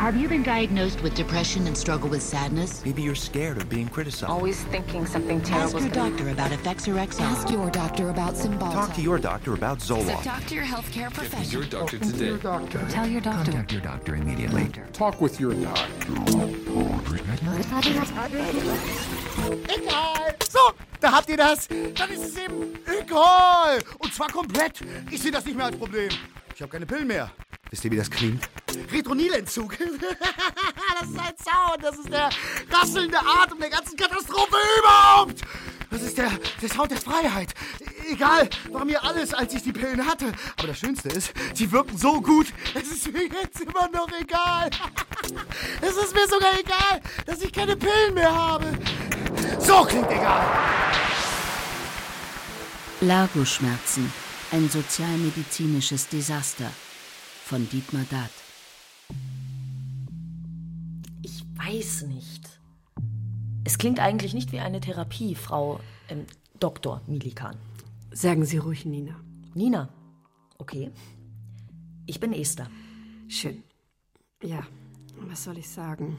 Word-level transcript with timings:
Have 0.00 0.16
you 0.16 0.28
been 0.28 0.42
diagnosed 0.42 1.02
with 1.02 1.14
depression 1.14 1.66
and 1.66 1.76
struggle 1.76 2.08
with 2.08 2.22
sadness? 2.22 2.82
Maybe 2.86 3.02
you're 3.02 3.14
scared 3.14 3.58
of 3.58 3.68
being 3.68 3.86
criticized. 3.86 4.30
Always 4.30 4.64
thinking 4.64 5.04
something 5.04 5.42
terrible. 5.42 5.76
Ask 5.76 5.94
your 5.94 6.08
doctor 6.08 6.30
about 6.30 6.50
Effexor 6.52 6.94
XR. 7.06 7.20
Ask 7.20 7.50
your 7.50 7.70
doctor 7.70 8.08
about 8.08 8.32
Cymbalta. 8.32 8.72
Talk 8.72 8.94
to 8.94 9.02
your 9.02 9.18
doctor 9.18 9.52
about 9.52 9.82
So 9.82 9.98
Zoloft. 9.98 10.24
talk 10.24 10.46
to 10.46 10.54
your 10.54 10.64
healthcare 10.64 11.12
professional. 11.12 11.64
Get 11.64 11.72
Your 11.72 11.82
doctor 11.82 11.98
today. 11.98 12.38
Tell 12.88 13.06
your 13.06 13.20
doctor. 13.20 13.52
Contact 13.52 13.72
your 13.72 13.82
doctor 13.82 14.14
immediately. 14.16 14.70
Talk 14.94 15.20
with 15.20 15.38
your 15.38 15.52
doctor. 15.52 16.12
Egal. 19.68 20.34
So, 20.48 20.72
da 20.98 21.12
habt 21.12 21.28
ihr 21.28 21.36
das. 21.36 21.68
Dann 21.68 22.10
ist 22.10 22.24
es 22.24 22.38
eben 22.38 22.72
egal. 22.86 23.80
Und 23.98 24.14
zwar 24.14 24.28
komplett. 24.32 24.80
Ich 25.10 25.20
sehe 25.20 25.30
das 25.30 25.44
nicht 25.44 25.58
mehr 25.58 25.66
als 25.66 25.76
Problem. 25.76 26.08
Ich 26.54 26.62
habe 26.62 26.72
keine 26.72 26.86
Pillen 26.86 27.06
mehr. 27.06 27.30
Wisst 27.68 27.84
ihr, 27.84 27.90
wie 27.90 27.96
das 27.96 28.10
klingt? 28.10 28.48
Retronil-Entzug. 28.92 29.76
das 29.78 31.08
ist 31.08 31.18
ein 31.18 31.34
Sound. 31.44 31.82
Das 31.82 31.98
ist 31.98 32.10
der 32.10 32.30
rasselnde 32.70 33.18
Atem 33.18 33.58
der 33.58 33.70
ganzen 33.70 33.96
Katastrophe 33.96 34.56
überhaupt. 34.78 35.42
Das 35.90 36.02
ist 36.02 36.16
der, 36.16 36.30
der 36.62 36.68
Sound 36.68 36.90
der 36.92 37.00
Freiheit. 37.00 37.52
Egal, 38.08 38.48
war 38.70 38.84
mir 38.84 39.02
alles, 39.02 39.34
als 39.34 39.52
ich 39.54 39.62
die 39.62 39.72
Pillen 39.72 40.06
hatte. 40.06 40.32
Aber 40.56 40.68
das 40.68 40.78
Schönste 40.78 41.08
ist, 41.08 41.32
sie 41.54 41.70
wirken 41.72 41.98
so 41.98 42.20
gut. 42.20 42.46
Es 42.74 42.88
ist 42.90 43.12
mir 43.12 43.24
jetzt 43.24 43.60
immer 43.60 43.88
noch 43.88 44.08
egal. 44.20 44.70
Es 45.80 45.96
ist 45.96 46.14
mir 46.14 46.26
sogar 46.26 46.58
egal, 46.58 47.00
dass 47.26 47.40
ich 47.42 47.52
keine 47.52 47.76
Pillen 47.76 48.14
mehr 48.14 48.34
habe. 48.34 48.66
So 49.60 49.84
klingt 49.84 50.10
egal. 50.10 50.46
Largo-Schmerzen, 53.00 54.12
ein 54.52 54.68
sozialmedizinisches 54.68 56.08
Desaster 56.08 56.70
von 57.46 57.68
Dietmar 57.68 58.04
Dart. 58.10 58.39
Weiß 61.70 62.02
nicht. 62.02 62.60
Es 63.64 63.78
klingt 63.78 64.00
eigentlich 64.00 64.34
nicht 64.34 64.50
wie 64.52 64.60
eine 64.60 64.80
Therapie, 64.80 65.34
Frau 65.34 65.80
ähm, 66.08 66.26
Dr. 66.58 67.00
Milikan. 67.06 67.56
Sagen 68.10 68.44
Sie 68.44 68.58
ruhig, 68.58 68.84
Nina. 68.84 69.20
Nina. 69.54 69.88
Okay. 70.58 70.90
Ich 72.06 72.18
bin 72.18 72.32
Esther. 72.32 72.68
Schön. 73.28 73.62
Ja, 74.42 74.66
was 75.20 75.44
soll 75.44 75.58
ich 75.58 75.68
sagen? 75.68 76.18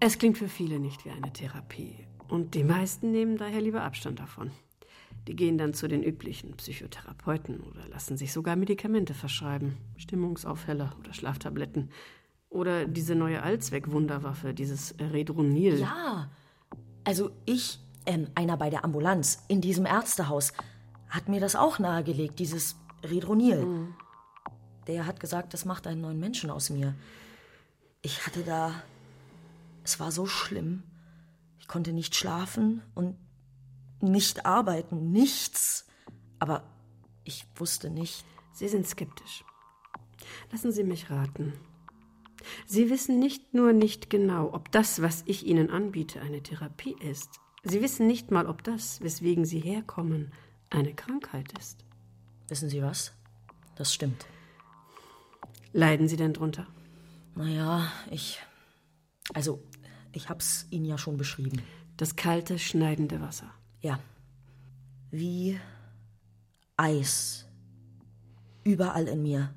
Es 0.00 0.18
klingt 0.18 0.38
für 0.38 0.48
viele 0.48 0.78
nicht 0.78 1.04
wie 1.04 1.10
eine 1.10 1.32
Therapie. 1.32 2.06
Und 2.28 2.54
die 2.54 2.64
meisten 2.64 3.10
nehmen 3.10 3.36
daher 3.36 3.60
lieber 3.60 3.82
Abstand 3.82 4.18
davon. 4.18 4.50
Die 5.26 5.36
gehen 5.36 5.58
dann 5.58 5.74
zu 5.74 5.88
den 5.88 6.02
üblichen 6.02 6.56
Psychotherapeuten 6.56 7.60
oder 7.60 7.86
lassen 7.88 8.16
sich 8.16 8.32
sogar 8.32 8.56
Medikamente 8.56 9.12
verschreiben. 9.12 9.76
Stimmungsaufheller 9.98 10.96
oder 10.98 11.12
Schlaftabletten. 11.12 11.90
Oder 12.50 12.86
diese 12.86 13.14
neue 13.14 13.42
Allzweck-Wunderwaffe, 13.42 14.54
dieses 14.54 14.94
Redronil. 14.98 15.80
Ja. 15.80 16.30
Also 17.04 17.30
ich, 17.44 17.78
ähm, 18.06 18.28
einer 18.34 18.56
bei 18.56 18.70
der 18.70 18.84
Ambulanz 18.84 19.44
in 19.48 19.60
diesem 19.60 19.86
Ärztehaus, 19.86 20.52
hat 21.10 21.28
mir 21.28 21.40
das 21.40 21.56
auch 21.56 21.78
nahegelegt, 21.78 22.38
dieses 22.38 22.76
Redronil. 23.02 23.88
Der 24.86 25.06
hat 25.06 25.20
gesagt, 25.20 25.54
das 25.54 25.64
macht 25.64 25.86
einen 25.86 26.00
neuen 26.00 26.18
Menschen 26.18 26.50
aus 26.50 26.70
mir. 26.70 26.94
Ich 28.02 28.26
hatte 28.26 28.42
da. 28.42 28.72
Es 29.84 30.00
war 30.00 30.12
so 30.12 30.26
schlimm. 30.26 30.82
Ich 31.58 31.68
konnte 31.68 31.92
nicht 31.92 32.14
schlafen 32.14 32.82
und 32.94 33.16
nicht 34.00 34.46
arbeiten, 34.46 35.10
nichts. 35.12 35.86
Aber 36.38 36.62
ich 37.24 37.46
wusste 37.56 37.90
nicht. 37.90 38.24
Sie 38.52 38.68
sind 38.68 38.86
skeptisch. 38.86 39.44
Lassen 40.50 40.72
Sie 40.72 40.84
mich 40.84 41.10
raten. 41.10 41.52
Sie 42.66 42.90
wissen 42.90 43.18
nicht 43.18 43.54
nur 43.54 43.72
nicht 43.72 44.10
genau, 44.10 44.52
ob 44.52 44.70
das, 44.72 45.02
was 45.02 45.22
ich 45.26 45.46
Ihnen 45.46 45.70
anbiete, 45.70 46.20
eine 46.20 46.42
Therapie 46.42 46.96
ist. 47.00 47.40
Sie 47.62 47.82
wissen 47.82 48.06
nicht 48.06 48.30
mal, 48.30 48.46
ob 48.46 48.62
das, 48.62 49.00
weswegen 49.00 49.44
Sie 49.44 49.60
herkommen, 49.60 50.32
eine 50.70 50.94
Krankheit 50.94 51.52
ist. 51.58 51.84
Wissen 52.48 52.68
Sie 52.68 52.82
was? 52.82 53.12
Das 53.76 53.92
stimmt. 53.92 54.26
Leiden 55.72 56.08
Sie 56.08 56.16
denn 56.16 56.32
drunter? 56.32 56.66
Naja, 57.34 57.92
ich. 58.10 58.40
Also, 59.34 59.62
ich 60.12 60.28
hab's 60.28 60.66
Ihnen 60.70 60.86
ja 60.86 60.98
schon 60.98 61.16
beschrieben. 61.16 61.62
Das 61.96 62.16
kalte, 62.16 62.58
schneidende 62.58 63.20
Wasser. 63.20 63.52
Ja. 63.80 64.00
Wie 65.10 65.58
Eis. 66.76 67.46
Überall 68.64 69.08
in 69.08 69.22
mir. 69.22 69.54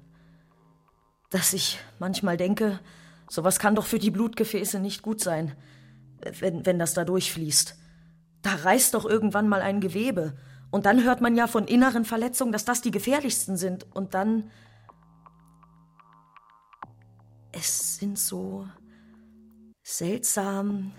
Dass 1.31 1.53
ich 1.53 1.79
manchmal 1.97 2.37
denke, 2.37 2.79
sowas 3.27 3.57
kann 3.57 3.73
doch 3.73 3.85
für 3.85 3.97
die 3.97 4.11
Blutgefäße 4.11 4.79
nicht 4.79 5.01
gut 5.01 5.21
sein, 5.21 5.55
wenn, 6.39 6.65
wenn 6.65 6.77
das 6.77 6.93
da 6.93 7.03
durchfließt. 7.03 7.75
Da 8.43 8.53
reißt 8.53 8.93
doch 8.93 9.05
irgendwann 9.05 9.49
mal 9.49 9.61
ein 9.61 9.81
Gewebe. 9.81 10.37
Und 10.71 10.85
dann 10.85 11.03
hört 11.03 11.21
man 11.21 11.35
ja 11.35 11.47
von 11.47 11.65
inneren 11.65 12.05
Verletzungen, 12.05 12.51
dass 12.51 12.65
das 12.65 12.81
die 12.81 12.91
gefährlichsten 12.91 13.57
sind. 13.57 13.85
Und 13.95 14.13
dann. 14.13 14.51
Es 17.51 17.97
sind 17.97 18.17
so 18.17 18.67
seltsam 19.83 20.93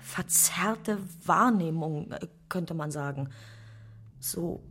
verzerrte 0.00 0.98
Wahrnehmungen, 1.24 2.12
äh, 2.12 2.26
könnte 2.48 2.74
man 2.74 2.90
sagen. 2.90 3.28
So 4.18 4.62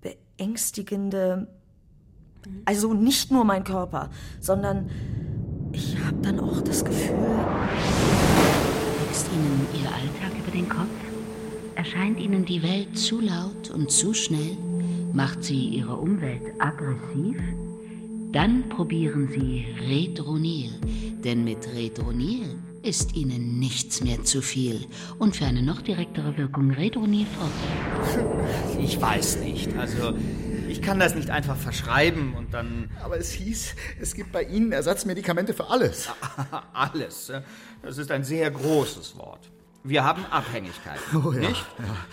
beängstigende. 0.00 1.48
Also 2.64 2.94
nicht 2.94 3.30
nur 3.30 3.44
mein 3.44 3.64
Körper, 3.64 4.10
sondern 4.40 4.90
ich 5.72 5.96
habe 6.04 6.16
dann 6.22 6.40
auch 6.40 6.60
das 6.60 6.84
Gefühl. 6.84 7.16
Wächst 9.06 9.26
Ihnen 9.32 9.66
Ihr 9.80 9.88
Alltag 9.88 10.38
über 10.38 10.50
den 10.50 10.68
Kopf? 10.68 10.88
Erscheint 11.74 12.20
Ihnen 12.20 12.44
die 12.44 12.62
Welt 12.62 12.98
zu 12.98 13.20
laut 13.20 13.70
und 13.70 13.90
zu 13.90 14.14
schnell? 14.14 14.56
Macht 15.12 15.44
sie 15.44 15.68
Ihre 15.68 15.96
Umwelt 15.96 16.42
aggressiv? 16.58 17.36
Dann 18.32 18.68
probieren 18.70 19.28
Sie 19.28 19.66
Retronil, 19.88 20.70
denn 21.22 21.44
mit 21.44 21.68
Retronil 21.74 22.56
ist 22.82 23.14
Ihnen 23.14 23.58
nichts 23.58 24.02
mehr 24.02 24.24
zu 24.24 24.40
viel. 24.40 24.80
Und 25.18 25.36
für 25.36 25.44
eine 25.44 25.62
noch 25.62 25.82
direktere 25.82 26.36
Wirkung 26.36 26.70
Retronil 26.70 27.26
fort. 27.26 27.50
Ich 28.80 29.00
weiß 29.00 29.40
nicht. 29.40 29.76
Also, 29.76 30.14
ich 30.82 30.88
kann 30.88 30.98
das 30.98 31.14
nicht 31.14 31.30
einfach 31.30 31.56
verschreiben 31.56 32.34
und 32.34 32.52
dann. 32.52 32.90
Aber 33.04 33.16
es 33.16 33.30
hieß, 33.30 33.76
es 34.00 34.16
gibt 34.16 34.32
bei 34.32 34.42
Ihnen 34.42 34.72
Ersatzmedikamente 34.72 35.54
für 35.54 35.70
alles. 35.70 36.10
Alles. 36.72 37.32
Das 37.82 37.98
ist 37.98 38.10
ein 38.10 38.24
sehr 38.24 38.50
großes 38.50 39.16
Wort. 39.16 39.48
Wir 39.84 40.02
haben 40.02 40.24
Abhängigkeiten, 40.26 41.24
Oh 41.24 41.30
ja, 41.30 41.48
nicht? 41.48 41.64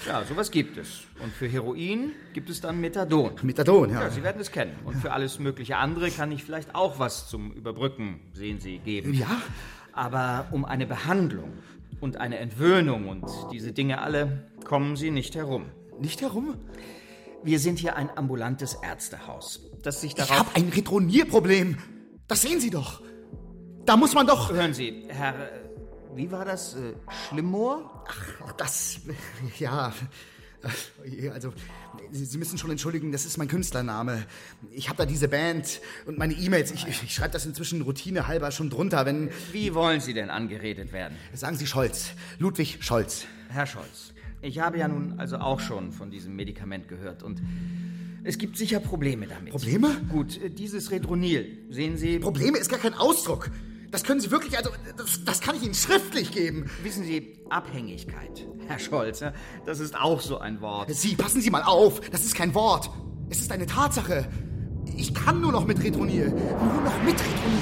Ja. 0.07 0.23
sowas 0.23 0.51
gibt 0.51 0.77
es. 0.77 1.01
Und 1.19 1.33
für 1.33 1.47
Heroin 1.47 2.11
gibt 2.33 2.51
es 2.51 2.61
dann 2.61 2.79
Methadon. 2.79 3.31
Methadon, 3.41 3.89
ja. 3.89 4.03
Ja, 4.03 4.09
Sie 4.11 4.21
werden 4.21 4.39
es 4.39 4.51
kennen. 4.51 4.75
Und 4.85 4.97
für 4.97 5.13
alles 5.13 5.39
mögliche 5.39 5.77
andere 5.77 6.11
kann 6.11 6.31
ich 6.31 6.43
vielleicht 6.43 6.75
auch 6.75 6.99
was 6.99 7.27
zum 7.27 7.51
Überbrücken, 7.53 8.19
sehen 8.33 8.59
Sie, 8.59 8.77
geben. 8.77 9.15
Ja? 9.15 9.41
Aber 9.93 10.45
um 10.51 10.63
eine 10.63 10.85
Behandlung 10.85 11.53
und 12.01 12.17
eine 12.17 12.37
Entwöhnung 12.37 13.09
und 13.09 13.25
diese 13.51 13.71
Dinge 13.71 13.99
alle 13.99 14.43
kommen 14.63 14.95
Sie 14.95 15.09
nicht 15.09 15.33
herum. 15.35 15.65
Nicht 15.99 16.21
herum? 16.21 16.55
Wir 17.43 17.59
sind 17.59 17.79
hier 17.79 17.95
ein 17.95 18.09
ambulantes 18.17 18.75
Ärztehaus, 18.83 19.61
das 19.81 20.01
sich 20.01 20.11
Ich 20.11 20.15
darauf... 20.15 20.37
habe 20.39 20.55
ein 20.55 20.69
Retronierproblem. 20.69 21.77
Das 22.27 22.41
sehen 22.41 22.59
Sie 22.59 22.69
doch. 22.69 23.01
Da 23.85 23.95
muss 23.97 24.13
man 24.13 24.27
doch. 24.27 24.51
Hören 24.51 24.73
Sie, 24.73 25.05
Herr... 25.07 25.33
äh, 25.35 25.59
Wie 26.15 26.31
war 26.31 26.45
das? 26.45 26.75
Äh, 26.75 26.93
Schlimmoor? 27.29 28.05
Ach, 28.45 28.51
das. 28.53 28.99
Ja. 29.59 29.93
Äh, 31.03 31.29
Also, 31.29 31.53
Sie 32.11 32.37
müssen 32.37 32.57
schon 32.57 32.69
entschuldigen, 32.71 33.11
das 33.13 33.25
ist 33.25 33.37
mein 33.37 33.47
Künstlername. 33.47 34.25
Ich 34.71 34.89
habe 34.89 34.97
da 34.97 35.05
diese 35.05 35.27
Band 35.29 35.79
und 36.05 36.17
meine 36.17 36.33
E-Mails. 36.33 36.71
Ich, 36.71 36.85
ich, 36.87 37.03
ich 37.03 37.13
schreibe 37.15 37.31
das 37.31 37.45
inzwischen 37.45 37.81
routinehalber 37.81 38.51
schon 38.51 38.69
drunter, 38.69 39.05
wenn. 39.05 39.29
Wie 39.53 39.73
wollen 39.73 40.01
Sie 40.01 40.13
denn 40.13 40.29
angeredet 40.29 40.91
werden? 40.91 41.17
Sagen 41.33 41.55
Sie 41.55 41.65
Scholz. 41.65 42.11
Ludwig 42.37 42.79
Scholz. 42.81 43.23
Herr 43.49 43.65
Scholz, 43.65 44.13
ich 44.41 44.59
habe 44.59 44.77
ja 44.77 44.87
nun 44.87 45.19
also 45.19 45.37
auch 45.37 45.59
schon 45.59 45.91
von 45.91 46.11
diesem 46.11 46.35
Medikament 46.35 46.87
gehört 46.87 47.23
und 47.23 47.41
es 48.23 48.37
gibt 48.37 48.57
sicher 48.57 48.79
Probleme 48.79 49.27
damit. 49.27 49.51
Probleme? 49.51 49.89
Gut, 50.09 50.41
äh, 50.41 50.49
dieses 50.49 50.91
Redronil, 50.91 51.57
sehen 51.69 51.97
Sie... 51.97 52.19
Probleme 52.19 52.57
ist 52.57 52.69
gar 52.69 52.79
kein 52.79 52.93
Ausdruck. 52.93 53.49
Das 53.91 54.03
können 54.03 54.19
Sie 54.19 54.29
wirklich, 54.29 54.57
also, 54.57 54.69
das, 54.97 55.23
das 55.23 55.41
kann 55.41 55.55
ich 55.55 55.63
Ihnen 55.63 55.73
schriftlich 55.73 56.31
geben. 56.31 56.69
Wissen 56.83 57.03
Sie, 57.03 57.39
Abhängigkeit, 57.49 58.45
Herr 58.67 58.77
Scholz, 58.77 59.21
ja, 59.21 59.33
das 59.65 59.79
ist 59.79 59.99
auch 59.99 60.21
so 60.21 60.37
ein 60.37 60.61
Wort. 60.61 60.93
Sie, 60.93 61.15
passen 61.15 61.41
Sie 61.41 61.49
mal 61.49 61.63
auf. 61.63 62.01
Das 62.11 62.23
ist 62.23 62.35
kein 62.35 62.53
Wort. 62.53 62.91
Es 63.29 63.39
ist 63.39 63.51
eine 63.51 63.65
Tatsache. 63.65 64.27
Ich 64.95 65.13
kann 65.13 65.41
nur 65.41 65.51
noch 65.51 65.65
mit 65.65 65.83
Retronil. 65.83 66.29
Nur 66.29 66.81
noch 66.83 67.03
mit 67.03 67.15
Retronil. 67.15 67.61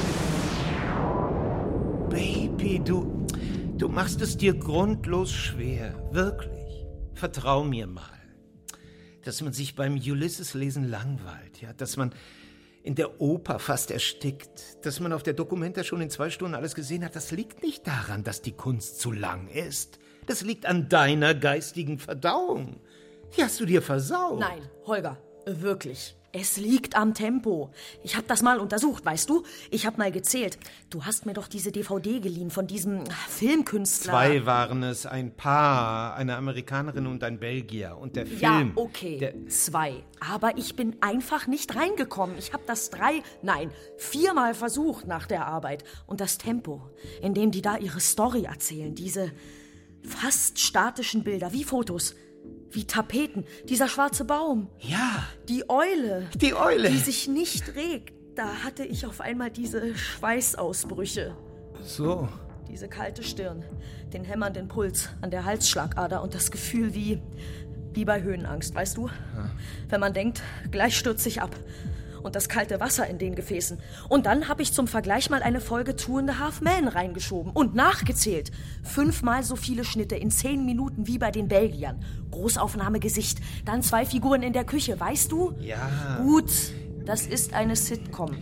Baby, 2.09 2.81
du, 2.83 3.25
du 3.77 3.87
machst 3.87 4.21
es 4.21 4.35
dir 4.35 4.53
grundlos 4.53 5.31
schwer. 5.31 6.09
Wirklich. 6.11 6.56
Vertrau 7.17 7.63
mir 7.63 7.87
mal. 7.87 8.03
Dass 9.23 9.41
man 9.41 9.51
sich 9.51 9.75
beim 9.75 9.95
Ulysses-Lesen 9.95 10.89
langweilt, 10.89 11.61
ja, 11.61 11.73
dass 11.73 11.97
man 11.97 12.13
in 12.83 12.95
der 12.95 13.19
Oper 13.19 13.59
fast 13.59 13.91
erstickt, 13.91 14.85
dass 14.85 15.01
man 15.01 15.11
auf 15.11 15.23
der 15.23 15.33
Dokumenta 15.33 15.83
schon 15.83 15.99
in 15.99 16.09
zwei 16.09 16.29
Stunden 16.29 16.55
alles 16.55 16.75
gesehen 16.75 17.03
hat, 17.03 17.15
das 17.15 17.31
liegt 17.31 17.61
nicht 17.61 17.85
daran, 17.85 18.23
dass 18.23 18.41
die 18.41 18.53
Kunst 18.53 19.01
zu 19.01 19.11
lang 19.11 19.49
ist. 19.49 19.99
Das 20.27 20.41
liegt 20.41 20.65
an 20.65 20.87
deiner 20.87 21.33
geistigen 21.33 21.99
Verdauung. 21.99 22.79
Die 23.35 23.43
hast 23.43 23.59
du 23.59 23.65
dir 23.65 23.81
versaut. 23.81 24.39
Nein, 24.39 24.61
Holger, 24.85 25.17
wirklich. 25.45 26.15
Es 26.39 26.57
liegt 26.57 26.95
am 26.95 27.15
Tempo. 27.15 27.71
Ich 28.03 28.15
habe 28.15 28.27
das 28.27 28.43
mal 28.43 28.59
untersucht, 28.59 29.03
weißt 29.03 29.27
du? 29.27 29.41
Ich 29.71 29.87
habe 29.87 29.97
mal 29.97 30.11
gezählt. 30.11 30.59
Du 30.91 31.03
hast 31.03 31.25
mir 31.25 31.33
doch 31.33 31.47
diese 31.47 31.71
DVD 31.71 32.19
geliehen 32.19 32.51
von 32.51 32.67
diesem 32.67 33.03
Filmkünstler. 33.27 34.11
Zwei 34.11 34.45
waren 34.45 34.83
es, 34.83 35.07
ein 35.07 35.35
Paar, 35.35 36.15
eine 36.15 36.35
Amerikanerin 36.35 37.07
und 37.07 37.23
ein 37.23 37.39
Belgier. 37.39 37.97
Und 37.97 38.15
der 38.15 38.27
Ja, 38.27 38.57
Film. 38.57 38.73
okay, 38.75 39.17
Der, 39.17 39.47
zwei. 39.47 40.03
Aber 40.19 40.57
ich 40.59 40.75
bin 40.75 40.97
einfach 41.01 41.47
nicht 41.47 41.75
reingekommen. 41.75 42.37
Ich 42.37 42.53
habe 42.53 42.63
das 42.67 42.91
drei, 42.91 43.23
nein, 43.41 43.71
viermal 43.97 44.53
versucht 44.53 45.07
nach 45.07 45.25
der 45.25 45.47
Arbeit. 45.47 45.83
Und 46.05 46.21
das 46.21 46.37
Tempo, 46.37 46.83
in 47.21 47.33
dem 47.33 47.49
die 47.49 47.63
da 47.63 47.77
ihre 47.77 47.99
Story 47.99 48.43
erzählen, 48.43 48.93
diese 48.93 49.31
fast 50.03 50.59
statischen 50.59 51.23
Bilder, 51.23 51.51
wie 51.51 51.63
Fotos, 51.63 52.15
wie 52.71 52.85
Tapeten, 52.85 53.45
dieser 53.69 53.87
schwarze 53.87 54.25
Baum. 54.25 54.69
Ja. 54.79 55.23
Die 55.47 55.69
Eule. 55.69 56.27
Die 56.35 56.53
Eule. 56.53 56.89
Die 56.89 56.97
sich 56.97 57.27
nicht 57.27 57.75
regt. 57.75 58.13
Da 58.35 58.63
hatte 58.63 58.83
ich 58.83 59.05
auf 59.05 59.19
einmal 59.21 59.49
diese 59.49 59.95
Schweißausbrüche. 59.95 61.35
so. 61.81 62.27
Diese 62.69 62.89
kalte 62.89 63.23
Stirn, 63.23 63.63
den 64.11 64.25
hämmernden 64.25 64.67
Puls 64.67 65.07
an 65.21 65.31
der 65.31 65.45
Halsschlagader 65.45 66.21
und 66.21 66.35
das 66.35 66.51
Gefühl 66.51 66.93
wie, 66.93 67.21
wie 67.93 68.03
bei 68.03 68.21
Höhenangst, 68.21 68.75
weißt 68.75 68.97
du? 68.97 69.09
Wenn 69.87 70.01
man 70.01 70.13
denkt, 70.13 70.41
gleich 70.69 70.97
stürze 70.97 71.29
ich 71.29 71.41
ab. 71.41 71.55
Und 72.27 72.35
das 72.35 72.49
kalte 72.49 72.81
Wasser 72.81 73.07
in 73.07 73.19
den 73.19 73.35
Gefäßen. 73.35 73.79
Und 74.09 74.25
dann 74.25 74.49
habe 74.49 74.61
ich 74.61 74.73
zum 74.73 74.89
Vergleich 74.89 75.29
mal 75.29 75.41
eine 75.41 75.61
Folge 75.61 75.95
Two 75.95 76.17
and 76.17 76.29
a 76.29 76.39
Half 76.39 76.59
Men 76.59 76.89
reingeschoben 76.89 77.53
und 77.53 77.73
nachgezählt. 77.73 78.51
Fünfmal 78.83 79.43
so 79.43 79.55
viele 79.55 79.85
Schnitte 79.85 80.17
in 80.17 80.29
zehn 80.29 80.65
Minuten 80.65 81.07
wie 81.07 81.17
bei 81.19 81.31
den 81.31 81.47
Belgiern. 81.47 82.03
Großaufnahme 82.31 82.99
Gesicht, 82.99 83.39
dann 83.63 83.81
zwei 83.81 84.05
Figuren 84.05 84.43
in 84.43 84.51
der 84.51 84.65
Küche, 84.65 84.99
weißt 84.99 85.31
du? 85.31 85.53
Ja. 85.61 86.19
Gut, 86.21 86.51
das 87.05 87.25
ist 87.25 87.53
eine 87.53 87.77
Sitcom. 87.77 88.35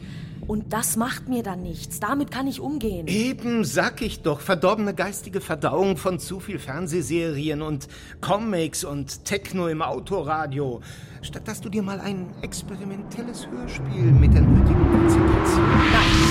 Und 0.48 0.74
das 0.74 0.96
macht 0.96 1.28
mir 1.28 1.44
dann 1.44 1.62
nichts. 1.62 2.00
Damit 2.00 2.32
kann 2.32 2.48
ich 2.48 2.60
umgehen. 2.60 3.08
Eben, 3.08 3.64
sag 3.64 4.02
ich 4.02 4.22
doch, 4.22 4.42
verdorbene 4.42 4.94
geistige 4.94 5.42
Verdauung 5.42 5.98
von 5.98 6.20
zu 6.20 6.40
viel 6.40 6.60
Fernsehserien 6.60 7.62
und 7.62 7.88
Comics 8.22 8.84
und 8.84 9.26
Techno 9.26 9.68
im 9.68 9.82
Autoradio. 9.82 10.82
Statt 11.22 11.48
dass 11.48 11.62
du 11.62 11.70
dir 11.70 11.82
mal 11.82 12.00
ein 12.00 12.28
experimentelles 12.42 13.48
Hörspiel 13.48 14.12
mit 14.12 14.34
der 14.34 14.42
nötigen 14.42 14.92
Konzentration. 14.92 15.66
Hörst 15.92 16.25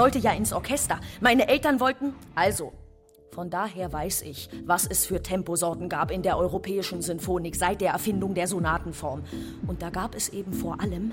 sollte 0.00 0.18
ja 0.18 0.32
ins 0.32 0.54
Orchester. 0.54 0.98
Meine 1.20 1.46
Eltern 1.46 1.78
wollten. 1.78 2.14
Also. 2.34 2.72
Von 3.32 3.50
daher 3.50 3.92
weiß 3.92 4.22
ich, 4.22 4.48
was 4.64 4.86
es 4.86 5.04
für 5.04 5.22
Temposorten 5.22 5.90
gab 5.90 6.10
in 6.10 6.22
der 6.22 6.38
europäischen 6.38 7.02
Sinfonik 7.02 7.54
seit 7.54 7.82
der 7.82 7.92
Erfindung 7.92 8.32
der 8.34 8.46
Sonatenform. 8.46 9.22
Und 9.66 9.82
da 9.82 9.90
gab 9.90 10.14
es 10.14 10.30
eben 10.30 10.54
vor 10.54 10.80
allem 10.80 11.12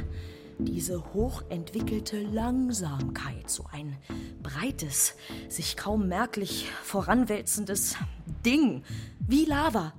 diese 0.58 1.14
hochentwickelte 1.14 2.22
Langsamkeit, 2.22 3.50
so 3.50 3.66
ein 3.74 3.98
breites, 4.42 5.16
sich 5.50 5.76
kaum 5.76 6.08
merklich 6.08 6.70
voranwälzendes 6.82 7.98
Ding, 8.46 8.84
wie 9.20 9.44
Lava, 9.44 9.94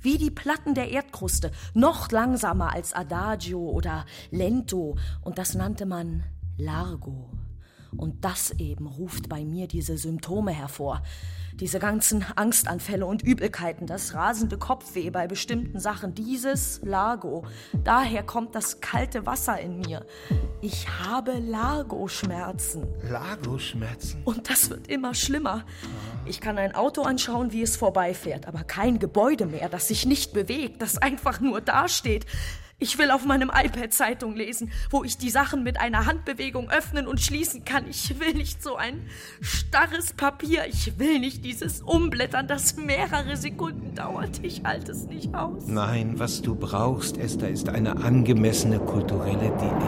wie 0.00 0.18
die 0.18 0.30
Platten 0.30 0.74
der 0.74 0.90
Erdkruste, 0.90 1.50
noch 1.74 2.12
langsamer 2.12 2.72
als 2.72 2.92
Adagio 2.92 3.58
oder 3.58 4.06
Lento, 4.30 4.96
und 5.22 5.36
das 5.36 5.54
nannte 5.56 5.84
man 5.84 6.22
Largo. 6.56 7.28
Und 7.96 8.24
das 8.24 8.52
eben 8.52 8.86
ruft 8.86 9.28
bei 9.28 9.44
mir 9.44 9.66
diese 9.66 9.96
Symptome 9.98 10.52
hervor. 10.52 11.02
Diese 11.54 11.78
ganzen 11.78 12.24
Angstanfälle 12.36 13.04
und 13.04 13.22
Übelkeiten, 13.22 13.86
das 13.86 14.14
rasende 14.14 14.56
Kopfweh 14.56 15.10
bei 15.10 15.26
bestimmten 15.26 15.78
Sachen, 15.78 16.14
dieses 16.14 16.80
Largo. 16.82 17.44
Daher 17.84 18.22
kommt 18.22 18.54
das 18.54 18.80
kalte 18.80 19.26
Wasser 19.26 19.60
in 19.60 19.80
mir. 19.80 20.06
Ich 20.62 20.88
habe 20.88 21.32
Largo-Schmerzen. 21.32 22.86
Lagoschmerzen. 23.10 24.22
Und 24.24 24.48
das 24.48 24.70
wird 24.70 24.88
immer 24.88 25.12
schlimmer. 25.12 25.66
Ich 26.24 26.40
kann 26.40 26.56
ein 26.56 26.74
Auto 26.74 27.02
anschauen, 27.02 27.52
wie 27.52 27.62
es 27.62 27.76
vorbeifährt, 27.76 28.46
aber 28.46 28.64
kein 28.64 28.98
Gebäude 28.98 29.46
mehr, 29.46 29.68
das 29.68 29.88
sich 29.88 30.06
nicht 30.06 30.32
bewegt, 30.32 30.80
das 30.80 30.96
einfach 30.96 31.40
nur 31.40 31.60
dasteht. 31.60 32.24
Ich 32.82 32.96
will 32.96 33.10
auf 33.10 33.26
meinem 33.26 33.50
iPad 33.54 33.92
Zeitung 33.92 34.34
lesen, 34.34 34.72
wo 34.88 35.04
ich 35.04 35.18
die 35.18 35.28
Sachen 35.28 35.62
mit 35.62 35.78
einer 35.78 36.06
Handbewegung 36.06 36.70
öffnen 36.70 37.06
und 37.06 37.20
schließen 37.20 37.62
kann. 37.66 37.86
Ich 37.86 38.18
will 38.18 38.32
nicht 38.32 38.62
so 38.62 38.76
ein 38.76 39.06
starres 39.42 40.14
Papier. 40.14 40.64
Ich 40.66 40.98
will 40.98 41.18
nicht 41.18 41.44
dieses 41.44 41.82
Umblättern, 41.82 42.48
das 42.48 42.76
mehrere 42.76 43.36
Sekunden 43.36 43.94
dauert. 43.94 44.42
Ich 44.42 44.62
halte 44.64 44.92
es 44.92 45.04
nicht 45.04 45.34
aus. 45.34 45.66
Nein, 45.66 46.18
was 46.18 46.40
du 46.40 46.54
brauchst, 46.54 47.18
Esther, 47.18 47.50
ist 47.50 47.68
eine 47.68 47.98
angemessene 47.98 48.78
kulturelle 48.78 49.50
Diät. 49.60 49.82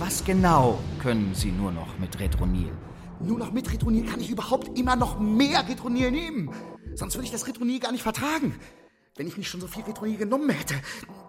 Was 0.00 0.24
genau 0.24 0.80
können 1.00 1.32
Sie 1.32 1.52
nur 1.52 1.70
noch 1.70 1.96
mit 2.00 2.18
Retronil? 2.18 2.72
Nur 3.20 3.38
noch 3.38 3.52
mit 3.52 3.72
Retronil 3.72 4.04
kann 4.04 4.20
ich 4.20 4.30
überhaupt 4.30 4.76
immer 4.76 4.96
noch 4.96 5.20
mehr 5.20 5.66
Retronil 5.68 6.10
nehmen. 6.10 6.50
Sonst 6.94 7.14
würde 7.14 7.26
ich 7.26 7.32
das 7.32 7.46
Retronil 7.46 7.78
gar 7.78 7.92
nicht 7.92 8.02
vertragen. 8.02 8.56
Wenn 9.16 9.26
ich 9.26 9.36
nicht 9.36 9.48
schon 9.48 9.60
so 9.60 9.66
viel 9.66 9.82
Retronil 9.82 10.16
genommen 10.16 10.50
hätte. 10.50 10.74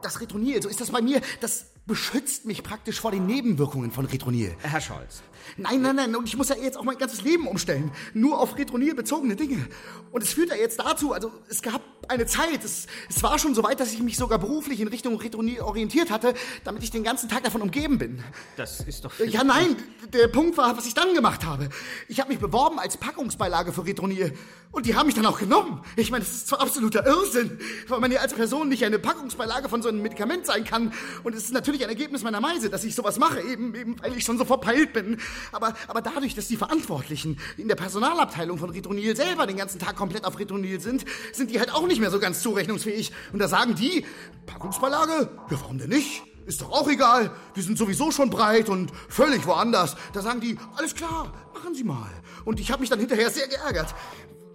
Das 0.01 0.19
Retronil, 0.19 0.61
so 0.61 0.69
ist 0.69 0.81
das 0.81 0.91
bei 0.91 1.01
mir, 1.01 1.21
das 1.39 1.67
beschützt 1.87 2.45
mich 2.45 2.63
praktisch 2.63 2.99
vor 2.99 3.11
den 3.11 3.25
Nebenwirkungen 3.25 3.91
von 3.91 4.05
Retronil. 4.05 4.55
Herr 4.61 4.81
Scholz. 4.81 5.23
Nein, 5.55 5.81
nein, 5.81 5.95
nein, 5.95 6.15
und 6.15 6.27
ich 6.27 6.35
muss 6.35 6.49
ja 6.49 6.55
jetzt 6.57 6.77
auch 6.77 6.83
mein 6.83 6.97
ganzes 6.97 7.21
Leben 7.21 7.47
umstellen. 7.47 7.91
Nur 8.13 8.39
auf 8.39 8.57
Retronil 8.57 8.93
bezogene 8.93 9.35
Dinge. 9.35 9.67
Und 10.11 10.21
es 10.21 10.33
führt 10.33 10.49
ja 10.49 10.55
jetzt 10.55 10.79
dazu, 10.79 11.13
also 11.13 11.31
es 11.47 11.61
gab 11.61 11.81
eine 12.09 12.25
Zeit, 12.25 12.63
es, 12.63 12.87
es 13.09 13.23
war 13.23 13.39
schon 13.39 13.55
so 13.55 13.63
weit, 13.63 13.79
dass 13.79 13.93
ich 13.93 14.01
mich 14.01 14.17
sogar 14.17 14.39
beruflich 14.39 14.79
in 14.81 14.87
Richtung 14.87 15.17
Retronil 15.17 15.61
orientiert 15.61 16.11
hatte, 16.11 16.33
damit 16.63 16.83
ich 16.83 16.91
den 16.91 17.03
ganzen 17.03 17.29
Tag 17.29 17.43
davon 17.43 17.61
umgeben 17.61 17.97
bin. 17.97 18.23
Das 18.55 18.81
ist 18.81 19.05
doch. 19.05 19.11
Ja, 19.19 19.43
nein, 19.43 19.75
der 20.13 20.27
Punkt 20.27 20.57
war, 20.57 20.77
was 20.77 20.85
ich 20.85 20.93
dann 20.93 21.13
gemacht 21.13 21.45
habe. 21.45 21.69
Ich 22.07 22.19
habe 22.19 22.29
mich 22.29 22.39
beworben 22.39 22.79
als 22.79 22.97
Packungsbeilage 22.97 23.71
für 23.71 23.85
Retronil. 23.85 24.33
Und 24.71 24.85
die 24.85 24.95
haben 24.95 25.07
mich 25.07 25.15
dann 25.15 25.25
auch 25.25 25.39
genommen. 25.39 25.81
Ich 25.95 26.11
meine, 26.11 26.23
das 26.23 26.33
ist 26.33 26.47
zwar 26.47 26.61
absoluter 26.61 27.05
Irrsinn, 27.05 27.57
weil 27.87 27.99
man 27.99 28.11
ja 28.11 28.19
als 28.19 28.33
Person 28.33 28.69
nicht 28.69 28.83
eine 28.83 28.99
Packungsbeilage 28.99 29.69
von 29.69 29.81
so 29.81 29.89
einem 29.89 30.01
Medikament 30.01 30.45
sein 30.45 30.65
kann. 30.65 30.93
Und 31.23 31.33
es 31.33 31.45
ist 31.45 31.53
natürlich 31.53 31.76
ein 31.83 31.89
Ergebnis 31.89 32.23
meiner 32.23 32.41
Meise, 32.41 32.69
dass 32.69 32.83
ich 32.83 32.95
sowas 32.95 33.17
mache, 33.19 33.41
eben, 33.41 33.75
eben 33.75 33.95
weil 34.01 34.17
ich 34.17 34.23
schon 34.23 34.37
so 34.37 34.45
verpeilt 34.45 34.93
bin. 34.93 35.17
Aber, 35.51 35.73
aber 35.87 36.01
dadurch, 36.01 36.35
dass 36.35 36.47
die 36.47 36.57
Verantwortlichen 36.57 37.39
in 37.57 37.67
der 37.67 37.75
Personalabteilung 37.75 38.57
von 38.57 38.69
Retronil 38.69 39.15
selber 39.15 39.47
den 39.47 39.57
ganzen 39.57 39.79
Tag 39.79 39.95
komplett 39.95 40.25
auf 40.25 40.39
Retronil 40.39 40.79
sind, 40.79 41.05
sind 41.33 41.51
die 41.51 41.59
halt 41.59 41.73
auch 41.73 41.87
nicht 41.87 41.99
mehr 41.99 42.11
so 42.11 42.19
ganz 42.19 42.41
zurechnungsfähig. 42.41 43.11
Und 43.33 43.39
da 43.39 43.47
sagen 43.47 43.75
die, 43.75 44.05
Packungsbeilage? 44.45 45.29
Ja, 45.51 45.57
warum 45.61 45.77
denn 45.77 45.89
nicht? 45.89 46.23
Ist 46.47 46.61
doch 46.61 46.71
auch 46.71 46.87
egal. 46.87 47.31
Die 47.57 47.61
sind 47.61 47.77
sowieso 47.77 48.09
schon 48.09 48.29
breit 48.29 48.69
und 48.69 48.91
völlig 49.09 49.45
woanders. 49.45 49.97
Da 50.13 50.21
sagen 50.21 50.39
die, 50.39 50.57
alles 50.77 50.95
klar, 50.95 51.33
machen 51.53 51.75
Sie 51.75 51.83
mal. 51.83 52.09
Und 52.45 52.61
ich 52.61 52.71
habe 52.71 52.79
mich 52.79 52.89
dann 52.89 52.99
hinterher 52.99 53.29
sehr 53.29 53.49
geärgert. 53.49 53.93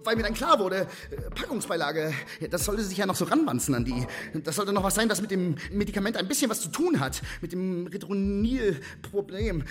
Weil 0.03 0.15
mir 0.15 0.23
dann 0.23 0.33
klar 0.33 0.59
wurde, 0.59 0.87
äh, 1.11 1.15
Packungsbeilage, 1.33 2.13
das 2.49 2.65
sollte 2.65 2.83
sich 2.83 2.97
ja 2.97 3.05
noch 3.05 3.15
so 3.15 3.25
ranwanzen 3.25 3.75
an 3.75 3.85
die. 3.85 4.05
Das 4.43 4.55
sollte 4.55 4.73
noch 4.73 4.83
was 4.83 4.95
sein, 4.95 5.09
was 5.09 5.21
mit 5.21 5.31
dem 5.31 5.55
Medikament 5.71 6.17
ein 6.17 6.27
bisschen 6.27 6.49
was 6.49 6.61
zu 6.61 6.69
tun 6.69 6.99
hat. 6.99 7.21
Mit 7.41 7.51
dem 7.51 7.87
Retronil-Problem. 7.87 9.63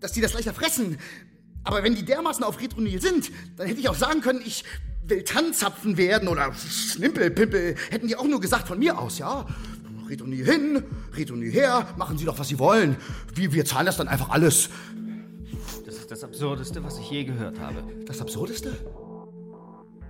Dass 0.00 0.12
die 0.12 0.20
das 0.20 0.34
leichter 0.34 0.54
fressen. 0.54 0.98
Aber 1.64 1.82
wenn 1.82 1.94
die 1.94 2.04
dermaßen 2.04 2.44
auf 2.44 2.60
Retronil 2.60 3.00
sind, 3.00 3.30
dann 3.56 3.66
hätte 3.66 3.80
ich 3.80 3.88
auch 3.88 3.94
sagen 3.94 4.20
können, 4.20 4.40
ich 4.44 4.64
will 5.04 5.24
Tanzzapfen 5.24 5.96
werden 5.96 6.28
oder 6.28 6.52
Schnimpelpimpel. 6.54 7.76
Hätten 7.90 8.08
die 8.08 8.16
auch 8.16 8.26
nur 8.26 8.40
gesagt 8.40 8.68
von 8.68 8.78
mir 8.78 8.98
aus, 8.98 9.18
ja. 9.18 9.46
Retronil 10.08 10.44
hin, 10.44 10.82
Retronil 11.14 11.50
her, 11.50 11.86
machen 11.98 12.16
Sie 12.16 12.24
doch, 12.24 12.38
was 12.38 12.48
Sie 12.48 12.58
wollen. 12.58 12.96
Wir, 13.34 13.52
wir 13.52 13.64
zahlen 13.64 13.86
das 13.86 13.98
dann 13.98 14.08
einfach 14.08 14.30
alles. 14.30 14.70
Das 15.84 15.96
ist 15.96 16.10
das 16.10 16.24
Absurdeste, 16.24 16.82
was 16.82 16.98
ich 16.98 17.10
je 17.10 17.24
gehört 17.24 17.60
habe. 17.60 17.84
Das 18.06 18.20
Absurdeste? 18.20 18.72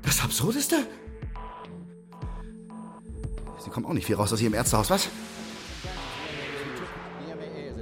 Das 0.02 0.22
Absurdeste? 0.22 0.86
Sie 3.58 3.70
kommen 3.70 3.86
auch 3.86 3.92
nicht 3.92 4.06
viel 4.06 4.16
raus 4.16 4.32
aus 4.32 4.40
Ihrem 4.40 4.54
Ärztehaus, 4.54 4.90
was? 4.90 5.08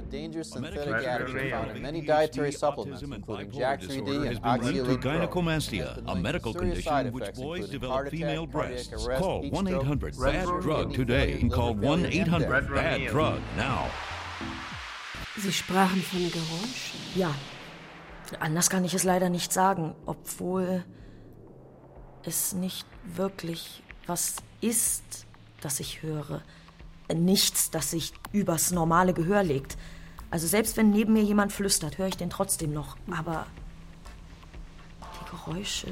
dangerous 0.09 0.51
synthetic 0.51 1.05
additive 1.05 1.49
found 1.49 1.71
in 1.71 1.81
many 1.81 2.01
dietary 2.01 2.51
supplements, 2.51 3.01
including 3.01 3.51
Jack 3.51 3.81
3D 3.81 4.07
and 4.07 4.25
has 4.27 4.39
been 4.39 4.61
linked 4.61 4.85
to 4.85 4.95
Oxyelite 4.95 5.01
Pro. 5.01 5.11
gynecomastia, 5.11 6.03
a 6.07 6.15
medical 6.15 6.53
condition 6.53 7.11
which 7.11 7.33
boys 7.35 7.69
develop 7.69 8.09
female 8.09 8.47
breasts. 8.47 9.07
Call 9.17 9.41
heat 9.41 9.53
1 9.53 9.67
stroke, 9.67 9.83
800 9.83 10.15
red 10.17 10.33
BAD 10.33 10.47
room, 10.47 10.61
DRUG 10.61 10.79
kidney 10.79 10.95
today. 10.95 11.33
failure, 11.33 11.55
Call 11.55 11.73
liver 11.73 11.87
1 11.87 12.03
failure, 12.03 12.21
and 12.21 12.27
800 12.27 12.61
death. 12.61 12.73
BAD 12.73 13.11
DRUG 13.11 13.39
now. 13.57 13.89
Sie 15.37 15.51
sprachen 15.51 16.01
von 16.01 16.31
Geräuschen. 16.31 16.99
Ja. 17.15 17.35
Anders 18.39 18.69
kann 18.69 18.83
ich 18.83 18.93
es 18.93 19.03
leider 19.03 19.29
nicht 19.29 19.53
sagen, 19.53 19.95
obwohl 20.05 20.83
es 22.27 22.53
nicht 22.53 22.85
wirklich 23.03 23.81
was 24.05 24.35
ist, 24.61 25.25
das 25.61 25.79
ich 25.79 26.01
höre. 26.01 26.41
Nichts, 27.13 27.71
das 27.71 27.91
sich 27.91 28.13
übers 28.33 28.71
normale 28.71 29.13
Gehör 29.13 29.43
legt. 29.43 29.77
Also 30.29 30.45
selbst 30.45 30.75
wenn 30.75 30.91
neben 30.91 31.13
mir 31.13 31.23
jemand 31.23 31.53
flüstert, 31.53 31.97
höre 31.97 32.07
ich 32.07 32.17
den 32.17 32.29
trotzdem 32.29 32.73
noch. 32.73 32.97
Aber 33.09 33.47
die 35.01 35.29
Geräusche. 35.31 35.87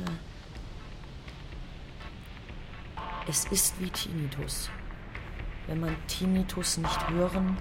Es 3.28 3.46
ist 3.46 3.80
wie 3.80 3.90
Tinnitus. 3.90 4.70
Wenn 5.68 5.80
man 5.80 5.96
Tinnitus 6.08 6.78
nicht 6.78 7.10
hören, 7.10 7.58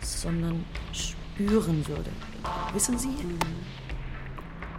sondern 0.00 0.64
spüren 0.92 1.86
würde. 1.86 2.10
Wissen 2.72 2.98
Sie? 2.98 3.14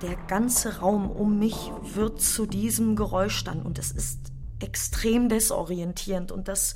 Der 0.01 0.15
ganze 0.27 0.79
Raum 0.79 1.09
um 1.09 1.39
mich 1.39 1.71
wird 1.93 2.21
zu 2.21 2.45
diesem 2.45 2.95
Geräusch 2.95 3.43
dann 3.43 3.61
und 3.61 3.79
es 3.79 3.91
ist 3.91 4.31
extrem 4.61 5.29
desorientierend 5.29 6.31
und 6.31 6.47
das 6.47 6.75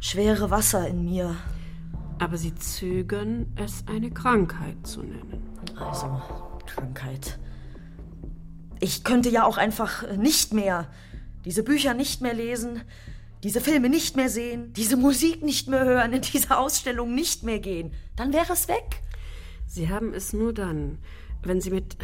schwere 0.00 0.50
Wasser 0.50 0.86
in 0.88 1.04
mir. 1.04 1.36
Aber 2.18 2.36
Sie 2.36 2.54
zögern, 2.54 3.52
es 3.56 3.84
eine 3.86 4.10
Krankheit 4.10 4.86
zu 4.86 5.02
nennen. 5.02 5.42
Also, 5.76 6.20
Krankheit. 6.66 7.38
Ich 8.80 9.04
könnte 9.04 9.28
ja 9.28 9.44
auch 9.44 9.58
einfach 9.58 10.16
nicht 10.16 10.52
mehr 10.52 10.88
diese 11.44 11.62
Bücher 11.62 11.94
nicht 11.94 12.20
mehr 12.20 12.34
lesen, 12.34 12.82
diese 13.44 13.60
Filme 13.60 13.88
nicht 13.88 14.16
mehr 14.16 14.28
sehen, 14.28 14.72
diese 14.72 14.96
Musik 14.96 15.44
nicht 15.44 15.68
mehr 15.68 15.84
hören, 15.84 16.12
in 16.12 16.22
diese 16.22 16.58
Ausstellung 16.58 17.14
nicht 17.14 17.44
mehr 17.44 17.60
gehen. 17.60 17.92
Dann 18.16 18.32
wäre 18.32 18.52
es 18.52 18.66
weg. 18.66 19.02
Sie 19.66 19.88
haben 19.88 20.12
es 20.12 20.32
nur 20.32 20.52
dann, 20.52 20.98
wenn 21.44 21.60
Sie 21.60 21.70
mit, 21.70 21.96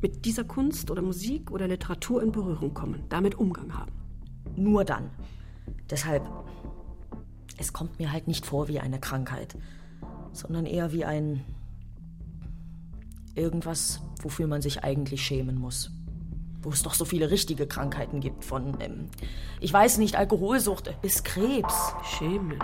mit 0.00 0.24
dieser 0.24 0.44
Kunst 0.44 0.90
oder 0.90 1.02
Musik 1.02 1.50
oder 1.50 1.68
Literatur 1.68 2.22
in 2.22 2.32
Berührung 2.32 2.74
kommen, 2.74 3.04
damit 3.08 3.34
Umgang 3.36 3.76
haben. 3.76 3.92
Nur 4.56 4.84
dann. 4.84 5.10
Deshalb, 5.90 6.22
es 7.56 7.72
kommt 7.72 7.98
mir 7.98 8.12
halt 8.12 8.28
nicht 8.28 8.46
vor 8.46 8.68
wie 8.68 8.80
eine 8.80 9.00
Krankheit, 9.00 9.56
sondern 10.32 10.66
eher 10.66 10.92
wie 10.92 11.04
ein 11.04 11.44
irgendwas, 13.34 14.02
wofür 14.22 14.46
man 14.46 14.62
sich 14.62 14.84
eigentlich 14.84 15.22
schämen 15.22 15.58
muss. 15.58 15.90
Wo 16.60 16.70
es 16.70 16.82
doch 16.82 16.94
so 16.94 17.04
viele 17.04 17.30
richtige 17.30 17.66
Krankheiten 17.66 18.20
gibt, 18.20 18.44
von, 18.44 18.76
ähm, 18.80 19.08
ich 19.60 19.72
weiß 19.72 19.98
nicht, 19.98 20.16
Alkoholsucht 20.16 21.00
bis 21.00 21.22
Krebs. 21.22 21.92
Schämen. 22.04 22.58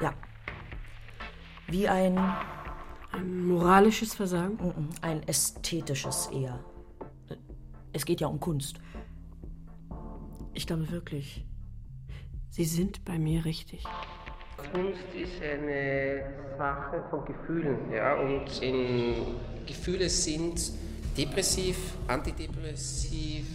Ja. 0.00 0.12
Wie 1.66 1.88
ein. 1.88 2.18
Ein 3.14 3.46
moralisches 3.46 4.14
Versagen? 4.14 4.54
Mm, 4.56 4.88
Ein 5.02 5.22
ästhetisches 5.28 6.28
eher. 6.32 6.58
Es 7.92 8.04
geht 8.04 8.20
ja 8.20 8.26
um 8.26 8.40
Kunst. 8.40 8.80
Ich 10.52 10.66
glaube 10.66 10.90
wirklich, 10.90 11.44
Sie 12.50 12.64
sind 12.64 13.04
bei 13.04 13.18
mir 13.18 13.44
richtig. 13.44 13.84
Kunst 14.72 15.00
ist 15.14 15.42
eine 15.42 16.22
Sache 16.56 17.04
von 17.10 17.24
Gefühlen, 17.24 17.92
ja, 17.92 18.14
und 18.20 18.62
in 18.62 19.14
Gefühle 19.66 20.08
sind 20.08 20.72
depressiv, 21.16 21.76
antidepressiv 22.08 23.46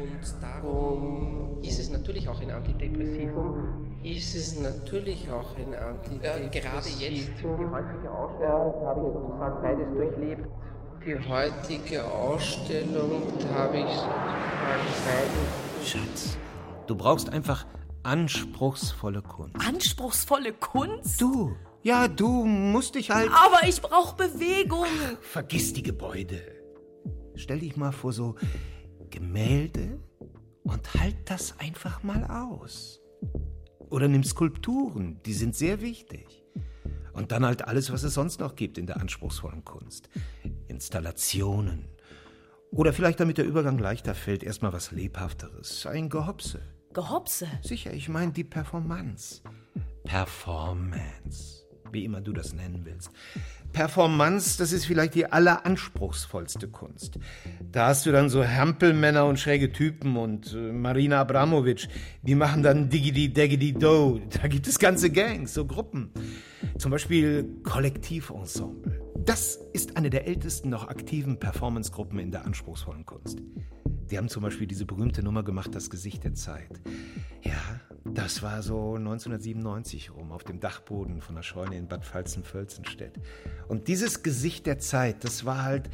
und 0.00 0.42
darum 0.42 1.58
ist 1.62 1.78
es 1.78 1.90
natürlich 1.90 2.28
auch 2.28 2.40
ein 2.40 2.50
Antidepressivum, 2.50 3.98
ist 4.02 4.34
es 4.34 4.60
natürlich 4.60 5.28
auch 5.30 5.56
ein 5.56 5.74
Antidepressivum. 5.74 6.50
gerade 6.50 6.88
jetzt, 6.88 7.30
die 7.40 7.44
heutige 7.44 8.10
Ausstellung, 8.10 8.86
habe 8.86 9.00
ich 9.00 9.12
sozusagen 9.14 9.62
beides 9.62 9.88
durchlebt. 9.94 10.48
Die 11.06 11.28
heutige 11.28 12.04
Ausstellung, 12.04 13.22
da 13.40 13.54
habe 13.54 13.78
ich 13.78 13.84
sozusagen 13.84 14.86
beides 15.06 15.88
Schatz, 15.88 16.38
du 16.86 16.94
brauchst 16.94 17.32
einfach 17.32 17.66
anspruchsvolle 18.02 19.22
Kunst. 19.22 19.56
Anspruchsvolle 19.66 20.52
Kunst? 20.52 21.20
Du, 21.20 21.54
ja, 21.82 22.08
du 22.08 22.44
musst 22.44 22.94
dich 22.96 23.10
halt. 23.10 23.30
Aber 23.30 23.66
ich 23.66 23.80
brauche 23.80 24.16
Bewegung. 24.16 24.86
Vergiss 25.20 25.72
die 25.72 25.82
Gebäude. 25.82 26.42
Stell 27.34 27.60
dich 27.60 27.76
mal 27.76 27.92
vor 27.92 28.12
so 28.12 28.34
Gemälde 29.06 30.00
und 30.62 30.94
halt 30.94 31.16
das 31.26 31.58
einfach 31.58 32.02
mal 32.02 32.24
aus. 32.24 33.00
Oder 33.90 34.08
nimm 34.08 34.24
Skulpturen, 34.24 35.20
die 35.24 35.32
sind 35.32 35.54
sehr 35.54 35.80
wichtig. 35.80 36.44
Und 37.12 37.32
dann 37.32 37.46
halt 37.46 37.66
alles, 37.66 37.90
was 37.92 38.02
es 38.02 38.14
sonst 38.14 38.40
noch 38.40 38.56
gibt 38.56 38.76
in 38.76 38.86
der 38.86 39.00
anspruchsvollen 39.00 39.64
Kunst. 39.64 40.10
Installationen. 40.68 41.88
Oder 42.70 42.92
vielleicht, 42.92 43.20
damit 43.20 43.38
der 43.38 43.46
Übergang 43.46 43.78
leichter 43.78 44.14
fällt, 44.14 44.42
erstmal 44.42 44.72
was 44.72 44.90
Lebhafteres. 44.90 45.86
Ein 45.86 46.10
Gehopse. 46.10 46.60
Gehopse? 46.92 47.46
Sicher, 47.62 47.92
ich 47.92 48.08
meine 48.08 48.32
die 48.32 48.44
Performance. 48.44 49.40
Performance. 50.04 51.65
Wie 51.92 52.04
immer 52.04 52.20
du 52.20 52.32
das 52.32 52.52
nennen 52.52 52.82
willst. 52.84 53.10
Performance, 53.72 54.56
das 54.58 54.72
ist 54.72 54.86
vielleicht 54.86 55.14
die 55.14 55.26
alleranspruchsvollste 55.26 56.68
Kunst. 56.68 57.18
Da 57.72 57.88
hast 57.88 58.06
du 58.06 58.12
dann 58.12 58.30
so 58.30 58.46
Hampelmänner 58.46 59.26
und 59.26 59.38
schräge 59.38 59.70
Typen 59.70 60.16
und 60.16 60.54
äh, 60.54 60.72
Marina 60.72 61.20
Abramovic, 61.20 61.88
die 62.22 62.34
machen 62.34 62.62
dann 62.62 62.88
Diggity 62.88 63.32
Daggity 63.32 63.72
Do. 63.72 64.20
Da 64.42 64.48
gibt 64.48 64.66
es 64.66 64.78
ganze 64.78 65.10
Gangs, 65.10 65.54
so 65.54 65.66
Gruppen. 65.66 66.10
Zum 66.78 66.90
Beispiel 66.90 67.48
Kollektivensemble. 67.62 69.00
Das 69.24 69.58
ist 69.72 69.96
eine 69.96 70.10
der 70.10 70.26
ältesten 70.26 70.70
noch 70.70 70.88
aktiven 70.88 71.38
Performancegruppen 71.38 72.18
in 72.18 72.30
der 72.30 72.44
anspruchsvollen 72.44 73.04
Kunst. 73.04 73.42
Die 74.10 74.18
haben 74.18 74.28
zum 74.28 74.42
Beispiel 74.42 74.66
diese 74.66 74.86
berühmte 74.86 75.22
Nummer 75.22 75.42
gemacht, 75.42 75.74
Das 75.74 75.90
Gesicht 75.90 76.24
der 76.24 76.34
Zeit. 76.34 76.80
Ja, 77.42 77.80
das 78.04 78.42
war 78.42 78.62
so 78.62 78.94
1997 78.94 80.12
rum, 80.12 80.30
auf 80.30 80.44
dem 80.44 80.60
Dachboden 80.60 81.20
von 81.20 81.34
der 81.34 81.42
Scheune 81.42 81.76
in 81.76 81.88
Bad 81.88 82.04
Pfalzen-Völzenstedt. 82.04 83.18
Und 83.68 83.88
dieses 83.88 84.22
Gesicht 84.22 84.66
der 84.66 84.78
Zeit, 84.78 85.24
das 85.24 85.44
war 85.44 85.64
halt, 85.64 85.90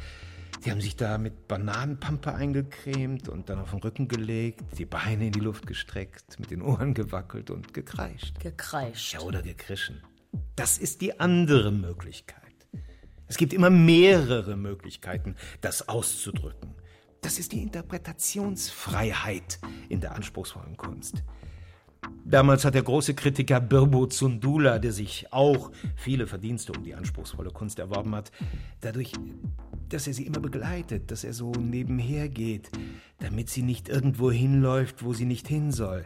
die 0.63 0.71
haben 0.71 0.79
sich 0.79 0.95
da 0.95 1.17
mit 1.17 1.47
Bananenpampe 1.47 2.33
eingecremt 2.33 3.29
und 3.29 3.49
dann 3.49 3.59
auf 3.59 3.71
den 3.71 3.79
Rücken 3.79 4.07
gelegt, 4.07 4.61
die 4.77 4.85
Beine 4.85 5.27
in 5.27 5.33
die 5.33 5.39
Luft 5.39 5.65
gestreckt, 5.65 6.39
mit 6.39 6.51
den 6.51 6.61
Ohren 6.61 6.93
gewackelt 6.93 7.49
und 7.49 7.73
gekreischt. 7.73 8.39
Gekreischt. 8.39 9.13
Ja, 9.13 9.21
oder 9.21 9.41
gekrischen. 9.41 10.01
Das 10.55 10.77
ist 10.77 11.01
die 11.01 11.19
andere 11.19 11.71
Möglichkeit. 11.71 12.41
Es 13.27 13.37
gibt 13.37 13.53
immer 13.53 13.71
mehrere 13.71 14.55
Möglichkeiten, 14.55 15.35
das 15.61 15.89
auszudrücken. 15.89 16.75
Das 17.23 17.39
ist 17.39 17.53
die 17.53 17.61
Interpretationsfreiheit 17.61 19.57
in 19.87 20.01
der 20.01 20.13
anspruchsvollen 20.13 20.75
Kunst. 20.75 21.23
Damals 22.25 22.65
hat 22.65 22.75
der 22.75 22.83
große 22.83 23.13
Kritiker 23.13 23.61
Birbo 23.61 24.07
Zundula, 24.07 24.77
der 24.77 24.91
sich 24.91 25.31
auch 25.31 25.71
viele 25.95 26.27
Verdienste 26.27 26.73
um 26.73 26.83
die 26.83 26.95
anspruchsvolle 26.95 27.51
Kunst 27.51 27.79
erworben 27.79 28.13
hat, 28.13 28.33
dadurch, 28.81 29.13
dass 29.87 30.05
er 30.07 30.13
sie 30.13 30.25
immer 30.25 30.41
begleitet, 30.41 31.11
dass 31.11 31.23
er 31.23 31.31
so 31.31 31.51
nebenher 31.53 32.27
geht, 32.27 32.69
damit 33.19 33.49
sie 33.49 33.61
nicht 33.61 33.87
irgendwo 33.87 34.29
hinläuft, 34.29 35.03
wo 35.03 35.13
sie 35.13 35.25
nicht 35.25 35.47
hin 35.47 35.71
soll. 35.71 36.05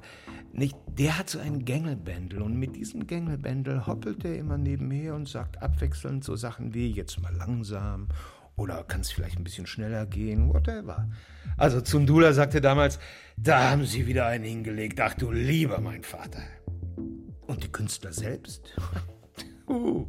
Nicht, 0.53 0.77
der 0.87 1.17
hat 1.17 1.31
so 1.31 1.39
einen 1.39 1.65
Gängelbändel 1.65 2.43
und 2.43 2.57
mit 2.57 2.75
diesem 2.75 3.07
Gängelbändel 3.07 3.87
hoppelt 3.87 4.23
er 4.23 4.37
immer 4.37 4.59
nebenher 4.59 5.15
und 5.15 5.27
sagt 5.27 5.61
abwechselnd 5.63 6.23
so 6.23 6.35
Sachen 6.35 6.75
wie 6.75 6.91
jetzt 6.91 7.19
mal 7.21 7.35
langsam 7.35 8.07
oder 8.57 8.83
kann 8.83 9.01
es 9.01 9.11
vielleicht 9.11 9.37
ein 9.37 9.43
bisschen 9.43 9.67
schneller 9.67 10.05
gehen, 10.05 10.51
whatever. 10.51 11.07
Also 11.55 11.79
Zundula 11.79 12.33
sagte 12.33 12.59
damals, 12.59 12.99
da 13.37 13.69
haben 13.71 13.85
sie 13.85 14.07
wieder 14.07 14.25
einen 14.25 14.43
hingelegt, 14.43 14.99
ach 14.99 15.13
du 15.13 15.31
lieber 15.31 15.79
mein 15.79 16.03
Vater. 16.03 16.41
Und 17.45 17.63
die 17.63 17.71
Künstler 17.71 18.11
selbst? 18.11 18.75
uh, 19.69 20.07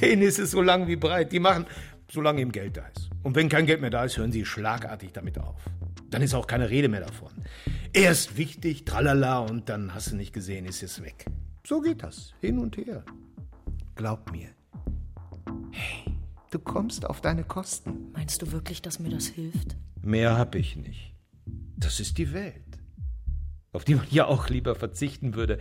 denen 0.00 0.22
ist 0.22 0.38
es 0.38 0.52
so 0.52 0.62
lang 0.62 0.86
wie 0.86 0.96
breit. 0.96 1.32
Die 1.32 1.40
machen, 1.40 1.66
solange 2.10 2.42
ihm 2.42 2.52
Geld 2.52 2.76
da 2.76 2.86
ist. 2.94 3.10
Und 3.22 3.34
wenn 3.34 3.48
kein 3.48 3.66
Geld 3.66 3.80
mehr 3.80 3.90
da 3.90 4.04
ist, 4.04 4.18
hören 4.18 4.30
sie 4.30 4.44
schlagartig 4.44 5.12
damit 5.12 5.38
auf. 5.38 5.60
Dann 6.10 6.22
ist 6.22 6.34
auch 6.34 6.46
keine 6.46 6.70
Rede 6.70 6.88
mehr 6.88 7.00
davon. 7.00 7.32
Erst 7.92 8.36
wichtig, 8.36 8.84
tralala, 8.84 9.40
und 9.40 9.68
dann 9.68 9.94
hast 9.94 10.12
du 10.12 10.16
nicht 10.16 10.32
gesehen, 10.32 10.66
ist 10.66 10.82
es 10.82 11.02
weg. 11.02 11.26
So 11.66 11.80
geht 11.80 12.02
das, 12.02 12.34
hin 12.40 12.58
und 12.58 12.76
her. 12.76 13.04
Glaub 13.96 14.30
mir. 14.30 14.50
Hey, 15.72 16.05
du 16.56 16.62
kommst 16.62 17.04
auf 17.04 17.20
deine 17.20 17.44
Kosten. 17.44 18.10
Meinst 18.14 18.40
du 18.40 18.50
wirklich, 18.50 18.80
dass 18.80 18.98
mir 18.98 19.10
das 19.10 19.26
hilft? 19.26 19.76
Mehr 20.00 20.38
hab 20.38 20.54
ich 20.54 20.76
nicht. 20.76 21.14
Das 21.76 22.00
ist 22.00 22.16
die 22.16 22.32
Welt, 22.32 22.78
auf 23.72 23.84
die 23.84 23.94
man 23.94 24.06
ja 24.10 24.24
auch 24.24 24.48
lieber 24.48 24.74
verzichten 24.74 25.34
würde. 25.34 25.58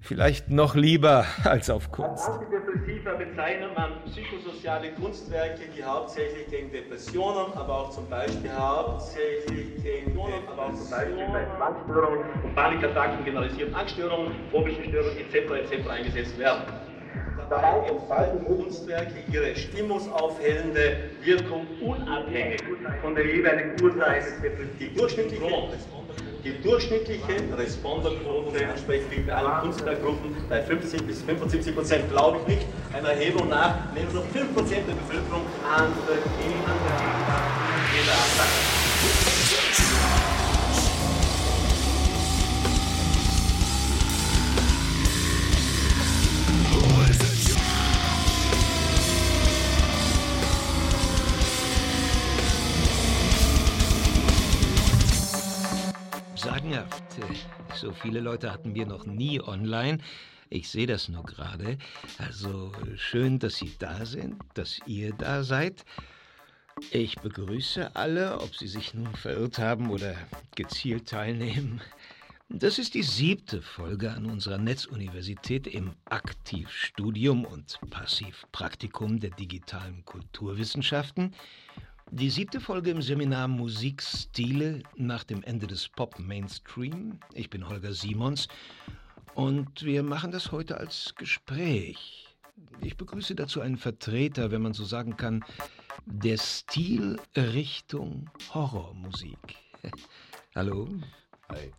Vielleicht 0.00 0.50
noch 0.50 0.74
lieber 0.74 1.26
als 1.44 1.70
auf 1.70 1.92
Kunst. 1.92 2.28
Antidepressiva 2.28 3.12
bezeichnet 3.12 3.70
man 3.76 4.02
psychosoziale 4.06 4.92
Kunstwerke, 4.94 5.62
die 5.76 5.84
hauptsächlich 5.84 6.48
gegen 6.48 6.72
Depressionen, 6.72 7.52
aber 7.54 7.82
auch 7.82 7.90
zum 7.90 8.08
Beispiel 8.08 8.50
hauptsächlich 8.52 9.80
gegen 9.80 10.06
Depressionen, 10.12 10.48
aber 10.48 10.66
auch 10.66 10.74
zum 10.74 10.90
Beispiel 10.90 11.28
bei 11.32 11.46
Zwangsstörungen 11.56 12.42
und 12.42 12.54
Panikattacken, 12.56 13.24
generalisierten 13.24 13.74
Angststörungen, 13.76 14.32
phobischen 14.50 14.84
Störungen 14.86 15.18
etc. 15.18 15.72
etc. 15.72 15.88
eingesetzt 15.88 16.36
werden. 16.36 16.62
Dabei 17.48 17.88
entfalten 17.88 18.44
Kunstwerke 18.44 19.14
ihre 19.32 19.54
stimmungsaufhellende 19.54 20.96
Wirkung 21.22 21.66
unabhängig 21.80 22.62
von 23.02 23.14
der 23.14 23.26
jeweiligen 23.26 23.76
Depressivs. 23.76 24.34
Die 24.80 24.92
durchschnittliche 24.94 25.44
die 26.44 26.62
durchschnittliche 26.62 27.42
Responderquote 27.58 28.62
entspricht 28.62 29.10
liegt 29.10 29.26
bei 29.26 29.34
allen 29.34 29.62
Kunstwerkgruppen 29.62 30.36
bei 30.48 30.62
50 30.62 31.02
bis 31.04 31.22
75 31.22 31.74
Prozent, 31.74 32.08
glaube 32.10 32.38
ich 32.42 32.56
nicht. 32.56 32.66
Einer 32.92 33.10
Erhebung 33.10 33.48
nach 33.48 33.92
nehmen 33.94 34.12
nur 34.12 34.22
5 34.22 34.54
Prozent 34.54 34.88
der 34.88 34.94
Bevölkerung 34.94 35.42
an 35.76 35.92
der 36.08 36.16
jeder 37.96 38.65
Sagenhaft. 56.86 57.04
So 57.74 57.92
viele 57.92 58.20
Leute 58.20 58.52
hatten 58.52 58.74
wir 58.74 58.86
noch 58.86 59.06
nie 59.06 59.40
online. 59.40 59.98
Ich 60.48 60.68
sehe 60.68 60.86
das 60.86 61.08
nur 61.08 61.24
gerade. 61.24 61.78
Also 62.18 62.72
schön, 62.96 63.38
dass 63.38 63.56
Sie 63.56 63.72
da 63.78 64.06
sind, 64.06 64.42
dass 64.54 64.80
ihr 64.86 65.12
da 65.12 65.42
seid. 65.42 65.84
Ich 66.90 67.16
begrüße 67.16 67.96
alle, 67.96 68.38
ob 68.40 68.54
sie 68.54 68.68
sich 68.68 68.92
nun 68.92 69.14
verirrt 69.16 69.58
haben 69.58 69.90
oder 69.90 70.14
gezielt 70.54 71.08
teilnehmen. 71.08 71.80
Das 72.50 72.78
ist 72.78 72.94
die 72.94 73.02
siebte 73.02 73.62
Folge 73.62 74.12
an 74.12 74.26
unserer 74.26 74.58
Netzuniversität 74.58 75.66
im 75.66 75.94
Aktivstudium 76.04 77.44
und 77.44 77.80
Passivpraktikum 77.90 79.18
der 79.18 79.30
digitalen 79.30 80.04
Kulturwissenschaften. 80.04 81.34
Die 82.12 82.30
siebte 82.30 82.60
Folge 82.60 82.90
im 82.90 83.02
Seminar 83.02 83.48
Musikstile 83.48 84.82
nach 84.94 85.24
dem 85.24 85.42
Ende 85.42 85.66
des 85.66 85.88
Pop-Mainstream. 85.88 87.18
Ich 87.34 87.50
bin 87.50 87.68
Holger 87.68 87.92
Simons 87.92 88.46
und 89.34 89.84
wir 89.84 90.02
machen 90.04 90.30
das 90.30 90.52
heute 90.52 90.78
als 90.78 91.14
Gespräch. 91.16 92.28
Ich 92.80 92.96
begrüße 92.96 93.34
dazu 93.34 93.60
einen 93.60 93.76
Vertreter, 93.76 94.52
wenn 94.52 94.62
man 94.62 94.72
so 94.72 94.84
sagen 94.84 95.16
kann, 95.16 95.44
der 96.06 96.38
Stilrichtung 96.38 98.30
Horrormusik. 98.54 99.56
Hallo. 100.54 100.88
Hi. 101.48 101.72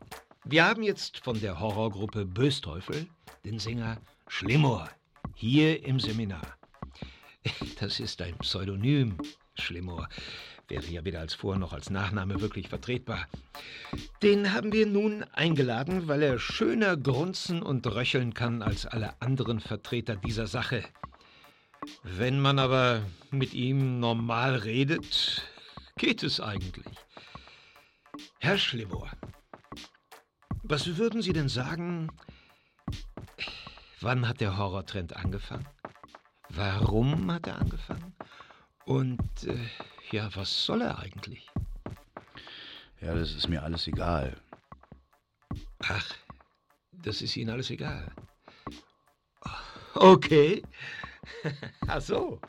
Wir 0.44 0.66
haben 0.66 0.84
jetzt 0.84 1.20
von 1.20 1.40
der 1.40 1.60
Horrorgruppe 1.60 2.26
Bösteufel 2.26 3.08
den 3.46 3.60
Sänger 3.60 3.98
Schlimmer 4.28 4.90
hier 5.36 5.84
im 5.86 6.00
Seminar. 6.00 6.58
Das 7.80 8.00
ist 8.00 8.22
ein 8.22 8.36
Pseudonym, 8.40 9.18
Schlimmer. 9.62 10.10
Wäre 10.68 10.86
ja 10.88 11.06
weder 11.06 11.22
als 11.22 11.34
Vor- 11.34 11.58
noch 11.58 11.72
als 11.74 11.90
Nachname 11.90 12.42
wirklich 12.42 12.68
vertretbar. 12.68 13.28
Den 14.22 14.54
haben 14.54 14.74
wir 14.74 14.86
nun 14.86 15.24
eingeladen, 15.34 16.08
weil 16.08 16.22
er 16.22 16.40
schöner 16.40 16.98
grunzen 16.98 17.62
und 17.64 17.88
röcheln 17.88 18.34
kann 18.34 18.62
als 18.62 18.86
alle 18.86 19.14
anderen 19.22 19.60
Vertreter 19.62 20.16
dieser 20.18 20.48
Sache. 20.48 20.84
Wenn 22.04 22.40
man 22.40 22.60
aber 22.60 23.02
mit 23.32 23.54
ihm 23.54 24.00
normal 24.00 24.56
redet, 24.56 25.44
geht 25.98 26.24
es 26.24 26.42
eigentlich. 26.42 26.86
Herr 28.40 28.58
Schlimmer, 28.58 29.10
was 30.64 30.98
würden 30.98 31.22
Sie 31.22 31.34
denn 31.34 31.50
sagen, 31.50 32.10
wann 34.02 34.28
hat 34.28 34.42
der 34.42 34.58
Horrortrend 34.58 35.16
angefangen? 35.16 35.68
Warum 36.50 37.32
hat 37.32 37.48
er 37.48 37.60
angefangen? 37.60 38.16
Und 38.88 39.44
äh, 39.44 39.58
ja, 40.12 40.34
was 40.34 40.64
soll 40.66 40.82
er 40.82 40.98
eigentlich? 41.00 41.46
Ja, 43.02 43.14
das 43.14 43.36
ist 43.36 43.50
mir 43.50 43.62
alles 43.62 43.86
egal. 43.86 44.38
Ach, 45.80 46.16
das 46.94 47.22
ist 47.22 47.36
Ihnen 47.36 47.50
alles 47.50 47.70
egal. 47.70 48.10
Okay. 49.94 50.64
Ach 51.88 52.00
so. 52.00 52.40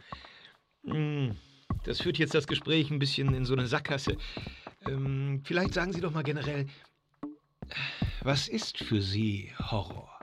Hm, 0.84 1.36
Das 1.84 2.00
führt 2.00 2.18
jetzt 2.18 2.34
das 2.36 2.46
Gespräch 2.46 2.88
ein 2.92 3.00
bisschen 3.00 3.34
in 3.34 3.44
so 3.44 3.54
eine 3.54 3.66
Sackgasse. 3.66 4.16
Ähm, 4.86 5.42
vielleicht 5.44 5.74
sagen 5.74 5.92
Sie 5.92 6.00
doch 6.00 6.12
mal 6.12 6.22
generell, 6.22 6.68
was 8.22 8.46
ist 8.46 8.78
für 8.78 9.02
Sie 9.02 9.52
Horror? 9.58 10.20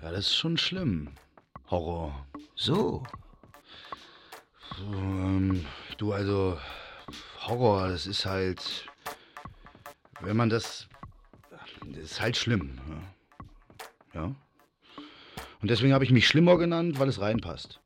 Ja, 0.00 0.12
das 0.12 0.28
ist 0.28 0.36
schon 0.36 0.56
schlimm. 0.58 1.10
Horror. 1.68 2.24
So. 2.54 3.02
Ähm, 4.80 5.64
du, 5.96 6.12
also, 6.12 6.58
Horror, 7.40 7.88
das 7.88 8.06
ist 8.06 8.26
halt. 8.26 8.86
Wenn 10.20 10.36
man 10.36 10.48
das. 10.48 10.88
Das 11.86 11.98
ist 11.98 12.20
halt 12.20 12.36
schlimm. 12.36 12.78
Ja. 14.14 14.20
ja. 14.20 14.34
Und 15.60 15.70
deswegen 15.70 15.92
habe 15.92 16.04
ich 16.04 16.10
mich 16.10 16.26
Schlimmer 16.26 16.56
genannt, 16.58 16.98
weil 16.98 17.08
es 17.08 17.20
reinpasst. 17.20 17.80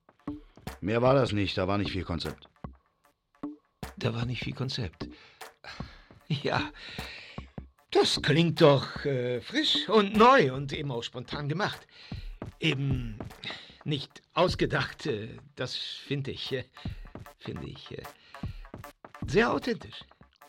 Mehr 0.80 1.00
war 1.00 1.14
das 1.14 1.32
nicht, 1.32 1.56
da 1.56 1.68
war 1.68 1.78
nicht 1.78 1.92
viel 1.92 2.04
Konzept. 2.04 2.48
Da 3.96 4.14
war 4.14 4.26
nicht 4.26 4.42
viel 4.42 4.54
Konzept. 4.54 5.08
Ja, 6.28 6.70
das 7.90 8.22
klingt 8.22 8.60
doch 8.60 9.04
äh, 9.04 9.40
frisch 9.42 9.88
und 9.88 10.16
neu 10.16 10.52
und 10.54 10.72
eben 10.72 10.90
auch 10.90 11.02
spontan 11.02 11.48
gemacht. 11.48 11.86
Eben 12.58 13.18
nicht 13.84 14.22
ausgedacht, 14.34 15.06
äh, 15.06 15.28
das 15.56 15.76
finde 15.76 16.30
ich, 16.30 16.52
äh, 16.52 16.64
finde 17.38 17.66
ich 17.66 17.90
äh, 17.92 18.02
sehr 19.26 19.52
authentisch. 19.52 20.04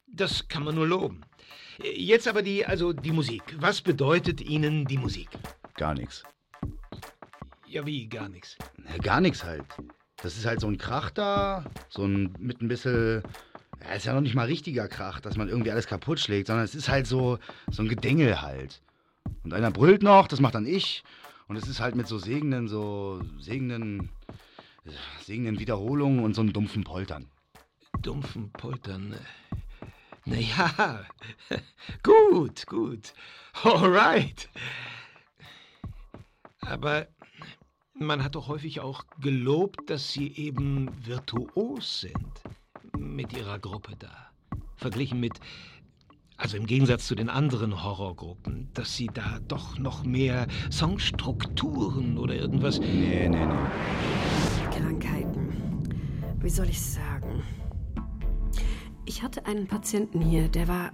Das 0.08 0.48
kann 0.48 0.63
man 0.63 0.76
nur 0.76 0.88
loben. 0.88 1.22
Jetzt 1.82 2.28
aber 2.28 2.43
die, 2.43 2.65
also 2.65 2.93
die 2.93 3.12
Musik. 3.12 3.43
Was 3.60 3.82
bedeutet 3.82 4.41
Ihnen 4.41 4.86
die 4.86 4.98
Musik? 4.98 5.30
Gar 5.76 5.96
nichts. 5.96 6.24
Ja, 7.67 7.86
wie 7.86 8.08
gar 8.08 8.30
nichts. 8.30 8.56
Gar 9.02 9.22
nichts 9.22 9.43
halt. 9.43 9.65
Das 10.17 10.38
ist 10.38 10.46
halt 10.46 10.60
so 10.60 10.67
ein 10.67 10.78
Krach 10.78 11.10
da, 11.10 11.65
so 11.89 12.06
ein 12.06 12.34
mit 12.38 12.62
ein 12.62 12.67
bisschen. 12.67 13.24
Ja, 13.82 13.96
ist 13.96 14.06
ja 14.06 14.13
noch 14.13 14.22
nicht 14.22 14.36
mal 14.36 14.46
richtiger 14.46 14.88
Krach, 14.88 15.19
dass 15.19 15.36
man 15.36 15.50
irgendwie 15.50 15.72
alles 15.72 15.88
kaputt 15.88 16.19
schlägt, 16.19 16.48
sondern 16.48 16.63
es 16.63 16.76
ist 16.76 16.88
halt 16.88 17.08
so, 17.08 17.39
so 17.72 17.82
ein 17.82 17.89
Gedengel 17.89 18.41
halt. 18.41 18.82
Und 19.43 19.54
einer 19.54 19.72
brüllt 19.72 20.04
noch, 20.04 20.28
das 20.28 20.39
macht 20.39 20.56
dann 20.56 20.65
ich. 20.65 21.04
Und 21.54 21.62
es 21.62 21.68
ist 21.68 21.82
halt 21.82 21.94
mit 21.94 22.08
so 22.08 22.18
segenden, 22.18 22.68
so 22.68 23.22
segenden, 23.38 24.10
segenden 25.22 25.60
Wiederholungen 25.60 26.24
und 26.24 26.34
so 26.34 26.42
einem 26.42 26.52
dumpfen 26.52 26.84
Poltern. 26.84 27.30
Dumpfen 28.02 28.50
Poltern. 28.54 29.13
Naja, 30.26 31.06
gut, 32.02 32.66
gut. 32.66 33.13
Alright. 33.62 34.50
Aber 36.62 37.08
man 37.94 38.24
hat 38.24 38.34
doch 38.34 38.48
häufig 38.48 38.80
auch 38.80 39.06
gelobt, 39.22 39.92
dass 39.92 40.12
sie 40.12 40.36
eben 40.36 40.89
virtuos 41.06 42.02
sind 42.02 42.42
mit 42.98 43.32
ihrer 43.32 43.60
Gruppe 43.60 43.96
da. 44.00 44.32
Verglichen 44.78 45.20
mit, 45.20 45.39
also 46.44 46.58
im 46.58 46.66
Gegensatz 46.66 47.08
zu 47.08 47.16
den 47.16 47.30
anderen 47.30 47.86
Horrorgruppen, 47.86 48.68
dass 48.74 48.98
sie 48.98 49.08
da 49.08 49.40
doch 49.48 49.80
noch 49.80 50.04
mehr 50.04 50.48
Songstrukturen 50.70 52.18
oder 52.18 52.36
irgendwas. 52.36 52.82
Nee, 52.82 53.30
nee, 53.30 53.46
nee. 53.46 54.78
Krankheiten. 54.78 55.54
Wie 56.42 56.50
soll 56.50 56.68
ich 56.68 56.82
sagen? 56.82 57.44
Ich 59.06 59.24
hatte 59.24 59.46
einen 59.46 59.68
Patienten 59.68 60.20
hier, 60.20 60.50
der 60.50 60.68
war. 60.68 60.92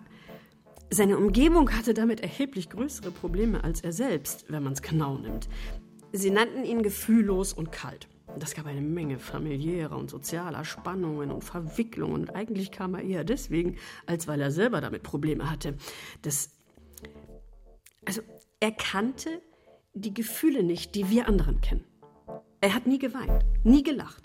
Seine 0.91 1.17
Umgebung 1.17 1.71
hatte 1.71 1.95
damit 1.95 2.19
erheblich 2.19 2.69
größere 2.69 3.09
Probleme 3.09 3.63
als 3.63 3.81
er 3.81 3.91
selbst, 3.91 4.45
wenn 4.49 4.61
man 4.61 4.73
es 4.73 4.83
genau 4.83 5.17
nimmt. 5.17 5.49
Sie 6.11 6.29
nannten 6.29 6.63
ihn 6.63 6.83
gefühllos 6.83 7.53
und 7.53 7.71
kalt. 7.71 8.07
Das 8.37 8.53
gab 8.53 8.65
eine 8.65 8.81
Menge 8.81 9.19
familiärer 9.19 9.97
und 9.97 10.09
sozialer 10.09 10.63
Spannungen 10.63 11.31
und 11.31 11.43
Verwicklungen. 11.43 12.13
Und 12.13 12.35
eigentlich 12.35 12.71
kam 12.71 12.95
er 12.95 13.01
eher 13.01 13.23
deswegen, 13.23 13.77
als 14.05 14.27
weil 14.27 14.39
er 14.41 14.51
selber 14.51 14.81
damit 14.81 15.03
Probleme 15.03 15.49
hatte. 15.49 15.75
Das. 16.21 16.51
Also, 18.05 18.21
er 18.59 18.71
kannte 18.71 19.41
die 19.93 20.13
Gefühle 20.13 20.63
nicht, 20.63 20.95
die 20.95 21.09
wir 21.09 21.27
anderen 21.27 21.61
kennen. 21.61 21.83
Er 22.61 22.75
hat 22.75 22.87
nie 22.87 22.99
geweint, 22.99 23.43
nie 23.63 23.83
gelacht. 23.83 24.23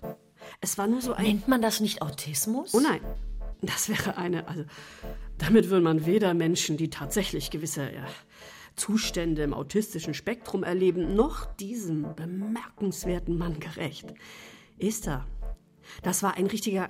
Es 0.61 0.77
war 0.79 0.87
nur 0.87 1.01
so 1.01 1.13
ein. 1.13 1.25
Nennt 1.25 1.49
man 1.49 1.63
das 1.63 1.81
nicht 1.81 2.03
Autismus? 2.03 2.75
Oh 2.75 2.81
nein. 2.81 3.01
Das 3.63 3.89
wäre 3.89 4.17
eine. 4.17 4.47
Also, 4.49 4.65
damit 5.39 5.71
würde 5.71 5.83
man 5.83 6.07
weder 6.07 6.35
Menschen, 6.35 6.77
die 6.77 6.91
tatsächlich 6.91 7.51
gewisse 7.51 7.83
ja, 7.83 8.07
Zustände 8.77 9.43
im 9.43 9.55
autistischen 9.55 10.15
Spektrum 10.15 10.65
erleben, 10.65 11.15
noch 11.15 11.47
diesem 11.57 12.15
bemerkenswerten 12.15 13.39
Mann 13.39 13.61
gerecht. 13.61 14.13
Esther, 14.79 15.27
das 16.03 16.23
war 16.23 16.37
ein 16.37 16.47
richtiger. 16.47 16.89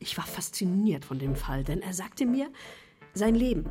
Ich 0.00 0.16
war 0.16 0.26
fasziniert 0.26 1.04
von 1.04 1.18
dem 1.18 1.36
Fall, 1.36 1.64
denn 1.64 1.82
er 1.82 1.92
sagte 1.92 2.26
mir, 2.26 2.50
sein 3.14 3.34
Leben, 3.34 3.64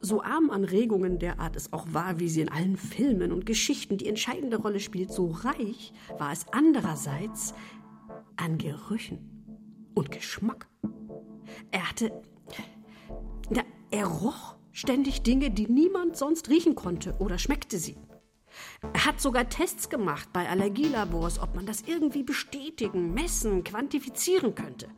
so 0.00 0.22
arm 0.22 0.50
an 0.50 0.64
Regungen 0.64 1.18
der 1.18 1.40
Art 1.40 1.56
es 1.56 1.72
auch 1.72 1.86
war, 1.92 2.18
wie 2.18 2.28
sie 2.28 2.40
in 2.40 2.48
allen 2.48 2.76
Filmen 2.76 3.32
und 3.32 3.46
Geschichten 3.46 3.98
die 3.98 4.08
entscheidende 4.08 4.56
Rolle 4.56 4.80
spielt, 4.80 5.12
so 5.12 5.30
reich 5.30 5.92
war 6.18 6.32
es 6.32 6.46
andererseits 6.52 7.54
an 8.36 8.56
Gerüchen 8.56 9.18
und 9.94 10.10
Geschmack. 10.10 10.68
Er 11.70 11.88
hatte. 11.88 12.22
Na, 13.50 13.62
er 13.90 14.06
roch 14.06 14.56
ständig 14.72 15.22
Dinge, 15.22 15.50
die 15.50 15.66
niemand 15.66 16.16
sonst 16.16 16.48
riechen 16.48 16.74
konnte 16.74 17.14
oder 17.18 17.38
schmeckte 17.38 17.78
sie. 17.78 17.96
Er 18.92 19.06
hat 19.06 19.20
sogar 19.20 19.48
Tests 19.48 19.88
gemacht 19.88 20.28
bei 20.32 20.48
Allergielabors, 20.48 21.38
ob 21.38 21.54
man 21.54 21.66
das 21.66 21.82
irgendwie 21.86 22.22
bestätigen, 22.22 23.14
messen, 23.14 23.64
quantifizieren 23.64 24.54
könnte. 24.54 24.88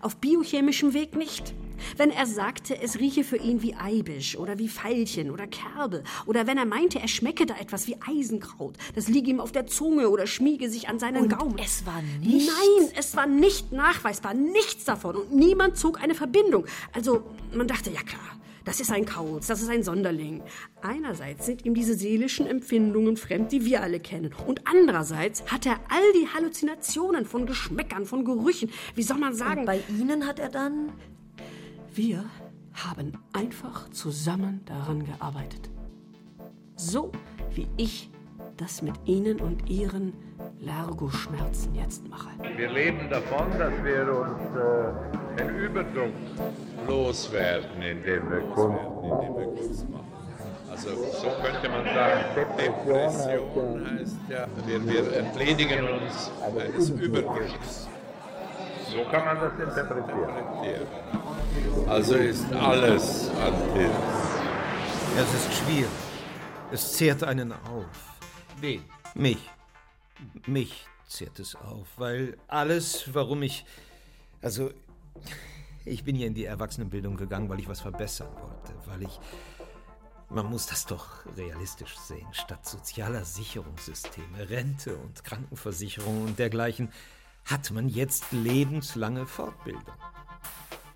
Auf 0.00 0.16
biochemischem 0.16 0.92
Weg 0.92 1.16
nicht. 1.16 1.54
Wenn 1.96 2.10
er 2.10 2.26
sagte, 2.26 2.80
es 2.80 2.98
rieche 2.98 3.24
für 3.24 3.38
ihn 3.38 3.62
wie 3.62 3.74
Eibisch 3.74 4.36
oder 4.36 4.58
wie 4.58 4.68
Veilchen 4.68 5.30
oder 5.30 5.46
Kerbe, 5.46 6.04
oder 6.26 6.46
wenn 6.46 6.58
er 6.58 6.66
meinte, 6.66 7.00
er 7.00 7.08
schmecke 7.08 7.46
da 7.46 7.56
etwas 7.56 7.86
wie 7.86 7.96
Eisenkraut, 8.06 8.76
das 8.94 9.08
liege 9.08 9.30
ihm 9.30 9.40
auf 9.40 9.52
der 9.52 9.66
Zunge 9.66 10.10
oder 10.10 10.26
schmiege 10.26 10.68
sich 10.68 10.88
an 10.88 10.98
seinen 10.98 11.22
Und 11.22 11.38
Gaumen. 11.38 11.58
es 11.58 11.86
war 11.86 12.02
nichts? 12.22 12.52
Nein, 12.52 12.90
es 12.96 13.16
war 13.16 13.26
nicht 13.26 13.72
nachweisbar, 13.72 14.34
nichts 14.34 14.84
davon. 14.84 15.16
Und 15.16 15.32
niemand 15.32 15.78
zog 15.78 16.02
eine 16.02 16.14
Verbindung. 16.14 16.66
Also, 16.92 17.24
man 17.54 17.66
dachte, 17.66 17.90
ja 17.90 18.02
klar, 18.02 18.20
das 18.64 18.80
ist 18.80 18.90
ein 18.90 19.04
Kauz, 19.04 19.46
das 19.46 19.62
ist 19.62 19.68
ein 19.68 19.82
Sonderling. 19.82 20.42
Einerseits 20.82 21.46
sind 21.46 21.64
ihm 21.64 21.74
diese 21.74 21.94
seelischen 21.94 22.46
Empfindungen 22.46 23.16
fremd, 23.16 23.52
die 23.52 23.64
wir 23.64 23.82
alle 23.82 24.00
kennen. 24.00 24.34
Und 24.46 24.62
andererseits 24.66 25.44
hat 25.50 25.66
er 25.66 25.80
all 25.88 26.12
die 26.14 26.28
Halluzinationen 26.28 27.24
von 27.24 27.46
Geschmäckern, 27.46 28.06
von 28.06 28.24
Gerüchen. 28.24 28.70
Wie 28.94 29.02
soll 29.02 29.18
man 29.18 29.34
sagen? 29.34 29.60
Und 29.60 29.66
bei 29.66 29.82
Ihnen 29.88 30.26
hat 30.26 30.38
er 30.38 30.48
dann. 30.48 30.92
Wir 31.94 32.24
haben 32.72 33.12
einfach 33.32 33.88
zusammen 33.90 34.60
daran 34.64 35.04
gearbeitet. 35.04 35.70
So 36.76 37.12
wie 37.54 37.66
ich 37.76 38.10
das 38.60 38.82
mit 38.82 38.94
Ihnen 39.06 39.40
und 39.40 39.68
Ihren 39.70 40.12
Largo-Schmerzen 40.60 41.74
jetzt 41.74 42.06
mache. 42.08 42.28
Wir 42.56 42.70
leben 42.70 43.08
davon, 43.08 43.46
dass 43.58 43.72
wir 43.82 44.14
uns 44.14 44.40
äh, 44.56 45.42
den 45.42 45.56
Überdruck 45.56 46.12
loswerden, 46.86 47.80
indem 47.80 48.30
wir 48.30 48.40
Kunst 48.54 49.88
machen. 49.90 50.04
Also 50.70 50.90
so 50.90 51.28
könnte 51.42 51.68
man 51.68 51.84
sagen, 51.86 52.24
Depression 52.36 53.98
heißt 53.98 54.16
ja, 54.28 54.46
wir, 54.66 54.86
wir 54.86 55.16
entledigen 55.16 55.84
uns 55.88 56.30
eines 56.56 56.90
Überdrucks. 56.90 57.88
So 58.92 59.04
kann 59.10 59.24
man 59.24 59.36
das 59.40 59.52
interpretieren. 59.52 60.86
Also 61.88 62.14
ist 62.16 62.52
alles 62.52 63.30
Antill. 63.30 63.90
Es 65.16 65.34
ist 65.34 65.54
schwierig. 65.54 65.88
Es 66.72 66.92
zehrt 66.92 67.24
einen 67.24 67.52
auf. 67.52 68.09
Wen? 68.60 68.82
Mich. 69.14 69.38
Mich 70.46 70.86
zehrt 71.06 71.38
es 71.38 71.54
auf, 71.56 71.88
weil 71.96 72.36
alles, 72.46 73.14
warum 73.14 73.42
ich. 73.42 73.64
Also, 74.42 74.70
ich 75.84 76.04
bin 76.04 76.14
hier 76.14 76.26
in 76.26 76.34
die 76.34 76.44
Erwachsenenbildung 76.44 77.16
gegangen, 77.16 77.48
weil 77.48 77.58
ich 77.58 77.68
was 77.68 77.80
verbessern 77.80 78.32
wollte, 78.34 78.74
weil 78.86 79.02
ich. 79.02 79.18
Man 80.32 80.46
muss 80.46 80.66
das 80.66 80.86
doch 80.86 81.26
realistisch 81.36 81.98
sehen. 81.98 82.28
Statt 82.30 82.64
sozialer 82.64 83.24
Sicherungssysteme, 83.24 84.48
Rente 84.48 84.96
und 84.96 85.24
Krankenversicherung 85.24 86.22
und 86.22 86.38
dergleichen 86.38 86.92
hat 87.46 87.72
man 87.72 87.88
jetzt 87.88 88.30
lebenslange 88.30 89.26
Fortbildung. 89.26 89.82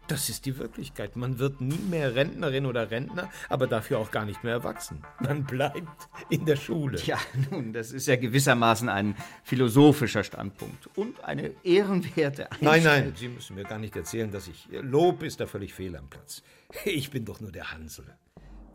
Das 0.06 0.28
ist 0.28 0.44
die 0.44 0.58
Wirklichkeit. 0.58 1.16
Man 1.16 1.38
wird 1.38 1.60
nie 1.60 1.78
mehr 1.78 2.14
Rentnerin 2.14 2.66
oder 2.66 2.90
Rentner, 2.90 3.30
aber 3.48 3.66
dafür 3.66 3.98
auch 3.98 4.10
gar 4.10 4.26
nicht 4.26 4.44
mehr 4.44 4.52
erwachsen. 4.52 5.02
Man 5.20 5.44
bleibt 5.44 6.08
in 6.28 6.44
der 6.44 6.56
Schule. 6.56 7.00
Ja, 7.04 7.18
nun, 7.50 7.72
das 7.72 7.90
ist 7.90 8.06
ja 8.06 8.16
gewissermaßen 8.16 8.88
ein 8.88 9.16
philosophischer 9.44 10.22
Standpunkt 10.22 10.88
und 10.94 11.24
eine 11.24 11.52
ehrenwerte 11.64 12.52
Einstellung. 12.52 12.74
Nein, 12.74 13.04
nein, 13.04 13.12
Sie 13.16 13.28
müssen 13.28 13.56
mir 13.56 13.64
gar 13.64 13.78
nicht 13.78 13.96
erzählen, 13.96 14.30
dass 14.30 14.46
ich. 14.46 14.68
Lob 14.70 15.22
ist 15.22 15.40
da 15.40 15.46
völlig 15.46 15.72
fehl 15.72 15.96
am 15.96 16.08
Platz. 16.08 16.42
Ich 16.84 17.10
bin 17.10 17.24
doch 17.24 17.40
nur 17.40 17.52
der 17.52 17.72
Hansel. 17.72 18.04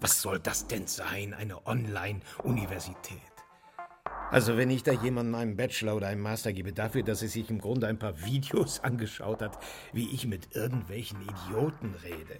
Was 0.01 0.21
soll 0.21 0.39
das 0.39 0.65
denn 0.67 0.87
sein, 0.87 1.33
eine 1.33 1.67
Online-Universität? 1.67 3.19
Also, 4.31 4.57
wenn 4.57 4.69
ich 4.69 4.83
da 4.83 4.91
jemandem 4.91 5.35
einen 5.35 5.57
Bachelor 5.57 5.95
oder 5.95 6.07
einen 6.07 6.21
Master 6.21 6.53
gebe, 6.53 6.71
dafür, 6.71 7.01
dass 7.01 7.23
er 7.23 7.29
sich 7.29 7.49
im 7.49 7.59
Grunde 7.59 7.87
ein 7.87 7.97
paar 7.97 8.23
Videos 8.23 8.79
angeschaut 8.83 9.41
hat, 9.41 9.57
wie 9.91 10.09
ich 10.09 10.27
mit 10.27 10.55
irgendwelchen 10.55 11.21
Idioten 11.21 11.95
rede. 12.03 12.39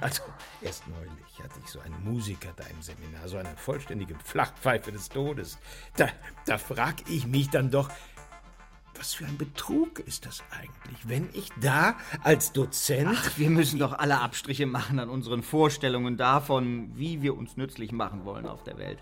Also, 0.00 0.22
erst 0.62 0.88
neulich 0.88 1.42
hatte 1.42 1.60
ich 1.62 1.70
so 1.70 1.80
einen 1.80 2.02
Musiker 2.04 2.50
da 2.56 2.64
im 2.64 2.80
Seminar, 2.80 3.28
so 3.28 3.36
eine 3.36 3.54
vollständige 3.56 4.14
Flachpfeife 4.24 4.92
des 4.92 5.08
Todes. 5.08 5.58
Da, 5.96 6.08
da 6.46 6.58
frag 6.58 7.10
ich 7.10 7.26
mich 7.26 7.50
dann 7.50 7.70
doch, 7.70 7.90
was 8.94 9.14
für 9.14 9.26
ein 9.26 9.36
Betrug 9.36 9.98
ist 9.98 10.26
das 10.26 10.42
eigentlich, 10.50 11.08
wenn 11.08 11.28
ich 11.32 11.48
da 11.60 11.96
als 12.22 12.52
Dozent. 12.52 13.08
Ach, 13.12 13.36
wir 13.36 13.50
müssen 13.50 13.78
doch 13.78 13.98
alle 13.98 14.20
Abstriche 14.20 14.66
machen 14.66 14.98
an 14.98 15.10
unseren 15.10 15.42
Vorstellungen 15.42 16.16
davon, 16.16 16.96
wie 16.96 17.20
wir 17.20 17.36
uns 17.36 17.56
nützlich 17.56 17.92
machen 17.92 18.24
wollen 18.24 18.46
auf 18.46 18.62
der 18.62 18.78
Welt. 18.78 18.98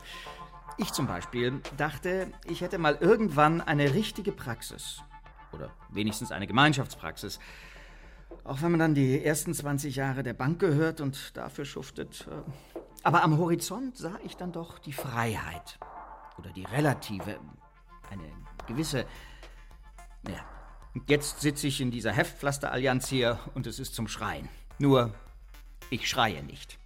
Ich 0.81 0.95
zum 0.95 1.07
Beispiel 1.07 1.61
dachte, 1.77 2.33
ich 2.47 2.63
hätte 2.63 2.79
mal 2.79 2.97
irgendwann 2.99 3.61
eine 3.61 3.93
richtige 3.93 4.33
Praxis. 4.33 5.03
Oder 5.53 5.71
wenigstens 5.91 6.33
eine 6.33 6.47
Gemeinschaftspraxis. 6.47 7.39
Auch 8.45 8.63
wenn 8.63 8.71
man 8.71 8.81
dann 8.81 8.95
die 8.95 9.23
ersten 9.23 9.53
20 9.53 9.97
Jahre 9.97 10.23
der 10.23 10.33
Bank 10.33 10.59
gehört 10.59 11.03
und 11.03 11.37
dafür 11.37 11.67
schuftet. 11.67 12.27
Aber 13.03 13.23
am 13.23 13.37
Horizont 13.37 13.99
sah 13.99 14.19
ich 14.25 14.39
dann 14.39 14.53
doch 14.53 14.79
die 14.79 14.95
Freiheit. 14.95 15.79
Oder 16.39 16.51
die 16.51 16.65
relative, 16.65 17.39
eine 18.11 18.33
gewisse. 18.67 19.05
Ja. 20.27 20.47
Und 20.95 21.11
jetzt 21.11 21.43
sitze 21.43 21.67
ich 21.67 21.83
in 21.83 21.91
dieser 21.91 22.13
Heftpflasterallianz 22.13 23.07
hier 23.07 23.39
und 23.53 23.67
es 23.67 23.81
ist 23.81 23.95
zum 23.95 24.09
Schreien. 24.09 24.49
Nur, 24.79 25.13
ich 25.91 26.09
schreie 26.09 26.43
nicht. 26.43 26.79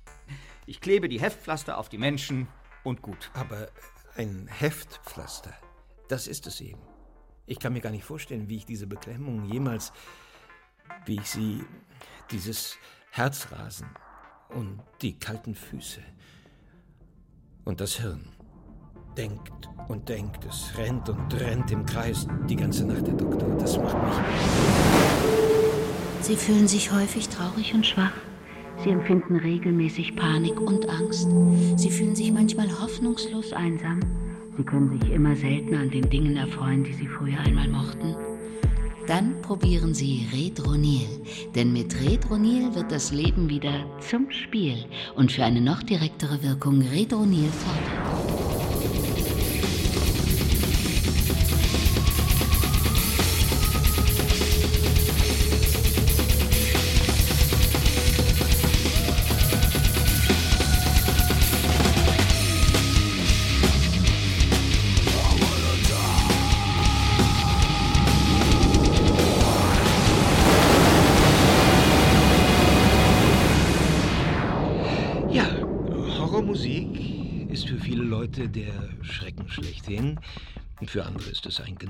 Ich 0.67 0.81
klebe 0.81 1.09
die 1.09 1.21
Heftpflaster 1.21 1.79
auf 1.79 1.89
die 1.89 1.99
Menschen 1.99 2.49
und 2.85 3.03
gut. 3.03 3.31
Aber 3.35 3.69
ein 4.17 4.47
Heftpflaster, 4.47 5.53
das 6.09 6.29
ist 6.29 6.47
es 6.47 6.61
eben. 6.61 6.81
Ich 7.47 7.59
kann 7.59 7.73
mir 7.73 7.81
gar 7.81 7.91
nicht 7.91 8.05
vorstellen, 8.05 8.49
wie 8.49 8.57
ich 8.57 8.67
diese 8.67 8.87
Beklemmung 8.87 9.45
jemals, 9.45 9.93
wie 11.05 11.17
ich 11.17 11.29
sie, 11.29 11.65
dieses 12.31 12.77
Herzrasen 13.11 13.89
und 14.51 14.81
die 15.03 15.19
kalten 15.19 15.55
Füße 15.55 16.01
und 17.65 17.81
das 17.81 17.97
Hirn. 17.97 18.29
Denkt 19.17 19.69
und 19.89 20.09
denkt, 20.09 20.45
es 20.45 20.77
rennt 20.77 21.09
und 21.09 21.33
rennt 21.35 21.71
im 21.71 21.87
Kreis 21.87 22.27
die 22.49 22.57
ganze 22.57 22.85
Nacht, 22.85 23.07
Herr 23.07 23.15
Doktor. 23.15 23.49
Das 23.59 23.79
macht 23.79 23.97
mich. 24.03 24.15
Sie 26.23 26.37
fühlen 26.37 26.67
sich 26.67 26.91
häufig 26.91 27.29
traurig 27.29 27.75
und 27.75 27.87
schwach. 27.87 28.13
Sie 28.83 28.91
empfinden 28.91 29.37
regelmäßig 29.37 30.17
Panik 30.17 30.61
und 30.61 30.89
Angst. 30.89 31.29
Sie 31.77 31.91
fühlen 31.91 32.17
sich 32.17 32.33
manchmal 32.33 32.69
hoffnungslos 32.81 33.53
einsam. 33.53 34.01
Sie 34.57 34.63
können 34.63 34.99
sich 35.01 35.11
immer 35.11 35.35
seltener 35.37 35.81
an 35.81 35.91
den 35.91 36.09
Dingen 36.11 36.37
erfreuen, 36.37 36.85
die 36.85 36.93
Sie 36.93 37.07
früher 37.07 37.39
einmal 37.41 37.69
mochten. 37.69 38.15
Dann 39.07 39.41
probieren 39.43 39.93
Sie 39.93 40.27
Redronil, 40.33 41.07
denn 41.55 41.73
mit 41.73 42.01
Redronil 42.01 42.75
wird 42.75 42.91
das 42.91 43.13
Leben 43.13 43.51
wieder 43.51 43.85
zum 44.01 44.31
Spiel 44.31 44.87
und 45.15 45.31
für 45.31 45.45
eine 45.45 45.61
noch 45.61 45.83
direktere 45.83 46.43
Wirkung 46.43 46.81
Redronil 46.81 47.51
Forte. 47.51 48.04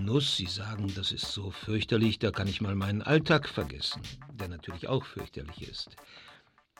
Genuss. 0.04 0.36
Sie 0.36 0.44
sagen, 0.44 0.92
das 0.94 1.12
ist 1.12 1.32
so 1.32 1.50
fürchterlich, 1.50 2.18
da 2.18 2.30
kann 2.30 2.46
ich 2.46 2.60
mal 2.60 2.74
meinen 2.74 3.00
Alltag 3.00 3.48
vergessen, 3.48 4.02
der 4.34 4.48
natürlich 4.48 4.86
auch 4.86 5.06
fürchterlich 5.06 5.66
ist. 5.66 5.96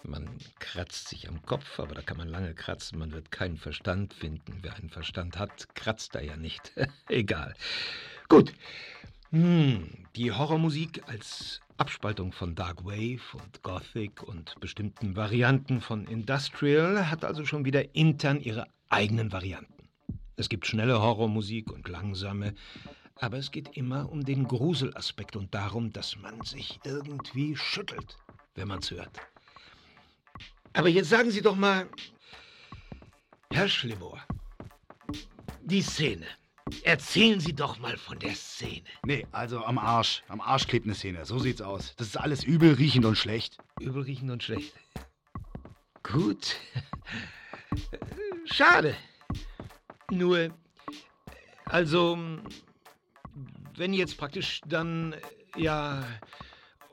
Man 0.03 0.29
kratzt 0.59 1.09
sich 1.09 1.27
am 1.27 1.41
Kopf, 1.41 1.81
aber 1.81 1.95
da 1.95 2.03
kann 2.03 2.19
man 2.19 2.29
lange 2.29 2.53
kratzen. 2.55 2.99
Man 2.99 3.13
wird 3.13 3.31
keinen 3.31 3.57
Verstand 3.57 4.13
finden. 4.13 4.59
Wer 4.61 4.77
einen 4.77 4.91
Verstand 4.91 5.39
hat, 5.39 5.75
kratzt 5.75 6.15
er 6.17 6.23
ja 6.23 6.37
nicht. 6.37 6.75
Egal. 7.09 7.55
Gut. 8.29 8.53
Hm, 9.31 9.89
die 10.17 10.31
Horrormusik 10.31 11.09
als 11.09 11.63
Abspaltung 11.79 12.31
von 12.31 12.55
Dark 12.55 12.85
Wave 12.85 13.39
und 13.43 13.63
Gothic 13.63 14.23
und 14.23 14.61
bestimmten 14.61 15.17
Varianten 15.17 15.81
von 15.81 16.07
Industrial 16.07 17.11
hat 17.11 17.25
also 17.25 17.47
schon 17.47 17.65
wieder 17.65 17.95
intern 17.95 18.39
ihre 18.39 18.67
eigenen 18.91 19.33
Varianten. 19.33 19.73
Es 20.37 20.51
gibt 20.51 20.67
schnelle 20.67 21.01
Horrormusik 21.01 21.73
und 21.73 21.89
langsame, 21.89 22.55
aber 23.17 23.39
es 23.39 23.51
geht 23.51 23.77
immer 23.77 24.11
um 24.11 24.25
den 24.25 24.47
Gruselaspekt 24.47 25.37
und 25.37 25.55
darum, 25.55 25.93
dass 25.93 26.17
man 26.17 26.41
sich 26.43 26.81
irgendwie 26.85 27.57
schüttelt, 27.57 28.17
wenn 28.55 28.69
man 28.69 28.81
es 28.81 28.91
hört. 28.91 29.21
Aber 30.73 30.89
jetzt 30.89 31.09
sagen 31.09 31.31
Sie 31.31 31.41
doch 31.41 31.57
mal, 31.57 31.89
Herr 33.51 33.69
Schlivor, 33.69 34.21
die 35.63 35.83
Szene. 35.83 36.27
Erzählen 36.83 37.41
Sie 37.41 37.53
doch 37.53 37.79
mal 37.79 37.97
von 37.97 38.19
der 38.19 38.35
Szene. 38.35 38.85
Nee, 39.05 39.27
also 39.33 39.65
am 39.65 39.79
Arsch. 39.79 40.23
Am 40.29 40.41
Arsch 40.41 40.67
klebt 40.67 40.87
eine 40.87 40.95
Szene. 40.95 41.25
So 41.27 41.39
sieht's 41.39 41.61
aus. 41.61 41.95
Das 41.97 42.09
ist 42.09 42.17
alles 42.17 42.43
übel 42.43 42.73
riechend 42.73 43.05
und 43.05 43.17
schlecht. 43.17 43.59
Übel 43.81 44.03
riechend 44.03 44.31
und 44.31 44.43
schlecht. 44.43 44.73
Gut. 46.03 46.57
Schade. 48.47 48.97
Nur, 50.11 50.55
also, 51.67 52.19
wenn 53.79 53.93
jetzt 53.93 54.17
praktisch 54.19 54.61
dann, 54.67 55.15
ja, 55.57 56.05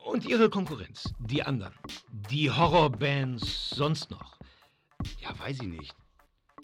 und 0.05 0.25
Ihre 0.25 0.49
Konkurrenz, 0.49 1.13
die 1.19 1.43
anderen, 1.43 1.73
die 2.09 2.49
Horrorbands 2.49 3.69
sonst 3.69 4.09
noch. 4.11 4.37
Ja, 5.19 5.37
weiß 5.39 5.61
ich 5.61 5.67
nicht. 5.67 5.95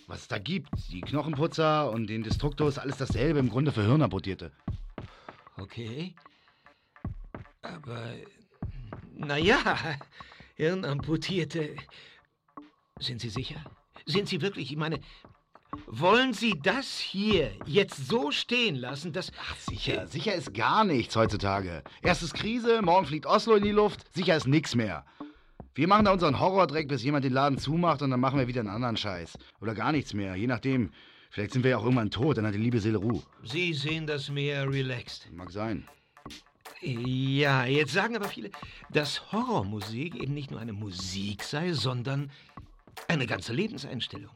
Was 0.08 0.22
es 0.22 0.28
da 0.28 0.40
gibt, 0.40 0.70
die 0.90 1.02
Knochenputzer 1.02 1.92
und 1.92 2.08
den 2.08 2.24
Destruktor 2.24 2.70
ist 2.70 2.78
alles 2.78 2.98
dasselbe, 2.98 3.40
im 3.40 3.50
Grunde 3.50 3.72
für 3.72 3.84
Hirnamputierte. 3.84 4.52
Okay. 5.58 6.16
Aber, 7.62 8.14
naja, 9.14 9.60
Hirnamputierte. 10.56 11.76
Sind 13.00 13.22
Sie 13.22 13.30
sicher? 13.30 13.64
Sind 14.06 14.30
Sie 14.30 14.42
wirklich, 14.42 14.72
ich 14.72 14.78
meine, 14.78 15.00
wollen 15.86 16.34
Sie 16.34 16.60
das 16.62 16.98
hier 16.98 17.52
jetzt 17.66 18.08
so 18.08 18.32
stehen 18.32 18.76
lassen, 18.76 19.14
dass... 19.14 19.32
Ach, 19.40 19.56
sicher. 19.58 20.08
Sicher 20.08 20.34
ist 20.34 20.54
gar 20.54 20.84
nichts 20.84 21.16
heutzutage. 21.16 21.84
Erst 22.02 22.24
ist 22.24 22.34
Krise, 22.34 22.82
morgen 22.82 23.06
fliegt 23.06 23.26
Oslo 23.26 23.56
in 23.56 23.64
die 23.64 23.72
Luft, 23.72 24.14
sicher 24.14 24.36
ist 24.36 24.48
nichts 24.48 24.76
mehr. 24.76 25.06
Wir 25.76 25.88
machen 25.88 26.06
da 26.06 26.12
unseren 26.12 26.40
Horrordreck, 26.40 26.88
bis 26.88 27.04
jemand 27.04 27.24
den 27.24 27.34
Laden 27.34 27.60
zumacht 27.60 28.02
und 28.02 28.10
dann 28.10 28.20
machen 28.20 28.40
wir 28.40 28.48
wieder 28.48 28.62
einen 28.62 28.70
anderen 28.70 28.98
Scheiß. 28.98 29.38
Oder 29.62 29.76
gar 29.76 29.92
nichts 29.92 30.14
mehr, 30.14 30.36
je 30.36 30.48
nachdem. 30.48 30.92
Vielleicht 31.30 31.54
sind 31.54 31.64
wir 31.64 31.72
ja 31.72 31.78
auch 31.78 31.84
irgendwann 31.84 32.10
tot, 32.10 32.38
dann 32.38 32.48
hat 32.48 32.56
die 32.56 32.60
liebe 32.60 32.80
Seele 32.80 32.98
Ruhe. 32.98 33.22
Sie 33.44 33.74
sehen 33.74 34.08
das 34.08 34.30
mehr 34.30 34.68
relaxed. 34.68 35.30
Mag 35.34 35.52
sein. 35.52 35.88
Ja, 36.82 37.66
jetzt 37.66 37.94
sagen 37.94 38.16
aber 38.16 38.28
viele, 38.28 38.50
dass 38.92 39.32
Horrormusik 39.32 40.16
eben 40.16 40.34
nicht 40.34 40.52
nur 40.52 40.60
eine 40.60 40.74
Musik 40.74 41.44
sei, 41.44 41.74
sondern 41.74 42.32
eine 43.08 43.28
ganze 43.28 43.54
Lebenseinstellung. 43.54 44.32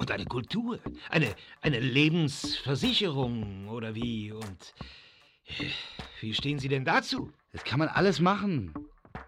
Und 0.00 0.10
eine 0.10 0.24
Kultur, 0.24 0.78
eine, 1.10 1.34
eine 1.60 1.78
Lebensversicherung 1.78 3.68
oder 3.68 3.94
wie? 3.94 4.32
Und 4.32 4.74
äh, 5.44 5.66
wie 6.22 6.32
stehen 6.32 6.58
Sie 6.58 6.68
denn 6.68 6.86
dazu? 6.86 7.30
Das 7.52 7.64
kann 7.64 7.78
man 7.78 7.88
alles 7.88 8.18
machen. 8.18 8.72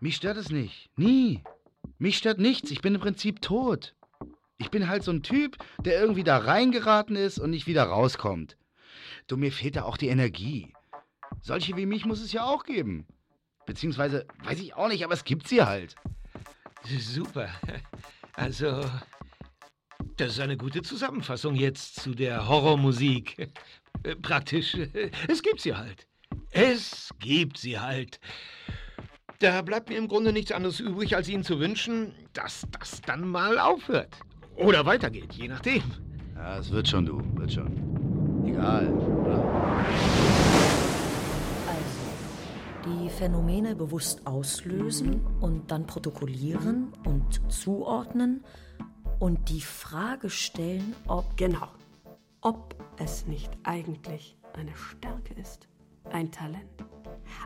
Mich 0.00 0.16
stört 0.16 0.38
es 0.38 0.48
nicht. 0.48 0.88
Nie. 0.96 1.42
Mich 1.98 2.16
stört 2.16 2.38
nichts. 2.38 2.70
Ich 2.70 2.80
bin 2.80 2.94
im 2.94 3.02
Prinzip 3.02 3.42
tot. 3.42 3.94
Ich 4.56 4.70
bin 4.70 4.88
halt 4.88 5.02
so 5.02 5.10
ein 5.10 5.22
Typ, 5.22 5.58
der 5.84 6.00
irgendwie 6.00 6.24
da 6.24 6.38
reingeraten 6.38 7.16
ist 7.16 7.38
und 7.38 7.50
nicht 7.50 7.66
wieder 7.66 7.84
rauskommt. 7.84 8.56
Du, 9.26 9.36
mir 9.36 9.52
fehlt 9.52 9.76
da 9.76 9.82
auch 9.82 9.98
die 9.98 10.08
Energie. 10.08 10.72
Solche 11.42 11.76
wie 11.76 11.84
mich 11.84 12.06
muss 12.06 12.22
es 12.22 12.32
ja 12.32 12.46
auch 12.46 12.64
geben. 12.64 13.06
Beziehungsweise, 13.66 14.26
weiß 14.42 14.58
ich 14.58 14.72
auch 14.72 14.88
nicht, 14.88 15.04
aber 15.04 15.12
es 15.12 15.24
gibt 15.24 15.48
sie 15.48 15.62
halt. 15.62 15.96
Super. 16.98 17.50
Also, 18.34 18.82
das 20.22 20.34
ist 20.34 20.40
eine 20.40 20.56
gute 20.56 20.82
Zusammenfassung 20.82 21.56
jetzt 21.56 22.00
zu 22.00 22.14
der 22.14 22.48
Horrormusik. 22.48 23.50
Praktisch, 24.22 24.76
es 25.28 25.42
gibt 25.42 25.60
sie 25.60 25.74
halt. 25.74 26.06
Es 26.52 27.10
gibt 27.18 27.58
sie 27.58 27.80
halt. 27.80 28.20
Da 29.40 29.62
bleibt 29.62 29.88
mir 29.88 29.98
im 29.98 30.06
Grunde 30.06 30.32
nichts 30.32 30.52
anderes 30.52 30.78
übrig, 30.78 31.16
als 31.16 31.28
Ihnen 31.28 31.42
zu 31.42 31.58
wünschen, 31.58 32.14
dass 32.32 32.66
das 32.78 33.00
dann 33.00 33.26
mal 33.26 33.58
aufhört. 33.58 34.16
Oder 34.54 34.86
weitergeht, 34.86 35.32
je 35.32 35.48
nachdem. 35.48 35.82
Ja, 36.36 36.58
es 36.58 36.70
wird 36.70 36.86
schon, 36.86 37.04
du. 37.04 37.20
Wird 37.34 37.52
schon. 37.52 38.46
Egal, 38.46 38.92
oder? 38.92 39.42
Also, 41.66 42.04
die 42.86 43.10
Phänomene 43.10 43.74
bewusst 43.74 44.24
auslösen 44.24 45.20
und 45.40 45.70
dann 45.72 45.86
protokollieren 45.86 46.92
und 47.04 47.52
zuordnen 47.52 48.44
und 49.22 49.50
die 49.50 49.60
Frage 49.60 50.30
stellen, 50.30 50.96
ob. 51.06 51.36
Genau. 51.36 51.68
Ob 52.40 52.74
es 52.98 53.24
nicht 53.24 53.52
eigentlich 53.62 54.36
eine 54.52 54.76
Stärke 54.76 55.32
ist, 55.40 55.68
ein 56.10 56.32
Talent. 56.32 56.84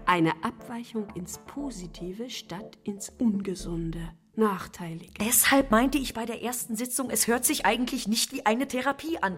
Eine 0.06 0.32
Abweichung 0.42 1.06
ins 1.14 1.36
Positive 1.36 2.30
statt 2.30 2.78
ins 2.84 3.10
Ungesunde, 3.18 4.00
Nachteilige. 4.36 5.12
Deshalb 5.20 5.70
meinte 5.70 5.98
ich 5.98 6.14
bei 6.14 6.24
der 6.24 6.42
ersten 6.42 6.76
Sitzung, 6.76 7.10
es 7.10 7.26
hört 7.26 7.44
sich 7.44 7.66
eigentlich 7.66 8.08
nicht 8.08 8.32
wie 8.32 8.46
eine 8.46 8.66
Therapie 8.66 9.18
an. 9.18 9.36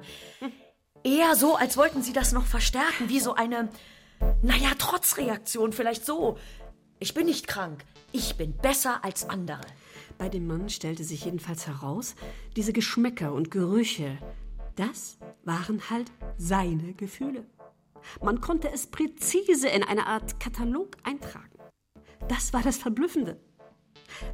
Eher 1.02 1.34
so, 1.34 1.56
als 1.56 1.76
wollten 1.76 2.04
Sie 2.04 2.12
das 2.12 2.30
noch 2.30 2.46
verstärken, 2.46 3.08
wie 3.08 3.18
so 3.18 3.34
eine, 3.34 3.68
naja, 4.42 4.70
Trotzreaktion, 4.78 5.72
vielleicht 5.72 6.06
so. 6.06 6.38
Ich 7.00 7.14
bin 7.14 7.26
nicht 7.26 7.48
krank, 7.48 7.84
ich 8.12 8.36
bin 8.36 8.56
besser 8.56 9.04
als 9.04 9.28
andere. 9.28 9.62
Bei 10.18 10.28
dem 10.28 10.48
Mann 10.48 10.68
stellte 10.68 11.04
sich 11.04 11.24
jedenfalls 11.24 11.68
heraus, 11.68 12.16
diese 12.56 12.72
Geschmäcker 12.72 13.32
und 13.32 13.52
Gerüche, 13.52 14.18
das 14.74 15.16
waren 15.44 15.90
halt 15.90 16.10
seine 16.36 16.92
Gefühle. 16.94 17.46
Man 18.22 18.40
konnte 18.40 18.70
es 18.72 18.88
präzise 18.88 19.68
in 19.68 19.84
eine 19.84 20.06
Art 20.06 20.40
Katalog 20.40 20.96
eintragen. 21.04 21.58
Das 22.28 22.52
war 22.52 22.62
das 22.62 22.78
Verblüffende. 22.78 23.40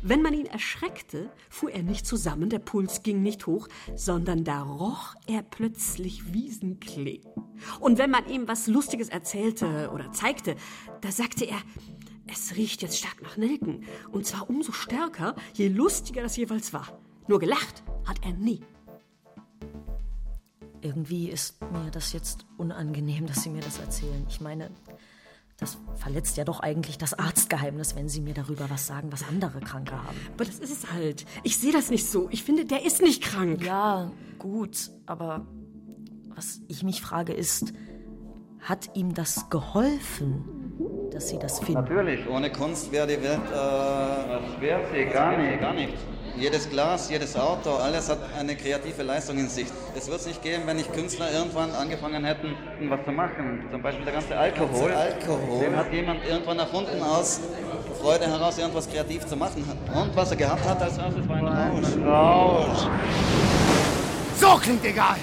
Wenn 0.01 0.23
man 0.23 0.35
ihn 0.35 0.47
erschreckte, 0.47 1.31
fuhr 1.51 1.71
er 1.71 1.83
nicht 1.83 2.07
zusammen, 2.07 2.49
der 2.49 2.61
Puls 2.61 3.03
ging 3.03 3.23
nicht 3.23 3.47
hoch, 3.47 3.69
sondern 3.95 4.45
da 4.45 4.63
roch 4.63 5.15
er 5.27 5.43
plötzlich 5.43 6.33
Wiesenklee. 6.33 7.21
Und 7.81 7.99
wenn 7.99 8.11
man 8.11 8.29
ihm 8.29 8.49
was 8.49 8.67
Lustiges 8.67 9.09
erzählte 9.09 9.91
oder 9.93 10.13
zeigte, 10.13 10.57
da 11.01 11.11
sagte 11.11 11.45
er, 11.45 11.59
es 12.27 12.57
riecht 12.57 12.83
jetzt 12.83 12.99
stark 12.99 13.23
nach 13.23 13.37
Nelken. 13.37 13.85
Und 14.11 14.27
zwar 14.27 14.49
umso 14.49 14.73
stärker, 14.73 15.35
je 15.55 15.69
lustiger 15.69 16.23
das 16.23 16.37
jeweils 16.37 16.73
war. 16.73 16.99
Nur 17.29 17.39
gelacht 17.39 17.83
hat 18.05 18.19
er 18.23 18.33
nie. 18.33 18.61
Irgendwie 20.81 21.31
ist 21.31 21.61
mir 21.73 21.91
das 21.91 22.13
jetzt 22.13 22.47
unangenehm, 22.59 23.27
dass 23.27 23.43
Sie 23.43 23.49
mir 23.49 23.63
das 23.63 23.79
erzählen. 23.79 24.27
Ich 24.29 24.41
meine, 24.41 24.71
das 25.57 25.79
verletzt 25.95 26.37
ja 26.37 26.45
doch 26.45 26.61
eigentlich 26.61 26.99
das 26.99 27.15
Arztgeheimnis, 27.15 27.97
wenn 27.97 28.09
Sie 28.09 28.21
mir 28.21 28.35
darüber 28.35 28.69
was 28.69 28.87
sagen, 28.87 29.11
was 29.11 29.27
andere 29.27 29.61
Kranke 29.61 29.97
haben. 30.03 30.17
Aber 30.35 30.45
das 30.45 30.59
ist 30.59 30.73
es 30.73 30.93
halt. 30.93 31.25
Ich 31.43 31.57
sehe 31.57 31.73
das 31.73 31.91
nicht 31.91 32.07
so. 32.07 32.29
Ich 32.31 32.45
finde, 32.45 32.67
der 32.67 32.85
ist 32.85 33.01
nicht 33.01 33.23
krank. 33.23 33.65
Ja, 33.65 34.11
gut, 34.39 34.91
aber 35.07 35.47
was 36.35 36.61
ich 36.69 36.83
mich 36.83 37.01
frage 37.01 37.33
ist, 37.33 37.73
hat 38.61 38.91
ihm 38.95 39.15
das 39.15 39.49
geholfen, 39.51 40.64
dass 41.15 41.29
Sie 41.29 41.39
das 41.39 41.59
finden? 41.61 41.75
Natürlich, 41.75 42.29
ohne 42.29 42.51
Kunst 42.51 42.91
wäre 42.91 43.07
die 43.07 43.23
Welt. 43.23 43.41
Äh, 43.47 43.55
das 43.55 44.61
wäre 44.61 44.81
sie 44.93 45.05
gar 45.07 45.37
nicht. 45.37 45.61
gar 45.61 45.73
nicht. 45.73 45.95
Jedes 46.37 46.69
Glas, 46.69 47.09
jedes 47.09 47.37
Auto, 47.37 47.71
alles 47.77 48.11
hat 48.11 48.19
eine 48.37 48.57
kreative 48.57 49.05
Leistung 49.05 49.39
in 49.39 49.49
sich. 49.49 49.69
Es 49.97 50.09
wird 50.09 50.19
es 50.19 50.27
nicht 50.27 50.43
geben, 50.43 50.65
wenn 50.67 50.77
nicht 50.77 50.93
Künstler 50.93 51.31
irgendwann 51.31 51.71
angefangen 51.71 52.25
hätten, 52.25 52.57
was 52.89 53.05
zu 53.05 53.13
machen. 53.13 53.65
Zum 53.71 53.81
Beispiel 53.81 54.05
der 54.05 54.15
ganze 54.15 54.37
Alkohol. 54.37 54.89
Der 54.89 54.99
Alkohol. 54.99 55.61
Den 55.61 55.77
hat 55.77 55.93
jemand 55.93 56.27
irgendwann 56.27 56.59
erfunden 56.59 57.01
aus 57.01 57.41
Freude 58.03 58.27
heraus, 58.27 58.59
irgendwas 58.59 58.91
kreativ 58.91 59.25
zu 59.27 59.37
machen. 59.37 59.63
Und 59.95 60.17
was 60.17 60.33
er 60.33 60.37
gehabt 60.37 60.65
hat 60.69 60.83
als 60.83 60.99
erstes 60.99 61.29
war 61.29 61.37
ein 61.37 61.47
Rausch. 61.47 61.97
Rausch. 62.05 62.89
So 64.37 64.57
klingt 64.57 64.85
egal. 64.85 65.19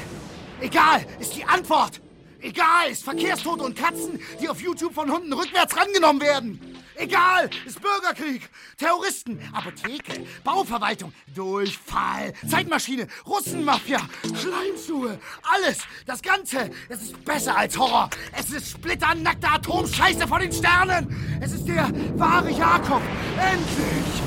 Egal 0.62 1.02
ist 1.20 1.36
die 1.36 1.44
Antwort. 1.44 2.00
Egal 2.42 2.90
ist 2.90 3.04
Verkehrstote 3.04 3.64
und 3.64 3.78
Katzen, 3.78 4.20
die 4.42 4.50
auf 4.50 4.62
YouTube 4.62 4.94
von 4.94 5.12
Hunden 5.12 5.32
rückwärts 5.32 5.78
rangenommen 5.78 6.22
werden. 6.22 6.60
Egal 6.96 7.50
ist 7.66 7.80
Bürgerkrieg, 7.82 8.50
Terroristen, 8.78 9.40
Apotheke, 9.54 10.26
Bauverwaltung, 10.44 11.14
Durchfall, 11.34 12.34
Zeitmaschine, 12.48 13.08
Russenmafia, 13.28 14.02
Schleimschuhe, 14.24 15.20
alles, 15.44 15.80
das 16.06 16.22
Ganze. 16.22 16.72
Es 16.90 17.02
ist 17.04 17.24
besser 17.24 17.56
als 17.58 17.78
Horror. 17.78 18.10
Es 18.38 18.50
ist 18.50 18.72
splitternackte 18.72 19.48
Atomscheiße 19.48 20.28
von 20.28 20.42
den 20.42 20.52
Sternen. 20.52 21.40
Es 21.42 21.54
ist 21.54 21.68
der 21.68 21.92
wahre 22.16 22.52
Jakob. 22.52 23.02
Endlich! 23.38 24.22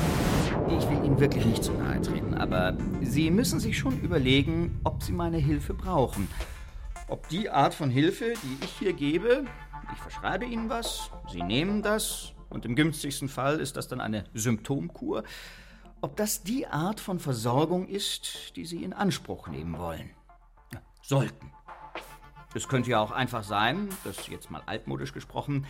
Ich 0.67 0.89
will 0.89 1.05
Ihnen 1.05 1.19
wirklich 1.19 1.45
nicht 1.45 1.63
zu 1.63 1.73
nahe 1.73 2.01
treten, 2.01 2.33
aber 2.33 2.77
Sie 3.01 3.29
müssen 3.29 3.59
sich 3.59 3.77
schon 3.77 3.99
überlegen, 4.01 4.79
ob 4.83 5.03
Sie 5.03 5.11
meine 5.11 5.37
Hilfe 5.37 5.73
brauchen. 5.73 6.27
Ob 7.07 7.29
die 7.29 7.51
Art 7.51 7.75
von 7.75 7.91
Hilfe, 7.91 8.33
die 8.41 8.65
ich 8.65 8.71
hier 8.79 8.93
gebe, 8.93 9.45
ich 9.93 9.99
verschreibe 9.99 10.45
Ihnen 10.45 10.69
was, 10.69 11.11
Sie 11.31 11.43
nehmen 11.43 11.83
das 11.83 12.33
und 12.49 12.65
im 12.65 12.75
günstigsten 12.75 13.29
Fall 13.29 13.59
ist 13.59 13.77
das 13.77 13.87
dann 13.87 14.01
eine 14.01 14.23
Symptomkur, 14.33 15.23
ob 16.01 16.15
das 16.17 16.41
die 16.41 16.65
Art 16.65 16.99
von 16.99 17.19
Versorgung 17.19 17.87
ist, 17.87 18.55
die 18.55 18.65
Sie 18.65 18.83
in 18.83 18.91
Anspruch 18.91 19.47
nehmen 19.47 19.77
wollen. 19.77 20.09
Sollten. 21.03 21.51
Es 22.55 22.67
könnte 22.67 22.89
ja 22.89 22.99
auch 23.01 23.11
einfach 23.11 23.43
sein, 23.43 23.89
das 24.03 24.27
jetzt 24.27 24.49
mal 24.49 24.63
altmodisch 24.65 25.13
gesprochen, 25.13 25.67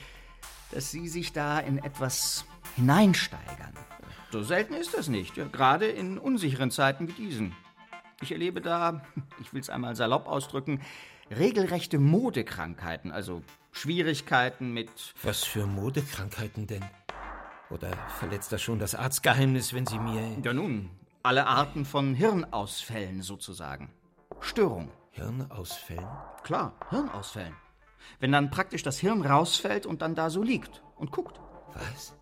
dass 0.71 0.89
Sie 0.89 1.09
sich 1.09 1.33
da 1.33 1.59
in 1.59 1.79
etwas 1.79 2.45
hineinsteigern. 2.77 3.73
So 4.31 4.41
selten 4.41 4.73
ist 4.73 4.93
das 4.93 5.09
nicht, 5.09 5.35
ja, 5.35 5.45
gerade 5.45 5.87
in 5.87 6.17
unsicheren 6.17 6.71
Zeiten 6.71 7.09
wie 7.09 7.13
diesen. 7.13 7.53
Ich 8.21 8.31
erlebe 8.31 8.61
da, 8.61 9.01
ich 9.41 9.51
will 9.51 9.59
es 9.59 9.69
einmal 9.69 9.97
salopp 9.97 10.27
ausdrücken, 10.27 10.79
regelrechte 11.29 11.99
Modekrankheiten, 11.99 13.11
also 13.11 13.41
Schwierigkeiten 13.71 14.73
mit. 14.73 14.89
Was 15.23 15.43
für 15.43 15.65
Modekrankheiten 15.65 16.67
denn? 16.67 16.85
Oder 17.69 17.91
verletzt 18.19 18.51
das 18.51 18.61
schon 18.61 18.79
das 18.79 18.95
Arztgeheimnis, 18.95 19.73
wenn 19.73 19.85
Sie 19.85 19.99
mir. 19.99 20.37
Ja, 20.43 20.53
nun, 20.53 20.89
alle 21.23 21.47
Arten 21.47 21.85
von 21.85 22.13
Hirnausfällen 22.13 23.21
sozusagen. 23.21 23.91
Störung. 24.39 24.91
Hirnausfällen? 25.11 26.07
Klar, 26.43 26.73
Hirnausfällen. 26.89 27.55
Wenn 28.19 28.31
dann 28.31 28.51
praktisch 28.51 28.83
das 28.83 28.99
Hirn 28.99 29.25
rausfällt 29.25 29.85
und 29.85 30.01
dann 30.01 30.13
da 30.13 30.29
so 30.29 30.43
liegt 30.43 30.83
und 30.95 31.11
guckt. 31.11 31.39
Was? 31.73 32.15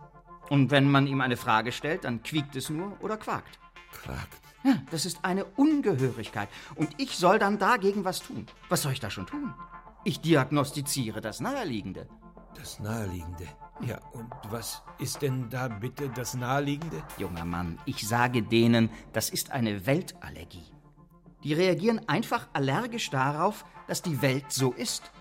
Und 0.49 0.71
wenn 0.71 0.89
man 0.89 1.07
ihm 1.07 1.21
eine 1.21 1.37
Frage 1.37 1.71
stellt, 1.71 2.05
dann 2.05 2.23
quiekt 2.23 2.55
es 2.55 2.69
nur 2.69 2.97
oder 3.01 3.17
quakt. 3.17 3.59
Quakt? 3.91 4.42
Ja, 4.63 4.81
das 4.91 5.05
ist 5.05 5.19
eine 5.23 5.45
Ungehörigkeit. 5.45 6.49
Und 6.75 6.89
ich 6.97 7.17
soll 7.17 7.37
dann 7.39 7.59
dagegen 7.59 8.05
was 8.05 8.21
tun. 8.21 8.47
Was 8.69 8.81
soll 8.83 8.93
ich 8.93 8.99
da 8.99 9.09
schon 9.09 9.27
tun? 9.27 9.53
Ich 10.05 10.21
diagnostiziere 10.21 11.21
das 11.21 11.39
Naheliegende. 11.39 12.07
Das 12.55 12.79
Naheliegende? 12.79 13.47
Ja, 13.81 13.99
und 14.13 14.31
was 14.49 14.83
ist 14.99 15.21
denn 15.21 15.49
da 15.49 15.67
bitte 15.67 16.09
das 16.09 16.33
Naheliegende? 16.33 17.03
Junger 17.17 17.45
Mann, 17.45 17.79
ich 17.85 18.07
sage 18.07 18.43
denen, 18.43 18.89
das 19.11 19.29
ist 19.29 19.51
eine 19.51 19.85
Weltallergie. 19.85 20.71
Die 21.43 21.53
reagieren 21.53 22.07
einfach 22.07 22.47
allergisch 22.53 23.09
darauf, 23.09 23.65
dass 23.87 24.01
die 24.01 24.21
Welt 24.21 24.45
so 24.49 24.71
ist. 24.71 25.11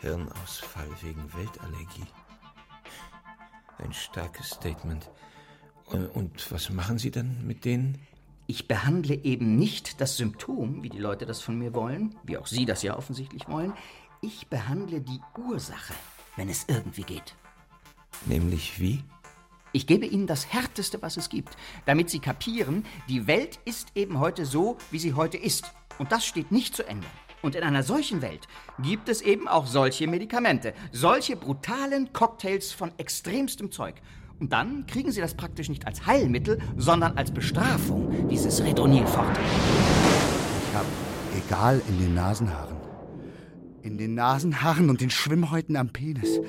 Hirnausfall 0.00 0.88
wegen 1.00 1.32
Weltallergie. 1.32 2.06
Ein 3.78 3.92
starkes 3.94 4.50
Statement. 4.50 5.10
Und 6.14 6.52
was 6.52 6.68
machen 6.70 6.98
Sie 6.98 7.10
dann 7.10 7.46
mit 7.46 7.64
denen? 7.64 7.98
Ich 8.50 8.66
behandle 8.66 9.14
eben 9.14 9.54
nicht 9.54 10.00
das 10.00 10.16
Symptom, 10.16 10.82
wie 10.82 10.88
die 10.88 10.98
Leute 10.98 11.24
das 11.24 11.40
von 11.40 11.56
mir 11.56 11.72
wollen, 11.72 12.16
wie 12.24 12.36
auch 12.36 12.48
Sie 12.48 12.64
das 12.64 12.82
ja 12.82 12.96
offensichtlich 12.98 13.46
wollen. 13.46 13.72
Ich 14.22 14.48
behandle 14.48 15.00
die 15.00 15.20
Ursache, 15.38 15.94
wenn 16.34 16.48
es 16.48 16.64
irgendwie 16.66 17.04
geht. 17.04 17.36
Nämlich 18.26 18.80
wie? 18.80 19.04
Ich 19.70 19.86
gebe 19.86 20.04
Ihnen 20.04 20.26
das 20.26 20.52
Härteste, 20.52 21.00
was 21.00 21.16
es 21.16 21.28
gibt, 21.28 21.56
damit 21.86 22.10
Sie 22.10 22.18
kapieren, 22.18 22.84
die 23.08 23.28
Welt 23.28 23.60
ist 23.66 23.92
eben 23.94 24.18
heute 24.18 24.44
so, 24.44 24.78
wie 24.90 24.98
sie 24.98 25.14
heute 25.14 25.36
ist. 25.36 25.72
Und 26.00 26.10
das 26.10 26.26
steht 26.26 26.50
nicht 26.50 26.74
zu 26.74 26.84
ändern. 26.84 27.12
Und 27.42 27.54
in 27.54 27.62
einer 27.62 27.84
solchen 27.84 28.20
Welt 28.20 28.48
gibt 28.82 29.08
es 29.08 29.22
eben 29.22 29.46
auch 29.46 29.68
solche 29.68 30.08
Medikamente, 30.08 30.74
solche 30.90 31.36
brutalen 31.36 32.12
Cocktails 32.12 32.72
von 32.72 32.90
extremstem 32.98 33.70
Zeug. 33.70 33.94
Und 34.40 34.54
dann 34.54 34.86
kriegen 34.86 35.12
Sie 35.12 35.20
das 35.20 35.34
praktisch 35.34 35.68
nicht 35.68 35.86
als 35.86 36.06
Heilmittel, 36.06 36.58
sondern 36.76 37.16
als 37.18 37.30
Bestrafung, 37.30 38.28
dieses 38.28 38.64
Redonil 38.64 39.06
fort. 39.06 39.38
Ich 39.38 40.74
hab 40.74 40.86
egal 41.46 41.82
in 41.88 41.98
den 41.98 42.14
Nasenhaaren. 42.14 42.76
In 43.82 43.98
den 43.98 44.14
Nasenhaaren 44.14 44.88
und 44.88 45.02
den 45.02 45.10
Schwimmhäuten 45.10 45.76
am 45.76 45.90
Penis. 45.90 46.40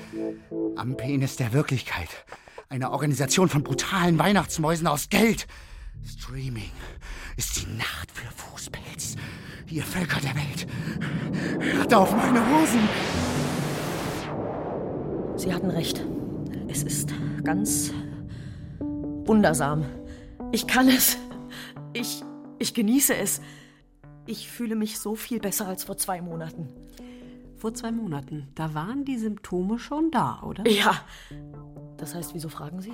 Am 0.78 0.96
Penis 0.96 1.36
der 1.36 1.52
Wirklichkeit. 1.52 2.08
Eine 2.70 2.92
Organisation 2.92 3.50
von 3.50 3.64
brutalen 3.64 4.18
Weihnachtsmäusen 4.18 4.88
aus 4.88 5.10
Geld. 5.10 5.46
Streaming 6.08 6.72
ist 7.36 7.62
die 7.62 7.78
Nacht 7.78 8.10
für 8.14 8.32
Fußpilz. 8.32 9.18
Ihr 9.70 9.84
Völker 9.84 10.22
der 10.22 10.36
Welt. 10.36 10.68
Hört 11.60 11.94
auf 11.94 12.16
meine 12.16 12.40
Hosen. 12.40 12.88
Sie 15.36 15.54
hatten 15.54 15.70
recht. 15.70 16.06
Es 16.72 16.84
ist 16.84 17.14
ganz 17.44 17.92
wundersam. 18.80 19.84
Ich 20.54 20.68
kann 20.68 20.88
es. 20.88 21.18
Ich, 21.92 22.24
ich 22.60 22.74
genieße 22.74 23.14
es. 23.14 23.42
Ich 24.26 24.50
fühle 24.50 24.76
mich 24.76 24.98
so 24.98 25.16
viel 25.16 25.42
besser 25.42 25.68
als 25.68 25.84
vor 25.84 25.98
zwei 25.98 26.22
Monaten. 26.22 26.70
Vor 27.58 27.74
zwei 27.74 27.92
Monaten, 27.92 28.48
da 28.56 28.74
waren 28.74 29.04
die 29.04 29.18
Symptome 29.18 29.80
schon 29.80 30.12
da, 30.12 30.42
oder? 30.44 30.66
Ja. 30.66 31.04
Das 31.98 32.16
heißt, 32.16 32.34
wieso 32.34 32.48
fragen 32.48 32.80
Sie? 32.80 32.94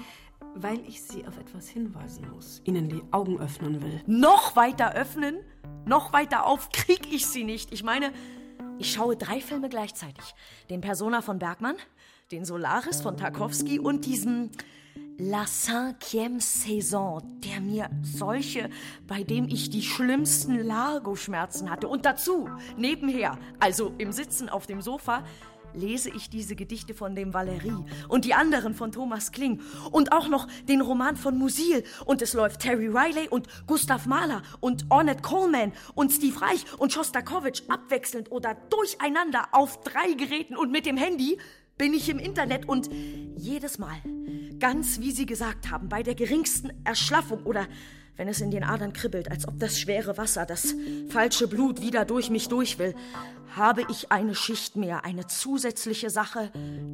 Weil 0.56 0.80
ich 0.88 1.04
Sie 1.04 1.28
auf 1.28 1.38
etwas 1.38 1.70
hinweisen 1.70 2.28
muss, 2.34 2.64
Ihnen 2.66 2.90
die 2.90 3.04
Augen 3.12 3.40
öffnen 3.40 3.84
will. 3.84 4.02
Noch 4.08 4.56
weiter 4.56 4.96
öffnen? 4.96 5.38
Noch 5.86 6.14
weiter 6.14 6.48
auf 6.48 6.72
krieg 6.72 7.14
ich 7.14 7.28
Sie 7.28 7.44
nicht. 7.44 7.72
Ich 7.72 7.84
meine, 7.84 8.12
ich 8.80 8.92
schaue 8.92 9.16
drei 9.16 9.40
Filme 9.40 9.70
gleichzeitig. 9.70 10.34
Den 10.72 10.82
Persona 10.82 11.22
von 11.22 11.38
Bergmann, 11.38 11.76
den 12.32 12.44
Solaris 12.44 13.02
von 13.02 13.16
Tarkovsky 13.16 13.80
und 13.80 14.06
diesen 14.06 14.52
La 15.18 15.46
Cinquième 15.46 16.42
Saison, 16.42 17.22
der 17.42 17.62
mir 17.62 17.90
solche, 18.04 18.70
bei 19.08 19.24
dem 19.24 19.48
ich 19.48 19.70
die 19.70 19.82
schlimmsten 19.82 20.60
Largo-Schmerzen 20.60 21.70
hatte. 21.70 21.88
Und 21.88 22.06
dazu, 22.06 22.50
nebenher, 22.76 23.38
also 23.60 23.94
im 23.98 24.12
Sitzen 24.12 24.50
auf 24.50 24.68
dem 24.68 24.82
Sofa, 24.82 25.24
lese 25.74 26.10
ich 26.10 26.30
diese 26.30 26.56
Gedichte 26.56 26.94
von 26.94 27.16
dem 27.16 27.34
Valerie 27.34 27.86
und 28.08 28.26
die 28.26 28.34
anderen 28.34 28.74
von 28.74 28.92
Thomas 28.92 29.32
Kling 29.32 29.62
und 29.92 30.12
auch 30.12 30.28
noch 30.28 30.48
den 30.68 30.82
Roman 30.82 31.16
von 31.16 31.38
Musil 31.38 31.84
und 32.06 32.22
es 32.22 32.34
läuft 32.34 32.62
Terry 32.62 32.88
Riley 32.88 33.28
und 33.30 33.48
Gustav 33.68 34.06
Mahler 34.06 34.42
und 34.60 34.86
Ornette 34.90 35.22
Coleman 35.22 35.72
und 35.94 36.12
Steve 36.12 36.42
Reich 36.42 36.66
und 36.78 36.94
Shostakovich 36.94 37.70
abwechselnd 37.70 38.32
oder 38.32 38.56
durcheinander 38.70 39.50
auf 39.52 39.82
drei 39.82 40.14
Geräten 40.14 40.56
und 40.56 40.72
mit 40.72 40.86
dem 40.86 40.98
Handy 40.98 41.38
bin 41.78 41.94
ich 41.94 42.10
im 42.10 42.20
Internet 42.20 42.68
und 42.68 42.90
jedes 43.36 43.78
Mal, 43.78 43.98
ganz 44.60 45.00
wie 45.00 45.12
Sie 45.12 45.26
gesagt 45.26 45.70
haben, 45.70 45.90
bei 45.90 46.04
der 46.04 46.16
geringsten 46.16 46.72
Erschlaffung 46.84 47.44
oder 47.44 47.68
wenn 48.16 48.28
es 48.28 48.42
in 48.42 48.50
den 48.50 48.64
Adern 48.64 48.94
kribbelt, 48.94 49.30
als 49.30 49.48
ob 49.48 49.60
das 49.60 49.80
schwere 49.80 50.18
Wasser, 50.18 50.46
das 50.46 50.74
falsche 51.10 51.48
Blut 51.48 51.82
wieder 51.82 52.04
durch 52.04 52.32
mich 52.32 52.48
durch 52.48 52.80
will, 52.80 52.96
habe 53.56 53.86
ich 53.90 54.12
eine 54.12 54.34
Schicht 54.34 54.76
mehr, 54.76 55.06
eine 55.06 55.28
zusätzliche 55.28 56.10
Sache 56.10 56.52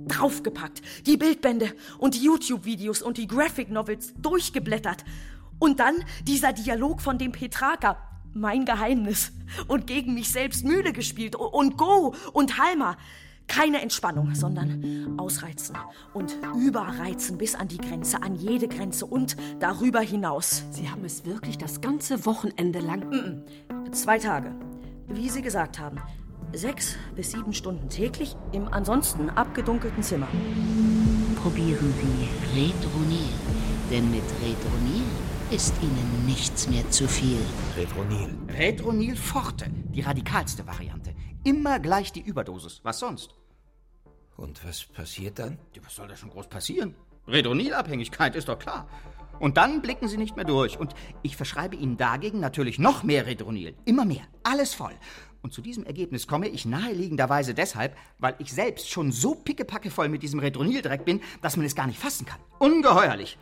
draufgepackt, 0.07 0.81
die 1.05 1.15
Bildbände 1.15 1.71
und 1.97 2.15
die 2.15 2.25
YouTube-Videos 2.25 3.01
und 3.01 3.17
die 3.17 3.27
Graphic 3.27 3.69
Novels 3.69 4.13
durchgeblättert. 4.17 5.05
Und 5.59 5.79
dann 5.79 5.95
dieser 6.27 6.51
Dialog 6.51 7.01
von 7.01 7.17
dem 7.17 7.31
Petraka, 7.31 7.97
mein 8.33 8.65
Geheimnis, 8.65 9.31
und 9.67 9.87
gegen 9.87 10.13
mich 10.13 10.29
selbst 10.29 10.65
müde 10.65 10.91
gespielt 10.91 11.35
und 11.35 11.77
Go 11.77 12.15
und 12.33 12.57
Halma. 12.57 12.97
Keine 13.47 13.81
Entspannung, 13.81 14.33
sondern 14.35 15.15
ausreizen 15.17 15.75
und 16.13 16.37
überreizen 16.55 17.37
bis 17.37 17.55
an 17.55 17.67
die 17.67 17.77
Grenze, 17.77 18.23
an 18.23 18.35
jede 18.35 18.67
Grenze 18.67 19.05
und 19.05 19.35
darüber 19.59 19.99
hinaus. 20.01 20.63
Sie 20.71 20.89
haben 20.89 21.05
es 21.05 21.25
wirklich 21.25 21.57
das 21.57 21.81
ganze 21.81 22.25
Wochenende 22.25 22.79
lang. 22.79 23.09
Mm 23.09 23.13
-mm. 23.13 23.91
Zwei 23.91 24.17
Tage. 24.17 24.55
Wie 25.07 25.29
Sie 25.29 25.41
gesagt 25.41 25.79
haben. 25.79 25.97
Sechs 26.53 26.95
bis 27.15 27.31
sieben 27.31 27.53
Stunden 27.53 27.89
täglich 27.89 28.35
im 28.51 28.67
ansonsten 28.67 29.29
abgedunkelten 29.29 30.03
Zimmer. 30.03 30.27
Probieren 31.41 31.93
Sie 31.99 32.59
Retronil, 32.59 33.33
denn 33.89 34.11
mit 34.11 34.23
Retronil 34.41 35.03
ist 35.49 35.73
Ihnen 35.81 36.25
nichts 36.25 36.69
mehr 36.69 36.89
zu 36.91 37.07
viel. 37.07 37.39
Retronil. 37.75 38.29
Retronil 38.49 39.15
Forte, 39.15 39.65
die 39.93 40.01
radikalste 40.01 40.65
Variante. 40.65 41.13
Immer 41.45 41.79
gleich 41.79 42.11
die 42.13 42.21
Überdosis. 42.21 42.79
Was 42.83 42.99
sonst? 42.99 43.35
Und 44.37 44.65
was 44.65 44.85
passiert 44.85 45.39
dann? 45.39 45.57
Was 45.83 45.95
soll 45.95 46.07
da 46.07 46.15
schon 46.15 46.29
groß 46.29 46.47
passieren? 46.47 46.95
Redonilabhängigkeit 47.27 48.35
ist 48.35 48.47
doch 48.47 48.59
klar. 48.59 48.87
Und 49.39 49.57
dann 49.57 49.81
blicken 49.81 50.07
Sie 50.07 50.17
nicht 50.17 50.37
mehr 50.37 50.45
durch. 50.45 50.79
Und 50.79 50.93
ich 51.21 51.35
verschreibe 51.35 51.75
Ihnen 51.75 51.97
dagegen 51.97 52.39
natürlich 52.39 52.79
noch 52.79 53.03
mehr 53.03 53.25
Redronil. 53.25 53.75
Immer 53.83 54.05
mehr. 54.05 54.23
Alles 54.43 54.73
voll. 54.73 54.93
Und 55.41 55.51
zu 55.51 55.61
diesem 55.61 55.83
Ergebnis 55.83 56.27
komme 56.27 56.47
ich 56.47 56.65
naheliegenderweise 56.65 57.53
deshalb, 57.53 57.97
weil 58.19 58.35
ich 58.39 58.53
selbst 58.53 58.89
schon 58.89 59.11
so 59.11 59.35
pickepacke 59.35 59.91
voll 59.91 60.07
mit 60.07 60.23
diesem 60.23 60.39
Redronildreck 60.39 61.03
bin, 61.03 61.19
dass 61.41 61.57
man 61.57 61.65
es 61.65 61.75
gar 61.75 61.87
nicht 61.87 61.99
fassen 61.99 62.25
kann. 62.25 62.39
Ungeheuerlich. 62.59 63.37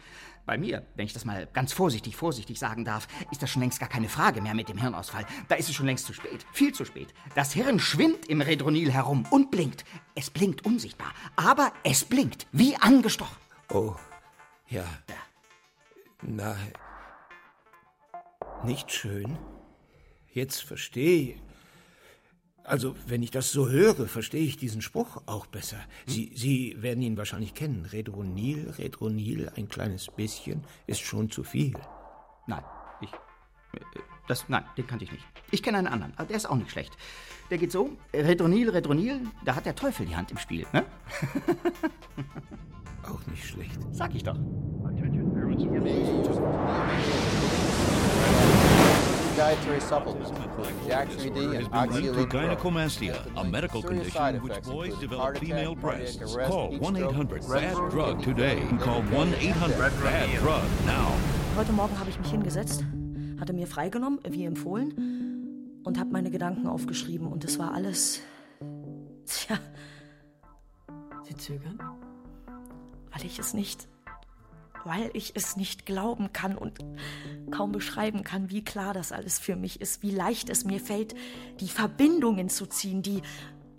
Bei 0.46 0.58
mir, 0.58 0.86
wenn 0.96 1.06
ich 1.06 1.14
das 1.14 1.26
mal 1.26 1.48
ganz 1.54 1.72
vorsichtig, 1.72 2.16
vorsichtig 2.16 2.60
sagen 2.60 2.84
darf, 2.84 3.08
ist 3.32 3.42
das 3.42 3.50
schon 3.50 3.62
längst 3.62 3.80
gar 3.80 3.90
keine 3.90 4.10
Frage 4.10 4.42
mehr 4.42 4.54
mit 4.54 4.70
dem 4.70 4.78
Hirnausfall. 4.78 5.26
Da 5.48 5.56
ist 5.56 5.70
es 5.70 5.76
schon 5.76 5.86
längst 5.86 6.06
zu 6.06 6.14
spät. 6.14 6.46
Viel 6.52 6.74
zu 6.74 6.84
spät. 6.86 7.14
Das 7.36 7.54
Hirn 7.54 7.80
schwimmt 7.80 8.28
im 8.28 8.42
Redronil 8.42 8.92
herum 8.92 9.26
und 9.30 9.52
blinkt. 9.52 9.86
Es 10.16 10.30
blinkt 10.30 10.66
unsichtbar. 10.66 11.14
Aber 11.36 11.72
es 11.84 12.04
blinkt. 12.04 12.48
Wie 12.52 12.76
angestochen. 12.76 13.38
Oh. 13.70 13.96
Ja. 14.68 14.86
Na, 16.22 16.56
Nicht 18.64 18.92
schön? 18.92 19.38
Jetzt 20.34 20.64
verstehe 20.64 21.34
ich. 21.34 21.51
Also, 22.72 22.96
wenn 23.06 23.22
ich 23.22 23.32
das 23.32 23.52
so 23.52 23.68
höre, 23.68 24.08
verstehe 24.08 24.46
ich 24.46 24.56
diesen 24.56 24.82
Spruch 24.82 25.22
auch 25.26 25.46
besser. 25.46 25.76
Sie, 26.08 26.32
Sie 26.36 26.82
werden 26.82 27.04
ihn 27.04 27.18
wahrscheinlich 27.18 27.54
kennen. 27.54 27.84
Redronil, 27.84 28.74
Redronil, 28.78 29.52
ein 29.58 29.68
kleines 29.68 30.08
bisschen 30.08 30.64
ist 30.88 31.02
schon 31.02 31.30
zu 31.30 31.44
viel. 31.44 31.74
Nein, 32.48 32.64
ich. 33.02 33.10
Das, 34.30 34.48
nein, 34.48 34.64
den 34.78 34.88
kannte 34.88 35.04
ich 35.04 35.12
nicht. 35.12 35.26
Ich 35.52 35.62
kenne 35.62 35.80
einen 35.80 35.88
anderen, 35.88 36.14
aber 36.16 36.28
der 36.28 36.38
ist 36.38 36.50
auch 36.50 36.56
nicht 36.56 36.72
schlecht. 36.72 36.94
Der 37.50 37.58
geht 37.58 37.74
so: 37.74 37.90
Redronil, 38.14 38.70
Redronil, 38.70 39.20
da 39.44 39.58
hat 39.58 39.66
der 39.66 39.76
Teufel 39.76 40.06
die 40.06 40.16
Hand 40.16 40.32
im 40.32 40.38
Spiel, 40.38 40.66
ne? 40.72 40.86
auch 43.04 43.28
nicht 43.28 43.48
schlecht. 43.48 43.82
Sag 43.92 44.16
ich 44.16 44.24
doch. 44.24 44.40
dietary 45.02 45.58
supplements, 45.58 46.10
including 46.10 46.52
gynecomastia, 52.26 53.16
a 53.38 53.44
medical 53.44 53.82
condition 53.82 54.42
which 54.42 54.62
boys 54.64 54.94
develop 55.00 55.38
female 55.38 55.76
breasts. 55.76 56.36
Call 56.48 56.72
heat 56.72 56.82
1 56.82 56.96
stroke, 56.96 57.14
800 57.14 57.44
red 57.46 57.62
BAD 57.62 57.72
stroke, 57.72 57.92
DRUG 57.92 58.24
today. 58.24 58.62
Call 58.80 59.02
1 59.02 59.34
800 59.36 59.92
BAD 60.02 60.30
DRUG 60.40 60.64
now. 60.86 61.12
Heute 61.58 61.72
Morgen 61.74 61.98
habe 62.00 62.10
ich 62.10 62.18
mich 62.20 62.32
hingesetzt, 62.32 62.84
hatte 63.40 63.54
mir 63.54 63.68
freigenommen, 63.68 64.20
wie 64.28 64.46
empfohlen, 64.46 65.82
und 65.84 66.00
habe 66.00 66.12
meine 66.12 66.30
Gedanken 66.30 66.68
aufgeschrieben. 66.68 67.28
Und 67.28 67.44
es 67.44 67.60
war 67.60 67.74
alles. 67.74 68.22
Tja. 69.26 69.60
Sie 71.24 71.36
zögern? 71.36 71.80
Weil 73.12 73.26
ich 73.26 73.40
es 73.40 73.54
nicht. 73.54 73.88
Weil 74.86 75.10
ich 75.14 75.34
es 75.36 75.58
nicht 75.58 75.86
glauben 75.86 76.34
kann 76.34 76.58
und 76.58 76.80
kaum 77.52 77.72
beschreiben 77.72 78.24
kann, 78.24 78.50
wie 78.50 78.64
klar 78.64 78.94
das 78.94 79.12
alles 79.12 79.40
für 79.40 79.56
mich 79.56 79.82
ist, 79.82 80.02
wie 80.02 80.12
leicht 80.12 80.50
es 80.50 80.66
mir 80.66 80.80
fällt, 80.80 81.16
die 81.60 81.68
Verbindungen 81.68 82.50
zu 82.50 82.66
ziehen, 82.66 83.02
die 83.02 83.22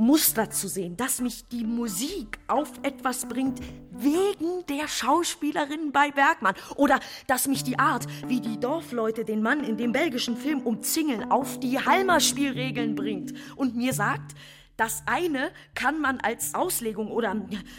Muster 0.02 0.50
zu 0.50 0.68
sehen, 0.68 0.96
dass 0.96 1.20
mich 1.20 1.46
die 1.48 1.64
Musik 1.64 2.38
auf 2.48 2.72
etwas 2.82 3.26
bringt 3.26 3.60
wegen 3.90 4.66
der 4.68 4.88
Schauspielerin 4.88 5.92
bei 5.92 6.10
Bergmann 6.10 6.54
oder 6.76 6.98
dass 7.26 7.46
mich 7.46 7.62
die 7.62 7.78
Art, 7.78 8.06
wie 8.26 8.40
die 8.40 8.58
Dorfleute 8.58 9.24
den 9.24 9.42
Mann 9.42 9.62
in 9.62 9.76
dem 9.76 9.92
belgischen 9.92 10.36
Film 10.36 10.62
umzingeln, 10.62 11.30
auf 11.30 11.60
die 11.60 11.78
Halmer-Spielregeln 11.78 12.94
bringt 12.94 13.32
und 13.54 13.76
mir 13.76 13.92
sagt, 13.92 14.34
das 14.82 15.04
eine 15.06 15.52
kann 15.76 16.00
man 16.00 16.18
als 16.18 16.56
Auslegung 16.56 17.12
oder 17.12 17.36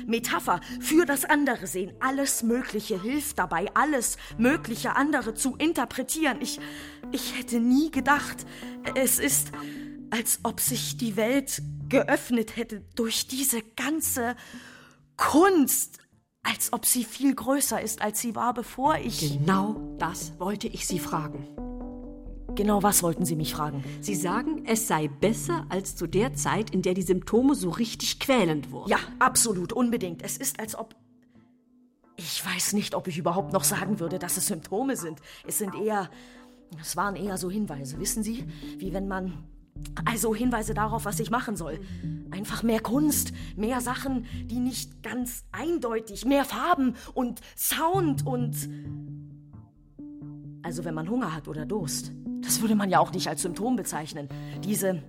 Metapher 0.08 0.62
für 0.80 1.06
das 1.06 1.26
andere 1.26 1.68
sehen. 1.68 1.92
Alles 2.00 2.44
Mögliche 2.44 3.02
hilft 3.02 3.40
dabei, 3.40 3.70
alles 3.74 4.16
Mögliche 4.38 4.96
andere 4.96 5.34
zu 5.34 5.58
interpretieren. 5.58 6.38
Ich, 6.40 6.62
ich 7.12 7.38
hätte 7.38 7.60
nie 7.60 7.92
gedacht, 7.92 8.46
es 8.96 9.20
ist, 9.20 9.50
als 10.12 10.40
ob 10.44 10.62
sich 10.62 10.96
die 10.96 11.18
Welt 11.18 11.62
geöffnet 11.90 12.56
hätte 12.56 12.86
durch 12.96 13.28
diese 13.28 13.62
ganze 13.76 14.38
Kunst, 15.18 15.98
als 16.42 16.72
ob 16.72 16.86
sie 16.86 17.04
viel 17.04 17.36
größer 17.36 17.82
ist, 17.82 18.02
als 18.02 18.22
sie 18.22 18.34
war, 18.34 18.54
bevor 18.54 18.96
ich. 18.96 19.20
Genau 19.20 19.94
das 20.00 20.40
wollte 20.40 20.70
ich 20.70 20.88
Sie 20.88 21.00
fragen. 21.00 21.73
Genau 22.56 22.84
was 22.84 23.02
wollten 23.02 23.26
Sie 23.26 23.36
mich 23.36 23.54
fragen? 23.56 23.84
Sie 24.02 24.14
sagen, 24.14 24.64
es 24.68 24.88
sei 24.88 25.08
besser 25.08 25.66
als 25.70 25.96
zu 25.96 26.06
der 26.06 26.34
Zeit, 26.36 26.70
in 26.70 26.84
der 26.84 26.94
die 26.94 27.02
Symptome 27.02 27.56
so 27.56 27.72
richtig 27.72 28.20
quälend 28.20 28.72
wurden. 28.72 28.90
Ja, 28.90 28.98
absolut, 29.18 29.74
unbedingt. 29.74 30.22
Es 30.22 30.38
ist, 30.38 30.60
als 30.60 30.78
ob. 30.78 30.96
Ich 32.16 32.46
weiß 32.46 32.74
nicht, 32.74 32.94
ob 32.94 33.08
ich 33.08 33.18
überhaupt 33.18 33.54
noch 33.54 33.64
sagen 33.64 34.00
würde, 34.00 34.20
dass 34.20 34.38
es 34.38 34.48
Symptome 34.48 34.96
sind. 34.96 35.20
Es 35.48 35.58
sind 35.58 35.74
eher. 35.74 36.12
Es 36.80 36.96
waren 36.96 37.16
eher 37.16 37.38
so 37.38 37.50
Hinweise, 37.50 38.00
wissen 38.00 38.24
Sie? 38.24 38.46
Wie 38.78 38.94
wenn 38.94 39.08
man. 39.08 39.46
Also 40.06 40.36
Hinweise 40.36 40.76
darauf, 40.76 41.06
was 41.06 41.20
ich 41.20 41.32
machen 41.32 41.56
soll. 41.56 41.80
Einfach 42.30 42.62
mehr 42.62 42.80
Kunst, 42.80 43.34
mehr 43.56 43.82
Sachen, 43.82 44.28
die 44.46 44.60
nicht 44.60 45.02
ganz 45.02 45.46
eindeutig, 45.52 46.26
mehr 46.26 46.46
Farben 46.46 46.96
und 47.16 47.42
Sound 47.58 48.28
und. 48.28 48.56
Also 50.64 50.86
wenn 50.86 50.94
man 50.94 51.10
Hunger 51.10 51.36
hat 51.36 51.50
oder 51.50 51.66
Durst. 51.66 52.14
Das 52.42 52.62
würde 52.62 52.76
man 52.76 52.90
ja 52.90 53.00
auch 53.00 53.12
nicht 53.12 53.28
als 53.28 53.42
Symptom 53.42 53.76
bezeichnen. 53.76 54.30
Diese. 54.64 55.04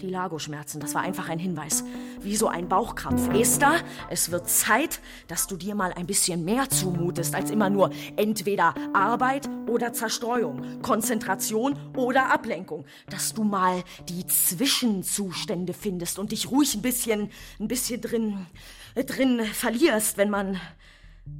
Die 0.00 0.10
Lagoschmerzen, 0.10 0.78
das 0.78 0.94
war 0.94 1.00
einfach 1.00 1.30
ein 1.30 1.38
Hinweis. 1.38 1.82
Wie 2.20 2.36
so 2.36 2.48
ein 2.48 2.68
Bauchkrampf. 2.68 3.30
Esther, 3.34 3.80
es 4.10 4.30
wird 4.30 4.46
Zeit, 4.46 5.00
dass 5.26 5.46
du 5.46 5.56
dir 5.56 5.74
mal 5.74 5.90
ein 5.94 6.06
bisschen 6.06 6.44
mehr 6.44 6.68
zumutest, 6.68 7.34
als 7.34 7.50
immer 7.50 7.70
nur 7.70 7.90
entweder 8.16 8.74
Arbeit 8.92 9.48
oder 9.66 9.94
Zerstreuung, 9.94 10.82
Konzentration 10.82 11.78
oder 11.96 12.30
Ablenkung. 12.30 12.84
Dass 13.08 13.32
du 13.32 13.42
mal 13.42 13.82
die 14.10 14.26
Zwischenzustände 14.26 15.72
findest 15.72 16.18
und 16.18 16.30
dich 16.30 16.50
ruhig 16.50 16.74
ein 16.74 16.82
bisschen, 16.82 17.30
ein 17.58 17.66
bisschen 17.66 18.02
drin, 18.02 18.46
drin 18.94 19.40
verlierst, 19.46 20.18
wenn 20.18 20.28
man, 20.28 20.60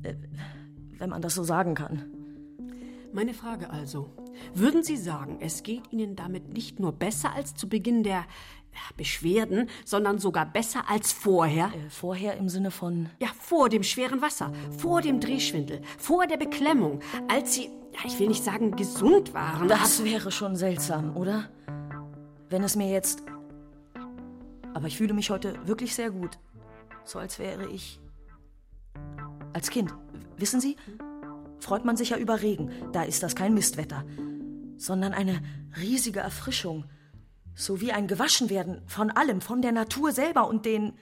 äh, 0.03 0.15
wenn 0.97 1.11
man 1.11 1.21
das 1.21 1.35
so 1.35 1.45
sagen 1.45 1.75
kann. 1.75 2.16
Meine 3.13 3.35
Frage 3.35 3.71
also. 3.71 4.11
Würden 4.55 4.83
Sie 4.83 4.97
sagen, 4.97 5.39
es 5.41 5.63
geht 5.63 5.93
Ihnen 5.93 6.17
damit 6.17 6.53
nicht 6.53 6.81
nur 6.81 6.93
besser 6.93 7.33
als 7.35 7.55
zu 7.55 7.69
Beginn 7.69 8.03
der 8.03 8.27
Beschwerden, 8.97 9.69
sondern 9.85 10.19
sogar 10.19 10.47
besser 10.47 10.89
als 10.89 11.13
vorher? 11.13 11.67
Äh, 11.75 11.91
vorher 11.91 12.37
im 12.37 12.49
Sinne 12.49 12.71
von. 12.71 13.09
Ja, 13.21 13.29
vor 13.39 13.69
dem 13.69 13.83
schweren 13.83 14.21
Wasser, 14.21 14.53
vor 14.79 15.01
dem 15.01 15.21
Drehschwindel, 15.21 15.81
vor 15.99 16.27
der 16.27 16.37
Beklemmung, 16.37 17.01
als 17.29 17.55
Sie, 17.55 17.71
ja, 17.93 18.01
ich 18.05 18.19
will 18.19 18.29
nicht 18.29 18.45
sagen 18.45 18.77
gesund 18.77 19.33
waren. 19.35 19.69
Das 19.69 20.05
wäre 20.05 20.31
schon 20.31 20.57
seltsam, 20.57 21.17
oder? 21.17 21.49
Wenn 22.49 22.63
es 22.63 22.77
mir 22.77 22.91
jetzt. 22.91 23.23
Aber 24.75 24.89
ich 24.89 24.99
fühle 24.99 25.15
mich 25.15 25.31
heute 25.31 25.59
wirklich 25.67 25.95
sehr 25.95 26.11
gut. 26.11 26.39
So 27.05 27.19
als 27.19 27.39
wäre 27.39 27.67
ich. 27.71 27.99
Als 29.55 29.71
Kind. 29.71 29.95
Wissen 30.37 30.61
Sie? 30.61 30.77
Freut 31.61 31.85
man 31.85 31.97
sich 31.97 32.11
ja 32.11 32.19
über 32.19 32.43
Regen. 32.43 32.71
Da 32.93 33.03
ist 33.03 33.23
das 33.23 33.35
kein 33.35 33.55
Mistwetter. 33.55 34.05
Sondern 34.77 35.13
eine 35.13 35.41
riesige 35.81 36.21
Erfrischung. 36.21 36.85
So 37.55 37.81
wie 37.81 37.93
ein 37.93 38.07
Gewaschenwerden 38.07 38.83
von 38.87 39.11
allem, 39.11 39.41
von 39.41 39.63
der 39.63 39.73
Natur 39.73 40.13
selber 40.13 40.49
und 40.49 40.67
den. 40.67 40.93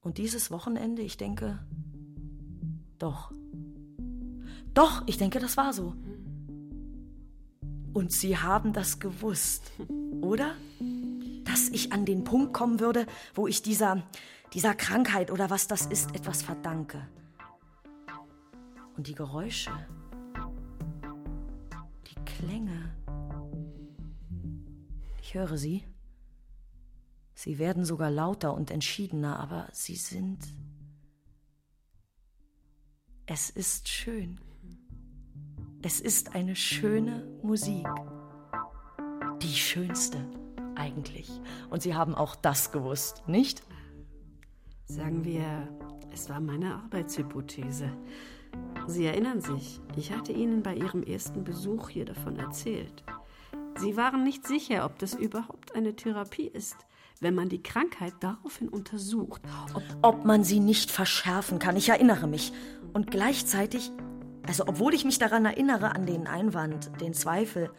Und 0.00 0.18
dieses 0.18 0.50
Wochenende, 0.50 1.02
ich 1.02 1.16
denke. 1.16 1.58
Doch. 2.98 3.32
Doch, 4.74 5.02
ich 5.06 5.18
denke, 5.18 5.38
das 5.38 5.56
war 5.56 5.72
so. 5.72 5.94
Und 7.92 8.12
Sie 8.12 8.38
haben 8.38 8.72
das 8.72 9.00
gewusst, 9.00 9.72
oder? 10.20 10.54
Dass 11.44 11.68
ich 11.68 11.92
an 11.92 12.04
den 12.04 12.24
Punkt 12.24 12.52
kommen 12.52 12.80
würde, 12.80 13.06
wo 13.34 13.46
ich 13.46 13.62
dieser, 13.62 14.02
dieser 14.54 14.74
Krankheit 14.74 15.30
oder 15.30 15.50
was 15.50 15.66
das 15.66 15.86
ist, 15.86 16.14
etwas 16.14 16.42
verdanke. 16.42 17.06
Und 18.96 19.06
die 19.06 19.14
Geräusche, 19.14 19.72
die 22.06 22.24
Klänge. 22.24 22.94
Ich 25.20 25.34
höre 25.34 25.56
sie. 25.56 25.84
Sie 27.34 27.58
werden 27.58 27.84
sogar 27.84 28.10
lauter 28.10 28.54
und 28.54 28.70
entschiedener, 28.70 29.40
aber 29.40 29.68
sie 29.72 29.96
sind. 29.96 30.46
Es 33.26 33.50
ist 33.50 33.88
schön. 33.88 34.38
Es 35.82 36.00
ist 36.00 36.34
eine 36.34 36.54
schöne 36.54 37.26
Musik. 37.42 37.88
Die 39.40 39.54
schönste 39.54 40.24
eigentlich. 40.76 41.30
Und 41.70 41.82
Sie 41.82 41.94
haben 41.94 42.14
auch 42.14 42.36
das 42.36 42.72
gewusst, 42.72 43.26
nicht? 43.26 43.62
Sagen 44.84 45.24
wir, 45.24 45.68
es 46.12 46.28
war 46.28 46.40
meine 46.40 46.76
Arbeitshypothese. 46.76 47.90
Sie 48.86 49.06
erinnern 49.06 49.40
sich, 49.40 49.80
ich 49.96 50.12
hatte 50.12 50.32
Ihnen 50.32 50.62
bei 50.62 50.74
Ihrem 50.74 51.02
ersten 51.02 51.44
Besuch 51.44 51.88
hier 51.88 52.04
davon 52.04 52.36
erzählt. 52.38 53.04
Sie 53.76 53.96
waren 53.96 54.24
nicht 54.24 54.46
sicher, 54.46 54.84
ob 54.84 54.98
das 54.98 55.14
überhaupt 55.14 55.74
eine 55.74 55.94
Therapie 55.94 56.46
ist, 56.46 56.76
wenn 57.20 57.34
man 57.34 57.48
die 57.48 57.62
Krankheit 57.62 58.14
daraufhin 58.20 58.68
untersucht. 58.68 59.40
Ob, 59.74 59.82
ob 60.02 60.24
man 60.24 60.44
sie 60.44 60.60
nicht 60.60 60.90
verschärfen 60.90 61.58
kann, 61.58 61.76
ich 61.76 61.88
erinnere 61.88 62.26
mich. 62.26 62.52
Und 62.92 63.10
gleichzeitig, 63.10 63.90
also 64.46 64.64
obwohl 64.66 64.94
ich 64.94 65.04
mich 65.04 65.18
daran 65.18 65.44
erinnere, 65.44 65.94
an 65.94 66.04
den 66.04 66.26
Einwand, 66.26 66.90
den 67.00 67.14
Zweifel, 67.14 67.70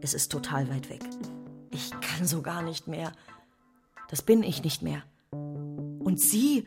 es 0.00 0.14
ist 0.14 0.32
total 0.32 0.68
weit 0.70 0.90
weg. 0.90 1.04
Ich 1.70 1.90
kann 2.00 2.26
so 2.26 2.42
gar 2.42 2.62
nicht 2.62 2.88
mehr. 2.88 3.12
Das 4.08 4.22
bin 4.22 4.42
ich 4.42 4.64
nicht 4.64 4.82
mehr. 4.82 5.02
Und 5.30 6.20
Sie, 6.20 6.66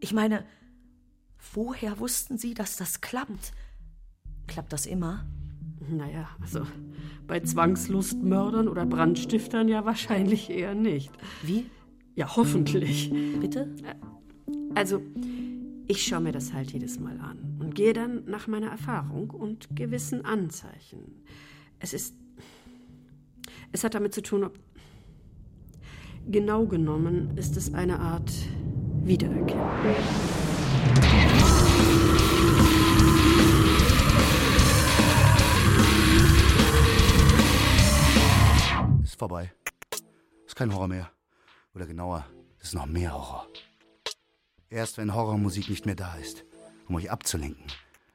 ich 0.00 0.12
meine, 0.12 0.44
woher 1.52 1.98
wussten 1.98 2.38
Sie, 2.38 2.54
dass 2.54 2.76
das 2.76 3.00
klappt? 3.00 3.52
Klappt 4.46 4.72
das 4.72 4.86
immer? 4.86 5.26
Naja, 5.88 6.28
also 6.40 6.66
bei 7.26 7.40
Zwangslustmördern 7.40 8.68
oder 8.68 8.86
Brandstiftern 8.86 9.68
ja 9.68 9.84
wahrscheinlich 9.84 10.50
eher 10.50 10.74
nicht. 10.74 11.10
Wie? 11.42 11.66
Ja, 12.14 12.36
hoffentlich. 12.36 13.10
Bitte? 13.40 13.74
Also, 14.74 15.02
Ich 15.88 16.06
schaue 16.06 16.20
mir 16.20 16.32
das 16.32 16.52
halt 16.52 16.72
jedes 16.72 16.98
Mal 17.00 17.20
an 17.20 17.56
und 17.60 17.74
gehe 17.74 17.92
dann 17.92 18.24
nach 18.26 18.46
meiner 18.46 18.68
Erfahrung 18.68 19.30
und 19.30 19.74
gewissen 19.76 20.24
Anzeichen. 20.24 21.22
Es 21.80 21.92
ist. 21.92 22.14
Es 23.72 23.84
hat 23.84 23.94
damit 23.94 24.14
zu 24.14 24.22
tun, 24.22 24.44
ob. 24.44 24.58
Genau 26.30 26.66
genommen 26.66 27.36
ist 27.36 27.56
es 27.56 27.74
eine 27.74 27.98
Art 27.98 28.32
Wiedererkennung. 29.02 29.66
Ist 39.12 39.18
vorbei. 39.18 39.52
Ist 40.46 40.56
kein 40.56 40.72
Horror 40.72 40.88
mehr. 40.88 41.12
Oder 41.74 41.84
genauer, 41.84 42.24
es 42.58 42.68
ist 42.68 42.74
noch 42.74 42.86
mehr 42.86 43.12
Horror. 43.12 43.46
Erst 44.70 44.96
wenn 44.96 45.12
Horrormusik 45.12 45.68
nicht 45.68 45.84
mehr 45.84 45.94
da 45.94 46.14
ist, 46.14 46.46
um 46.88 46.94
euch 46.94 47.10
abzulenken, 47.10 47.66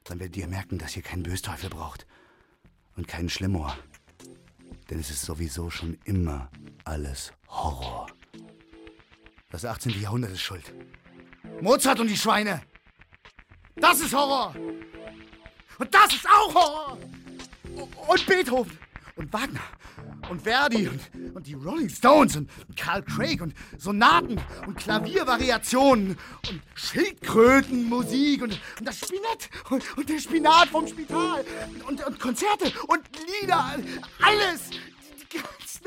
dann 0.02 0.18
werdet 0.18 0.36
ihr 0.36 0.48
merken, 0.48 0.76
dass 0.76 0.96
ihr 0.96 1.02
keinen 1.02 1.22
Bösteufel 1.22 1.70
braucht. 1.70 2.04
Und 2.96 3.06
keinen 3.06 3.28
Schlimmohr. 3.28 3.78
Denn 4.90 4.98
es 4.98 5.08
ist 5.08 5.22
sowieso 5.22 5.70
schon 5.70 5.96
immer 6.02 6.50
alles 6.82 7.32
Horror. 7.46 8.08
Das 9.52 9.64
18. 9.64 10.00
Jahrhundert 10.00 10.32
ist 10.32 10.42
schuld. 10.42 10.74
Mozart 11.60 12.00
und 12.00 12.08
die 12.08 12.16
Schweine. 12.16 12.60
Das 13.76 14.00
ist 14.00 14.12
Horror. 14.12 14.52
Und 15.78 15.94
das 15.94 16.12
ist 16.12 16.26
auch 16.28 16.52
Horror. 16.52 16.98
Und 18.08 18.26
Beethoven. 18.26 18.76
Und 19.14 19.32
Wagner. 19.32 19.62
Und 20.28 20.42
Verdi. 20.42 20.88
Und, 20.88 21.34
und 21.34 21.46
die 21.46 21.54
Rolling 21.54 21.88
Stones. 21.88 22.36
Und 22.36 22.50
Carl 22.76 23.02
Craig. 23.02 23.40
Und 23.40 23.54
Sonaten. 23.76 24.40
Und 24.66 24.76
Klaviervariationen. 24.76 26.18
Und 26.48 26.62
Schildkrötenmusik. 26.74 28.42
Und, 28.42 28.60
und 28.78 28.86
das 28.86 28.98
Spinett. 28.98 29.50
Und, 29.70 29.96
und 29.96 30.08
der 30.08 30.18
Spinat 30.18 30.68
vom 30.68 30.86
Spital. 30.86 31.44
Und, 31.86 32.06
und 32.06 32.20
Konzerte. 32.20 32.72
Und 32.86 33.00
Lieder. 33.40 33.76
Alles. 34.20 34.70
Die 35.32 35.38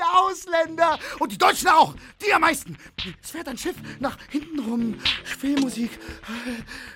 ganzen 0.01 0.15
Ausländer. 0.15 0.99
Und 1.19 1.31
die 1.31 1.37
Deutschen 1.37 1.67
auch. 1.69 1.93
Die 2.23 2.33
am 2.33 2.41
meisten. 2.41 2.77
Es 3.21 3.31
fährt 3.31 3.47
ein 3.47 3.57
Schiff 3.57 3.75
nach 3.99 4.17
hinten 4.29 4.59
rum. 4.59 4.99
Spielmusik. 5.23 5.91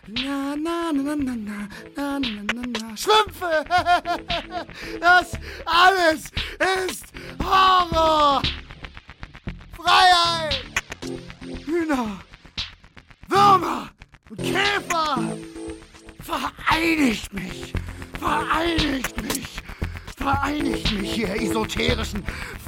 Na, 0.07 0.55
na, 0.55 0.91
na, 0.93 1.15
na, 1.15 1.15
na, 1.15 1.35
na, 1.35 1.69
na, 1.95 2.19
na, 2.19 2.41
na, 2.53 2.61
na. 2.79 2.97
Schlümpfe. 2.97 3.65
Das 4.99 5.31
alles 5.65 6.31
ist 6.87 7.05
Horror. 7.43 8.41
Freiheit. 9.75 10.65
Hühner. 11.65 12.19
Würmer. 13.27 13.89
Und 14.29 14.41
Käfer. 14.41 15.37
Vereinigt 16.21 17.33
mich. 17.33 17.73
Vereinigt 18.19 19.21
mich. 19.21 19.64
Vereinigt 20.25 20.91
mich, 20.91 21.19
ihr 21.19 21.35
esoterischen 21.35 22.23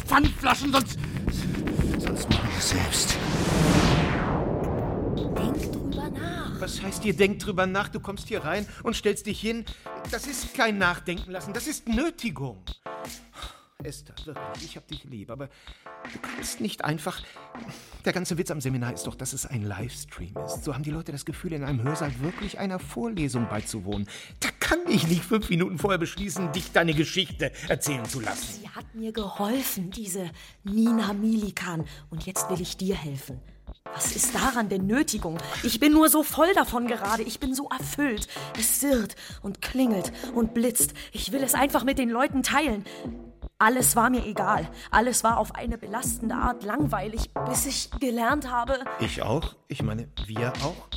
Pfandflaschen, 0.05 0.71
sonst. 0.71 0.99
sonst 1.97 2.29
mache 2.29 2.47
ich 2.51 2.57
es 2.59 2.69
selbst. 2.69 3.17
Denk 5.15 5.71
drüber 5.71 6.09
nach. 6.11 6.61
Was 6.61 6.83
heißt, 6.83 7.03
ihr 7.05 7.15
denkt 7.15 7.43
drüber 7.43 7.65
nach? 7.65 7.89
Du 7.89 7.99
kommst 7.99 8.27
hier 8.27 8.43
rein 8.43 8.67
und 8.83 8.95
stellst 8.95 9.25
dich 9.25 9.41
hin. 9.41 9.65
Das 10.11 10.27
ist 10.27 10.53
kein 10.53 10.77
Nachdenken 10.77 11.31
lassen, 11.31 11.51
das 11.51 11.65
ist 11.65 11.87
Nötigung. 11.87 12.63
Esther, 13.83 14.15
wirklich, 14.25 14.65
ich 14.65 14.75
hab 14.75 14.87
dich 14.87 15.03
lieb, 15.03 15.29
aber 15.29 15.49
du 16.11 16.19
kannst 16.19 16.61
nicht 16.61 16.83
einfach. 16.83 17.21
Der 18.05 18.11
ganze 18.11 18.35
Witz 18.39 18.49
am 18.49 18.59
Seminar 18.59 18.91
ist 18.93 19.05
doch, 19.05 19.13
dass 19.13 19.33
es 19.33 19.45
ein 19.45 19.61
Livestream 19.61 20.35
ist. 20.45 20.63
So 20.63 20.73
haben 20.73 20.81
die 20.81 20.89
Leute 20.89 21.11
das 21.11 21.25
Gefühl, 21.25 21.53
in 21.53 21.63
einem 21.63 21.83
Hörsaal 21.83 22.11
wirklich 22.21 22.57
einer 22.57 22.79
Vorlesung 22.79 23.47
beizuwohnen. 23.47 24.09
Da 24.39 24.49
kann 24.59 24.79
ich 24.89 25.07
nicht 25.07 25.23
fünf 25.23 25.51
Minuten 25.51 25.77
vorher 25.77 25.99
beschließen, 25.99 26.51
dich 26.53 26.71
deine 26.71 26.95
Geschichte 26.95 27.51
erzählen 27.67 28.03
zu 28.05 28.19
lassen. 28.19 28.61
Sie 28.61 28.69
hat 28.69 28.95
mir 28.95 29.11
geholfen, 29.11 29.91
diese 29.91 30.31
Nina 30.63 31.13
Milikan. 31.13 31.85
Und 32.09 32.25
jetzt 32.25 32.49
will 32.49 32.59
ich 32.59 32.77
dir 32.77 32.95
helfen. 32.95 33.39
Was 33.93 34.15
ist 34.15 34.33
daran 34.33 34.69
denn 34.69 34.87
Nötigung? 34.87 35.37
Ich 35.61 35.79
bin 35.79 35.93
nur 35.93 36.09
so 36.09 36.23
voll 36.23 36.51
davon 36.55 36.87
gerade. 36.87 37.21
Ich 37.21 37.39
bin 37.39 37.53
so 37.53 37.69
erfüllt. 37.69 38.27
Es 38.57 38.79
sirrt 38.79 39.15
und 39.43 39.61
klingelt 39.61 40.11
und 40.33 40.55
blitzt. 40.55 40.95
Ich 41.11 41.31
will 41.31 41.43
es 41.43 41.53
einfach 41.53 41.83
mit 41.83 41.99
den 41.99 42.09
Leuten 42.09 42.41
teilen. 42.41 42.83
Alles 43.59 43.95
war 43.95 44.11
mir 44.11 44.23
egal. 44.23 44.69
Alles 44.91 45.23
war 45.23 45.37
auf 45.37 45.55
eine 45.55 45.79
belastende 45.79 46.35
Art 46.35 46.63
langweilig, 46.63 47.31
bis 47.47 47.65
ich 47.65 47.89
gelernt 47.99 48.51
habe. 48.51 48.85
Ich 48.99 49.23
auch? 49.23 49.55
Ich 49.67 49.81
meine, 49.81 50.09
wir 50.27 50.53
auch? 50.63 50.87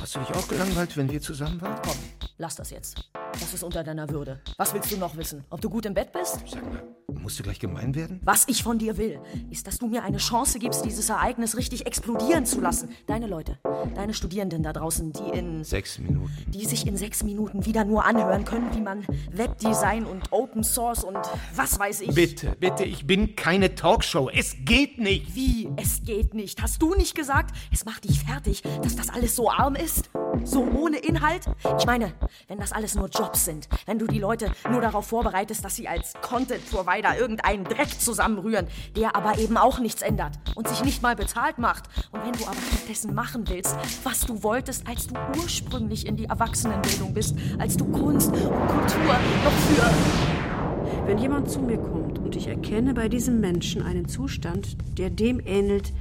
Hast 0.00 0.14
du 0.14 0.20
dich 0.20 0.34
auch 0.34 0.46
gelangweilt, 0.46 0.96
wenn 0.96 1.10
wir 1.10 1.20
zusammen 1.20 1.60
waren? 1.60 1.80
Komm, 1.82 1.96
lass 2.38 2.54
das 2.54 2.70
jetzt. 2.70 3.08
Das 3.32 3.52
ist 3.52 3.62
unter 3.62 3.82
deiner 3.82 4.08
Würde. 4.10 4.40
Was 4.56 4.72
willst 4.72 4.92
du 4.92 4.96
noch 4.96 5.16
wissen? 5.16 5.44
Ob 5.50 5.60
du 5.60 5.68
gut 5.68 5.84
im 5.86 5.94
Bett 5.94 6.12
bist? 6.12 6.38
Sag 6.46 6.64
mal, 6.64 6.82
musst 7.08 7.38
du 7.38 7.42
gleich 7.42 7.58
gemein 7.58 7.94
werden? 7.94 8.20
Was 8.24 8.46
ich 8.48 8.62
von 8.62 8.78
dir 8.78 8.96
will, 8.98 9.20
ist, 9.50 9.66
dass 9.66 9.78
du 9.78 9.88
mir 9.88 10.04
eine 10.04 10.18
Chance 10.18 10.58
gibst, 10.58 10.84
dieses 10.84 11.08
Ereignis 11.08 11.56
richtig 11.56 11.86
explodieren 11.86 12.46
zu 12.46 12.60
lassen. 12.60 12.90
Deine 13.06 13.26
Leute, 13.26 13.58
deine 13.94 14.14
Studierenden 14.14 14.62
da 14.62 14.72
draußen, 14.72 15.12
die 15.12 15.38
in. 15.38 15.64
Sechs 15.64 15.98
Minuten. 15.98 16.30
Die 16.48 16.66
sich 16.66 16.86
in 16.86 16.96
sechs 16.96 17.22
Minuten 17.24 17.66
wieder 17.66 17.84
nur 17.84 18.04
anhören 18.04 18.44
können, 18.44 18.74
wie 18.74 18.80
man 18.80 19.04
Webdesign 19.32 20.04
und 20.04 20.32
Open 20.32 20.62
Source 20.62 21.04
und 21.04 21.18
was 21.54 21.78
weiß 21.78 22.02
ich. 22.02 22.14
Bitte, 22.14 22.56
bitte, 22.60 22.84
ich 22.84 23.06
bin 23.06 23.34
keine 23.34 23.74
Talkshow. 23.74 24.30
Es 24.30 24.56
geht 24.60 24.98
nicht. 24.98 25.34
Wie? 25.34 25.68
Es 25.76 26.02
geht 26.04 26.34
nicht. 26.34 26.62
Hast 26.62 26.80
du 26.80 26.94
nicht 26.94 27.14
gesagt, 27.14 27.54
es 27.72 27.84
macht 27.84 28.04
dich 28.04 28.20
fertig, 28.20 28.62
dass 28.82 28.96
das 28.96 29.10
alles 29.10 29.36
so 29.36 29.50
arm 29.50 29.74
ist? 29.74 29.85
So 30.44 30.64
ohne 30.64 30.98
Inhalt? 30.98 31.46
Ich 31.78 31.86
meine, 31.86 32.12
wenn 32.48 32.58
das 32.58 32.72
alles 32.72 32.94
nur 32.94 33.08
Jobs 33.08 33.44
sind, 33.44 33.68
wenn 33.86 33.98
du 33.98 34.06
die 34.06 34.18
Leute 34.18 34.50
nur 34.70 34.80
darauf 34.80 35.06
vorbereitest, 35.06 35.64
dass 35.64 35.76
sie 35.76 35.88
als 35.88 36.14
Content 36.22 36.68
Provider 36.70 37.18
irgendeinen 37.18 37.64
Dreck 37.64 38.00
zusammenrühren, 38.00 38.66
der 38.96 39.16
aber 39.16 39.38
eben 39.38 39.56
auch 39.56 39.78
nichts 39.78 40.02
ändert 40.02 40.38
und 40.54 40.68
sich 40.68 40.84
nicht 40.84 41.02
mal 41.02 41.16
bezahlt 41.16 41.58
macht. 41.58 41.84
Und 42.12 42.24
wenn 42.24 42.32
du 42.32 42.44
aber 42.46 42.56
stattdessen 42.72 43.14
machen 43.14 43.48
willst, 43.48 43.76
was 44.04 44.20
du 44.20 44.42
wolltest, 44.42 44.86
als 44.86 45.06
du 45.06 45.14
ursprünglich 45.40 46.06
in 46.06 46.16
die 46.16 46.26
Erwachsenenbildung 46.26 47.14
bist, 47.14 47.36
als 47.58 47.76
du 47.76 47.84
Kunst 47.86 48.30
und 48.30 48.42
Kultur 48.42 49.16
noch 49.44 49.52
für 49.52 51.06
Wenn 51.06 51.18
jemand 51.18 51.50
zu 51.50 51.60
mir 51.60 51.78
kommt 51.78 52.18
und 52.18 52.36
ich 52.36 52.46
erkenne 52.48 52.94
bei 52.94 53.08
diesem 53.08 53.40
Menschen 53.40 53.82
einen 53.82 54.08
Zustand, 54.08 54.76
der 54.98 55.10
dem 55.10 55.40
ähnelt, 55.44 55.92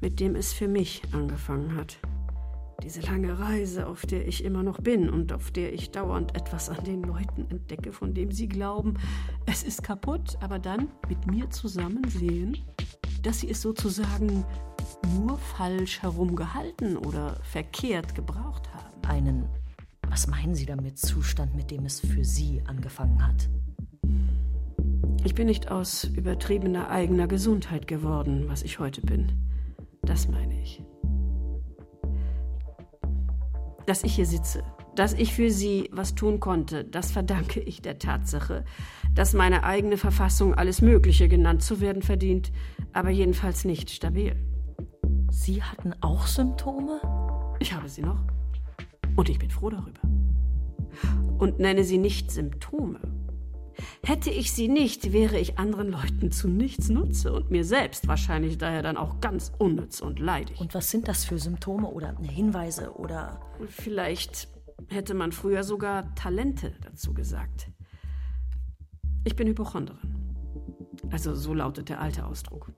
mit 0.00 0.20
dem 0.20 0.34
es 0.34 0.52
für 0.52 0.68
mich 0.68 1.02
angefangen 1.12 1.76
hat. 1.76 1.98
Diese 2.82 3.00
lange 3.02 3.38
Reise, 3.38 3.86
auf 3.86 4.06
der 4.06 4.26
ich 4.26 4.44
immer 4.44 4.62
noch 4.62 4.80
bin 4.80 5.10
und 5.10 5.32
auf 5.32 5.50
der 5.50 5.72
ich 5.72 5.90
dauernd 5.90 6.34
etwas 6.34 6.68
an 6.68 6.82
den 6.84 7.02
Leuten 7.02 7.46
entdecke, 7.50 7.92
von 7.92 8.14
dem 8.14 8.32
sie 8.32 8.48
glauben, 8.48 8.94
es 9.46 9.62
ist 9.62 9.82
kaputt, 9.82 10.38
aber 10.40 10.58
dann 10.58 10.88
mit 11.08 11.26
mir 11.26 11.50
zusammen 11.50 12.08
sehen, 12.08 12.56
dass 13.22 13.40
sie 13.40 13.50
es 13.50 13.60
sozusagen 13.60 14.44
nur 15.14 15.38
falsch 15.38 16.02
herumgehalten 16.02 16.96
oder 16.96 17.36
verkehrt 17.42 18.14
gebraucht 18.14 18.72
haben. 18.72 18.80
einen, 19.06 19.48
was 20.08 20.26
meinen 20.26 20.54
Sie 20.54 20.66
damit, 20.66 20.98
Zustand, 20.98 21.54
mit 21.56 21.70
dem 21.70 21.84
es 21.84 22.00
für 22.00 22.24
Sie 22.24 22.62
angefangen 22.66 23.26
hat? 23.26 23.48
Ich 25.24 25.34
bin 25.34 25.46
nicht 25.46 25.70
aus 25.70 26.04
übertriebener 26.04 26.90
eigener 26.90 27.26
Gesundheit 27.26 27.86
geworden, 27.86 28.44
was 28.46 28.62
ich 28.62 28.78
heute 28.78 29.00
bin. 29.02 29.32
Das 30.02 30.28
meine 30.28 30.60
ich. 30.62 30.82
Dass 33.90 34.04
ich 34.04 34.14
hier 34.14 34.26
sitze, 34.26 34.62
dass 34.94 35.14
ich 35.14 35.34
für 35.34 35.50
Sie 35.50 35.90
was 35.90 36.14
tun 36.14 36.38
konnte, 36.38 36.84
das 36.84 37.10
verdanke 37.10 37.58
ich 37.58 37.82
der 37.82 37.98
Tatsache, 37.98 38.64
dass 39.16 39.32
meine 39.32 39.64
eigene 39.64 39.96
Verfassung 39.96 40.54
alles 40.54 40.80
Mögliche 40.80 41.28
genannt 41.28 41.64
zu 41.64 41.80
werden 41.80 42.00
verdient, 42.00 42.52
aber 42.92 43.10
jedenfalls 43.10 43.64
nicht 43.64 43.90
stabil. 43.90 44.36
Sie 45.32 45.60
hatten 45.64 45.92
auch 46.02 46.28
Symptome? 46.28 47.00
Ich 47.58 47.74
habe 47.74 47.88
sie 47.88 48.02
noch. 48.02 48.22
Und 49.16 49.28
ich 49.28 49.40
bin 49.40 49.50
froh 49.50 49.70
darüber. 49.70 50.02
Und 51.38 51.58
nenne 51.58 51.82
sie 51.82 51.98
nicht 51.98 52.30
Symptome. 52.30 53.00
Hätte 54.04 54.30
ich 54.30 54.52
sie 54.52 54.68
nicht, 54.68 55.12
wäre 55.12 55.38
ich 55.38 55.58
anderen 55.58 55.90
Leuten 55.90 56.30
zu 56.32 56.48
nichts 56.48 56.88
nutze 56.88 57.32
und 57.32 57.50
mir 57.50 57.64
selbst 57.64 58.08
wahrscheinlich 58.08 58.58
daher 58.58 58.82
dann 58.82 58.96
auch 58.96 59.20
ganz 59.20 59.52
unnütz 59.58 60.00
und 60.00 60.18
leidig. 60.18 60.60
Und 60.60 60.74
was 60.74 60.90
sind 60.90 61.08
das 61.08 61.24
für 61.24 61.38
Symptome 61.38 61.88
oder 61.88 62.16
Hinweise 62.18 62.92
oder. 62.94 63.40
Vielleicht 63.68 64.48
hätte 64.88 65.14
man 65.14 65.32
früher 65.32 65.62
sogar 65.64 66.14
Talente 66.14 66.72
dazu 66.82 67.14
gesagt. 67.14 67.70
Ich 69.24 69.36
bin 69.36 69.48
Hypochonderin. 69.48 70.20
Also 71.10 71.34
so 71.34 71.54
lautet 71.54 71.88
der 71.88 72.00
alte 72.00 72.24
Ausdruck. 72.24 72.72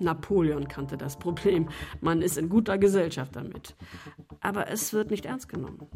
Napoleon 0.00 0.68
kannte 0.68 0.96
das 0.96 1.18
Problem. 1.18 1.68
Man 2.00 2.22
ist 2.22 2.36
in 2.36 2.48
guter 2.48 2.78
Gesellschaft 2.78 3.36
damit. 3.36 3.76
Aber 4.40 4.68
es 4.68 4.92
wird 4.92 5.10
nicht 5.10 5.26
ernst 5.26 5.48
genommen. 5.48 5.86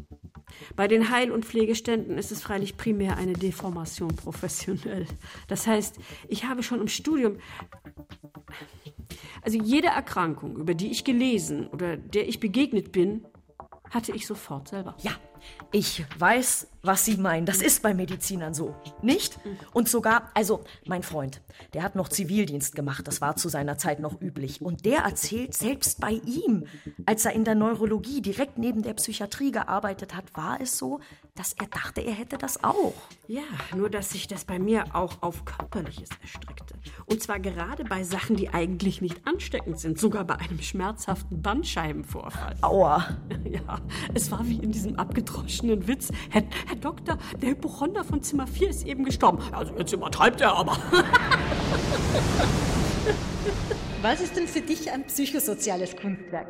Bei 0.75 0.87
den 0.87 1.09
Heil- 1.09 1.31
und 1.31 1.45
Pflegeständen 1.45 2.17
ist 2.17 2.31
es 2.31 2.41
freilich 2.41 2.77
primär 2.77 3.17
eine 3.17 3.33
Deformation 3.33 4.15
professionell. 4.15 5.07
Das 5.47 5.67
heißt, 5.67 5.97
ich 6.27 6.45
habe 6.45 6.63
schon 6.63 6.81
im 6.81 6.87
Studium. 6.87 7.37
Also 9.41 9.57
jede 9.57 9.87
Erkrankung, 9.87 10.57
über 10.57 10.73
die 10.73 10.91
ich 10.91 11.03
gelesen 11.03 11.67
oder 11.67 11.97
der 11.97 12.27
ich 12.27 12.39
begegnet 12.39 12.91
bin, 12.91 13.25
hatte 13.89 14.13
ich 14.13 14.25
sofort 14.25 14.69
selber. 14.69 14.95
Ja, 15.01 15.11
ich 15.71 16.05
weiß, 16.17 16.67
was 16.83 17.05
Sie 17.05 17.17
meinen. 17.17 17.45
Das 17.45 17.61
ist 17.61 17.81
bei 17.83 17.93
Medizinern 17.93 18.53
so. 18.53 18.75
Nicht? 19.01 19.39
Und 19.73 19.87
sogar, 19.87 20.31
also 20.33 20.63
mein 20.85 21.03
Freund, 21.03 21.41
der 21.73 21.83
hat 21.83 21.95
noch 21.95 22.09
Zivildienst 22.09 22.75
gemacht. 22.75 23.07
Das 23.07 23.21
war 23.21 23.35
zu 23.35 23.49
seiner 23.49 23.77
Zeit 23.77 23.99
noch 23.99 24.19
üblich. 24.21 24.61
Und 24.61 24.85
der 24.85 24.99
erzählt, 24.99 25.53
selbst 25.53 25.99
bei 26.01 26.21
ihm, 26.25 26.65
als 27.05 27.25
er 27.25 27.33
in 27.33 27.45
der 27.45 27.55
Neurologie 27.55 28.21
direkt 28.21 28.57
neben 28.57 28.81
der 28.81 28.93
Psychiatrie 28.93 29.51
gearbeitet 29.51 30.15
hat, 30.15 30.35
war 30.35 30.59
es 30.59 30.77
so, 30.77 30.99
dass 31.35 31.53
er 31.53 31.67
dachte, 31.67 32.01
er 32.01 32.13
hätte 32.13 32.37
das 32.37 32.63
auch. 32.63 32.93
Ja, 33.27 33.43
nur 33.75 33.89
dass 33.89 34.09
sich 34.09 34.27
das 34.27 34.45
bei 34.45 34.59
mir 34.59 34.85
auch 34.93 35.21
auf 35.21 35.45
Körperliches 35.45 36.09
erstreckte. 36.21 36.75
Und 37.05 37.21
zwar 37.21 37.39
gerade 37.39 37.83
bei 37.83 38.03
Sachen, 38.03 38.35
die 38.35 38.49
eigentlich 38.49 39.01
nicht 39.01 39.27
ansteckend 39.27 39.79
sind. 39.79 39.99
Sogar 39.99 40.23
bei 40.23 40.35
einem 40.35 40.61
schmerzhaften 40.61 41.41
Bandscheibenvorfall. 41.41 42.55
Aua. 42.61 43.07
Ja, 43.51 43.81
es 44.13 44.31
war 44.31 44.47
wie 44.47 44.57
in 44.57 44.71
diesem 44.71 44.97
abgedroschenen 44.97 45.87
Witz. 45.87 46.09
Herr 46.71 46.79
Doktor, 46.79 47.17
der 47.41 47.49
Hypochonder 47.49 48.05
von 48.05 48.23
Zimmer 48.23 48.47
4 48.47 48.69
ist 48.69 48.87
eben 48.87 49.03
gestorben. 49.03 49.39
Also 49.51 49.73
jetzt 49.77 49.91
übertreibt 49.91 50.39
er 50.39 50.53
aber. 50.53 50.77
Was 54.01 54.21
ist 54.21 54.37
denn 54.37 54.47
für 54.47 54.61
dich 54.61 54.89
ein 54.89 55.03
psychosoziales 55.03 55.97
Kunstwerk? 55.97 56.47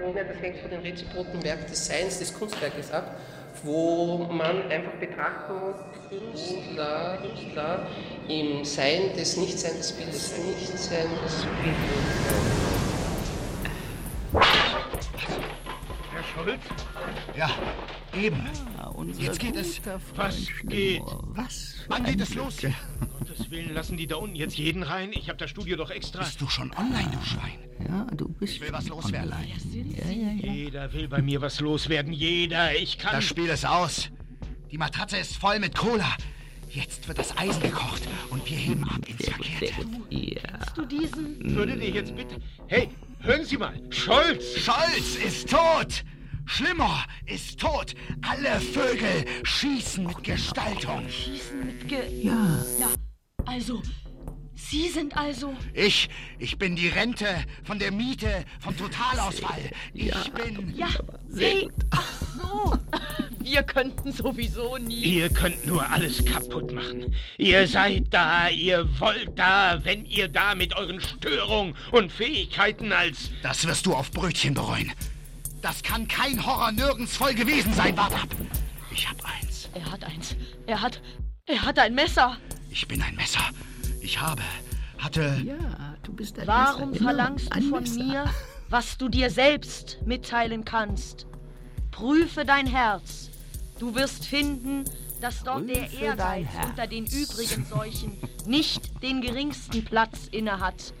Ja, 0.00 0.24
das 0.24 0.40
hängt 0.40 0.56
von 0.60 0.70
dem 0.70 0.80
reziproken 0.80 1.44
Werk 1.44 1.66
des 1.66 1.86
Seins 1.86 2.18
des 2.18 2.32
Kunstwerkes 2.32 2.90
ab, 2.92 3.20
wo 3.62 4.26
man 4.30 4.70
einfach 4.70 4.92
betrachten 4.92 5.52
muss, 5.60 5.76
Künstler, 6.08 7.18
Künstler 7.18 7.86
im 8.26 8.64
Sein 8.64 9.12
des 9.18 9.36
Nichtsein 9.36 9.76
des 9.76 9.92
Bildes, 9.92 10.32
Nichtsein 10.38 11.08
des 11.22 11.44
Bildes. 11.44 12.32
Herr 16.14 16.24
Schulz? 16.24 16.60
Ja, 17.36 17.50
eben. 18.14 18.42
Jetzt 19.18 19.40
geht 19.40 19.56
es. 19.56 19.80
Was 20.14 20.36
geht? 20.64 21.02
Was? 21.28 21.74
Wann 21.88 22.04
geht 22.04 22.20
es 22.20 22.34
los? 22.34 22.56
Gottes 23.18 23.50
Willen, 23.50 23.74
lassen 23.74 23.96
die 23.96 24.06
da 24.06 24.16
unten 24.16 24.36
jetzt 24.36 24.56
jeden 24.56 24.82
rein? 24.82 25.10
Ich 25.12 25.28
habe 25.28 25.38
das 25.38 25.50
Studio 25.50 25.76
doch 25.76 25.90
extra. 25.90 26.20
Bist 26.20 26.40
du 26.40 26.48
schon 26.48 26.72
online, 26.76 27.10
du 27.10 27.24
Schwein? 27.24 27.58
Ja, 27.88 28.06
du 28.14 28.28
bist. 28.28 28.54
Ich 28.54 28.60
will 28.60 28.72
was 28.72 28.88
loswerden. 28.88 29.32
Ja, 29.72 30.10
ja, 30.10 30.32
ja. 30.32 30.52
Jeder 30.52 30.92
will 30.92 31.08
bei 31.08 31.22
mir 31.22 31.40
was 31.40 31.60
loswerden. 31.60 32.12
Jeder. 32.12 32.74
Ich 32.76 32.98
kann. 32.98 33.12
Das 33.12 33.24
Spiel 33.24 33.48
ist 33.48 33.66
aus. 33.66 34.10
Die 34.70 34.78
Matratze 34.78 35.16
ist 35.16 35.36
voll 35.36 35.58
mit 35.60 35.76
Cola. 35.76 36.16
Jetzt 36.70 37.08
wird 37.08 37.18
das 37.18 37.36
Eisen 37.38 37.62
gekocht 37.62 38.02
und 38.30 38.44
wir 38.48 38.56
heben 38.56 38.84
ab 38.84 39.00
ins 39.06 39.26
Verkehrte. 39.26 39.72
Ja. 40.10 40.42
Hast 40.60 40.76
du 40.76 40.84
diesen? 40.84 41.56
Würdet 41.56 41.82
ihr 41.82 41.90
jetzt 41.90 42.14
bitte. 42.14 42.36
Hey, 42.66 42.90
hören 43.20 43.44
Sie 43.44 43.56
mal. 43.56 43.80
Scholz! 43.90 44.58
Scholz 44.58 45.16
ist 45.16 45.48
tot! 45.48 46.04
Schlimmer 46.48 47.04
ist 47.26 47.60
tot! 47.60 47.94
Alle 48.22 48.58
Vögel 48.58 49.26
schießen 49.42 50.06
mit 50.06 50.24
Gestaltung. 50.24 51.06
Schießen 51.08 51.66
mit 51.66 51.86
Ge... 51.86 51.98
Ja. 52.22 52.64
Ja, 52.80 52.88
also, 53.44 53.82
Sie 54.54 54.88
sind 54.88 55.14
also... 55.14 55.54
Ich, 55.74 56.08
ich 56.38 56.56
bin 56.56 56.74
die 56.74 56.88
Rente 56.88 57.44
von 57.64 57.78
der 57.78 57.92
Miete, 57.92 58.46
vom 58.60 58.74
Totalausfall. 58.76 59.70
Ich 59.92 60.32
bin... 60.32 60.74
Ja, 60.74 60.88
hey, 61.36 61.68
ach 61.90 62.12
so. 62.40 62.78
Wir 63.40 63.62
könnten 63.62 64.10
sowieso 64.10 64.78
nie... 64.78 65.18
Ihr 65.18 65.28
könnt 65.28 65.66
nur 65.66 65.88
alles 65.88 66.24
kaputt 66.24 66.72
machen. 66.72 67.14
Ihr 67.36 67.68
seid 67.68 68.06
da, 68.10 68.48
ihr 68.48 68.88
wollt 68.98 69.38
da, 69.38 69.84
wenn 69.84 70.06
ihr 70.06 70.28
da 70.28 70.54
mit 70.54 70.74
euren 70.74 71.00
Störungen 71.00 71.74
und 71.92 72.10
Fähigkeiten 72.10 72.92
als. 72.92 73.30
Das 73.42 73.66
wirst 73.66 73.84
du 73.84 73.94
auf 73.94 74.10
Brötchen 74.10 74.54
bereuen. 74.54 74.92
Das 75.60 75.82
kann 75.82 76.06
kein 76.06 76.44
Horror 76.44 76.72
nirgends 76.72 77.16
voll 77.16 77.34
gewesen 77.34 77.72
sein. 77.74 77.96
Wart 77.96 78.14
ab. 78.14 78.28
Ich 78.90 79.08
hab 79.08 79.16
eins. 79.24 79.68
Er 79.74 79.90
hat 79.90 80.04
eins. 80.04 80.36
Er 80.66 80.80
hat... 80.80 81.00
Er 81.46 81.62
hat 81.62 81.78
ein 81.78 81.94
Messer. 81.94 82.36
Ich 82.70 82.86
bin 82.86 83.02
ein 83.02 83.14
Messer. 83.16 83.40
Ich 84.00 84.20
habe, 84.20 84.42
hatte... 84.98 85.42
Ja, 85.44 85.96
du 86.02 86.12
bist 86.12 86.38
ein 86.38 86.46
Warum 86.46 86.90
Messer. 86.90 86.98
Genau, 86.98 87.10
verlangst 87.10 87.54
du 87.54 87.60
von 87.70 87.82
Messer. 87.82 88.04
mir, 88.04 88.34
was 88.68 88.98
du 88.98 89.08
dir 89.08 89.30
selbst 89.30 89.98
mitteilen 90.04 90.64
kannst? 90.64 91.26
Prüfe 91.90 92.44
dein 92.44 92.66
Herz. 92.66 93.30
Du 93.78 93.94
wirst 93.94 94.26
finden, 94.26 94.84
dass 95.20 95.42
dort 95.42 95.68
der 95.68 95.82
Prüfe 95.82 96.04
Ehrgeiz 96.04 96.18
dein 96.18 96.44
Herz. 96.44 96.68
unter 96.68 96.86
den 96.86 97.06
übrigen 97.06 97.64
Seuchen 97.64 98.18
nicht 98.46 99.02
den 99.02 99.20
geringsten 99.20 99.84
Platz 99.84 100.28
innehat. 100.30 100.92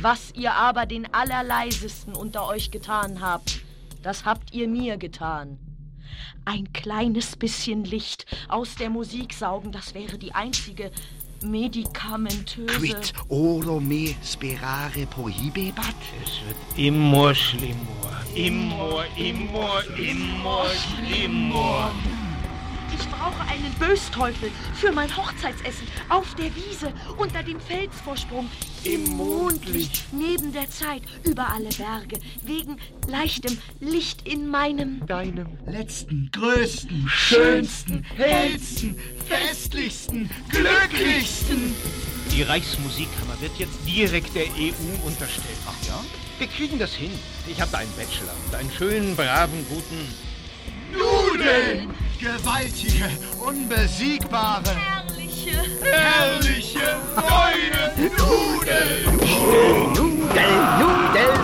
Was 0.00 0.32
ihr 0.34 0.52
aber 0.52 0.86
den 0.86 1.12
allerleisesten 1.14 2.14
unter 2.14 2.46
euch 2.46 2.70
getan 2.70 3.20
habt, 3.20 3.60
das 4.04 4.24
habt 4.24 4.52
ihr 4.52 4.68
mir 4.68 4.96
getan. 4.96 5.58
Ein 6.44 6.72
kleines 6.72 7.36
bisschen 7.36 7.84
Licht 7.84 8.26
aus 8.48 8.76
der 8.76 8.90
Musik 8.90 9.32
saugen, 9.32 9.72
das 9.72 9.94
wäre 9.94 10.18
die 10.18 10.32
einzige 10.34 10.90
medikamentöse... 11.42 12.66
Quid 12.78 13.12
oro 13.28 13.80
me 13.80 14.14
sperare 14.22 15.06
prohibebat? 15.06 15.94
Es 16.22 16.40
wird 16.46 16.78
immer 16.78 17.34
schlimmer. 17.34 18.22
Immer, 18.34 19.04
immer, 19.16 19.82
immer 19.96 20.66
schlimmer. 20.68 21.92
Ich 22.92 23.08
brauche 23.08 23.40
einen 23.48 23.72
Bösteufel 23.78 24.50
für 24.74 24.92
mein 24.92 25.14
Hochzeitsessen 25.16 25.86
auf 26.08 26.34
der 26.34 26.54
Wiese 26.54 26.92
unter 27.16 27.42
dem 27.42 27.60
Felsvorsprung 27.60 28.48
im 28.84 29.04
Mondlicht 29.16 30.04
neben 30.12 30.52
der 30.52 30.68
Zeit 30.68 31.02
über 31.24 31.48
alle 31.48 31.70
Berge 31.70 32.18
wegen 32.42 32.76
leichtem 33.08 33.58
Licht 33.80 34.26
in 34.28 34.48
meinem 34.48 35.06
Deinem 35.06 35.46
Letzten, 35.66 36.30
größten, 36.32 37.08
schönsten, 37.08 38.04
hellsten, 38.16 38.96
festlichsten, 39.26 40.30
glücklichsten. 40.50 41.74
Die 42.32 42.42
Reichsmusikkammer 42.42 43.40
wird 43.40 43.56
jetzt 43.58 43.78
direkt 43.86 44.34
der 44.34 44.46
EU 44.46 45.06
unterstellt. 45.06 45.58
Ach 45.66 45.86
ja? 45.86 46.04
Wir 46.38 46.48
kriegen 46.48 46.78
das 46.78 46.92
hin. 46.92 47.12
Ich 47.46 47.60
habe 47.60 47.70
da 47.70 47.78
einen 47.78 47.92
Bachelor 47.92 48.34
und 48.46 48.54
einen 48.54 48.70
schönen, 48.70 49.14
braven, 49.14 49.64
guten. 49.68 50.08
Nudeln! 50.92 52.03
Gewaltige, 52.24 53.10
unbesiegbare, 53.38 54.74
herrliche 54.74 55.50
herrliche, 55.82 56.98
neue 57.16 58.08
Nudeln! 58.16 59.16
Nudeln, 59.92 60.62
Nudeln. 60.80 61.40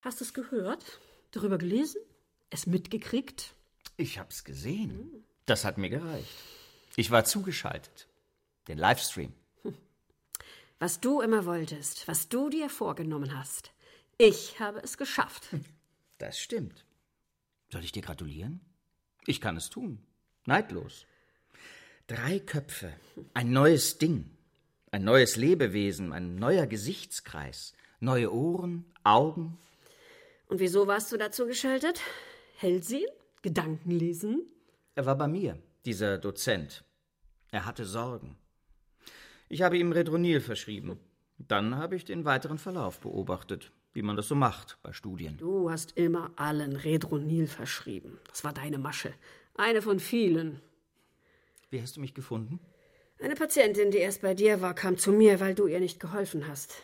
Hast 0.00 0.20
du 0.20 0.24
es 0.24 0.32
gehört? 0.32 0.98
Darüber 1.32 1.58
gelesen? 1.58 2.00
Es 2.48 2.66
mitgekriegt? 2.66 3.54
Ich 3.98 4.18
hab's 4.18 4.42
gesehen. 4.42 5.26
Das 5.44 5.66
hat 5.66 5.76
mir 5.76 5.90
gereicht. 5.90 6.32
Ich 6.96 7.10
war 7.10 7.26
zugeschaltet. 7.26 8.08
Den 8.68 8.78
Livestream. 8.78 9.34
Was 10.80 11.00
du 11.00 11.20
immer 11.20 11.44
wolltest, 11.44 12.06
was 12.06 12.28
du 12.28 12.50
dir 12.50 12.70
vorgenommen 12.70 13.36
hast. 13.36 13.72
Ich 14.16 14.60
habe 14.60 14.80
es 14.80 14.96
geschafft. 14.96 15.48
Das 16.18 16.38
stimmt. 16.38 16.84
Soll 17.70 17.84
ich 17.84 17.92
dir 17.92 18.02
gratulieren? 18.02 18.60
Ich 19.26 19.40
kann 19.40 19.56
es 19.56 19.70
tun. 19.70 19.98
Neidlos. 20.46 21.06
Drei 22.06 22.38
Köpfe, 22.38 22.94
ein 23.34 23.52
neues 23.52 23.98
Ding, 23.98 24.30
ein 24.90 25.04
neues 25.04 25.36
Lebewesen, 25.36 26.12
ein 26.12 26.36
neuer 26.36 26.66
Gesichtskreis, 26.66 27.74
neue 28.00 28.32
Ohren, 28.32 28.86
Augen. 29.04 29.58
Und 30.48 30.60
wieso 30.60 30.86
warst 30.86 31.12
du 31.12 31.18
dazu 31.18 31.46
geschaltet? 31.46 32.00
Hellsehen? 32.56 33.10
Gedankenlesen? 33.42 34.46
Er 34.94 35.06
war 35.06 35.16
bei 35.16 35.28
mir, 35.28 35.62
dieser 35.84 36.18
Dozent. 36.18 36.84
Er 37.50 37.66
hatte 37.66 37.84
Sorgen. 37.84 38.36
Ich 39.48 39.62
habe 39.62 39.78
ihm 39.78 39.92
Redronil 39.92 40.40
verschrieben. 40.40 40.98
Dann 41.38 41.76
habe 41.76 41.96
ich 41.96 42.04
den 42.04 42.24
weiteren 42.24 42.58
Verlauf 42.58 43.00
beobachtet, 43.00 43.72
wie 43.92 44.02
man 44.02 44.16
das 44.16 44.28
so 44.28 44.34
macht 44.34 44.78
bei 44.82 44.92
Studien. 44.92 45.36
Du 45.38 45.70
hast 45.70 45.96
immer 45.96 46.32
allen 46.36 46.76
Redronil 46.76 47.46
verschrieben. 47.46 48.18
Das 48.28 48.44
war 48.44 48.52
deine 48.52 48.78
Masche. 48.78 49.14
Eine 49.54 49.80
von 49.80 50.00
vielen. 50.00 50.60
Wie 51.70 51.80
hast 51.80 51.96
du 51.96 52.00
mich 52.00 52.14
gefunden? 52.14 52.60
Eine 53.20 53.34
Patientin, 53.34 53.90
die 53.90 53.98
erst 53.98 54.22
bei 54.22 54.34
dir 54.34 54.60
war, 54.60 54.74
kam 54.74 54.98
zu 54.98 55.12
mir, 55.12 55.40
weil 55.40 55.54
du 55.54 55.66
ihr 55.66 55.80
nicht 55.80 55.98
geholfen 55.98 56.46
hast. 56.46 56.74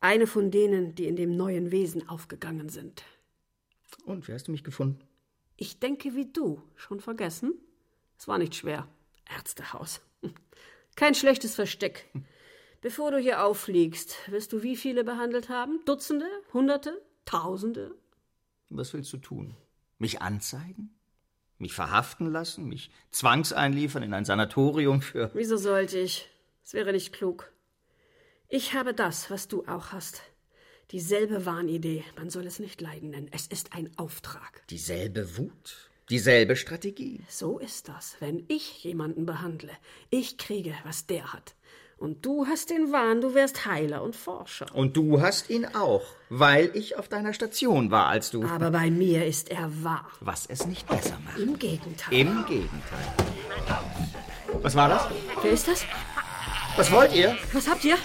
Eine 0.00 0.26
von 0.26 0.50
denen, 0.50 0.94
die 0.94 1.06
in 1.06 1.16
dem 1.16 1.36
neuen 1.36 1.70
Wesen 1.70 2.08
aufgegangen 2.08 2.68
sind. 2.68 3.04
Und 4.04 4.28
wie 4.28 4.32
hast 4.32 4.48
du 4.48 4.52
mich 4.52 4.64
gefunden? 4.64 5.00
Ich 5.56 5.78
denke 5.78 6.14
wie 6.14 6.26
du. 6.26 6.62
Schon 6.76 7.00
vergessen? 7.00 7.54
Es 8.18 8.28
war 8.28 8.38
nicht 8.38 8.54
schwer. 8.54 8.86
Ärztehaus. 9.28 10.00
Kein 11.00 11.14
schlechtes 11.14 11.54
Versteck. 11.54 12.10
Bevor 12.82 13.10
du 13.10 13.16
hier 13.16 13.42
auffliegst, 13.42 14.18
wirst 14.30 14.52
du 14.52 14.62
wie 14.62 14.76
viele 14.76 15.02
behandelt 15.02 15.48
haben? 15.48 15.80
Dutzende? 15.86 16.26
Hunderte? 16.52 17.00
Tausende? 17.24 17.94
Was 18.68 18.92
willst 18.92 19.10
du 19.14 19.16
tun? 19.16 19.56
Mich 19.96 20.20
anzeigen? 20.20 20.94
Mich 21.56 21.72
verhaften 21.72 22.30
lassen? 22.30 22.68
Mich 22.68 22.90
zwangseinliefern 23.12 24.02
in 24.02 24.12
ein 24.12 24.26
Sanatorium 24.26 25.00
für. 25.00 25.30
Wieso 25.32 25.56
sollte 25.56 25.98
ich? 25.98 26.28
Es 26.66 26.74
wäre 26.74 26.92
nicht 26.92 27.14
klug. 27.14 27.50
Ich 28.50 28.74
habe 28.74 28.92
das, 28.92 29.30
was 29.30 29.48
du 29.48 29.64
auch 29.66 29.92
hast. 29.92 30.20
Dieselbe 30.90 31.46
Wahnidee. 31.46 32.04
Man 32.18 32.28
soll 32.28 32.46
es 32.46 32.58
nicht 32.58 32.82
Leiden 32.82 33.08
nennen. 33.08 33.30
Es 33.32 33.46
ist 33.46 33.72
ein 33.72 33.90
Auftrag. 33.96 34.66
Dieselbe 34.68 35.38
Wut? 35.38 35.89
Dieselbe 36.10 36.56
Strategie? 36.56 37.20
So 37.28 37.60
ist 37.60 37.88
das, 37.88 38.16
wenn 38.18 38.44
ich 38.48 38.82
jemanden 38.82 39.26
behandle. 39.26 39.70
Ich 40.10 40.38
kriege, 40.38 40.74
was 40.84 41.06
der 41.06 41.32
hat. 41.32 41.54
Und 41.98 42.26
du 42.26 42.46
hast 42.46 42.70
den 42.70 42.90
Wahn, 42.90 43.20
du 43.20 43.34
wärst 43.34 43.64
Heiler 43.64 44.02
und 44.02 44.16
Forscher. 44.16 44.66
Und 44.74 44.96
du 44.96 45.20
hast 45.20 45.50
ihn 45.50 45.66
auch, 45.66 46.02
weil 46.28 46.72
ich 46.74 46.98
auf 46.98 47.06
deiner 47.08 47.32
Station 47.32 47.92
war, 47.92 48.06
als 48.06 48.32
du. 48.32 48.42
Aber 48.42 48.72
bei 48.72 48.90
mir 48.90 49.24
ist 49.24 49.52
er 49.52 49.70
wahr. 49.84 50.10
Was 50.18 50.46
es 50.46 50.66
nicht 50.66 50.88
besser 50.88 51.16
macht. 51.24 51.38
Im 51.38 51.56
Gegenteil. 51.58 52.12
Im 52.12 52.44
Gegenteil. 52.46 53.14
Was 54.62 54.74
war 54.74 54.88
das? 54.88 55.06
Wer 55.42 55.52
ist 55.52 55.68
das? 55.68 55.84
Was 56.76 56.90
wollt 56.90 57.14
ihr? 57.14 57.36
Was 57.52 57.68
habt 57.68 57.84
ihr? 57.84 57.96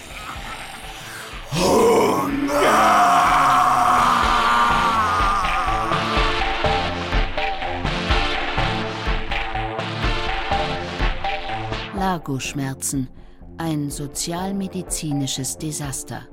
Largo-Schmerzen, 12.16 13.10
ein 13.58 13.90
sozialmedizinisches 13.90 15.58
Desaster 15.58 16.26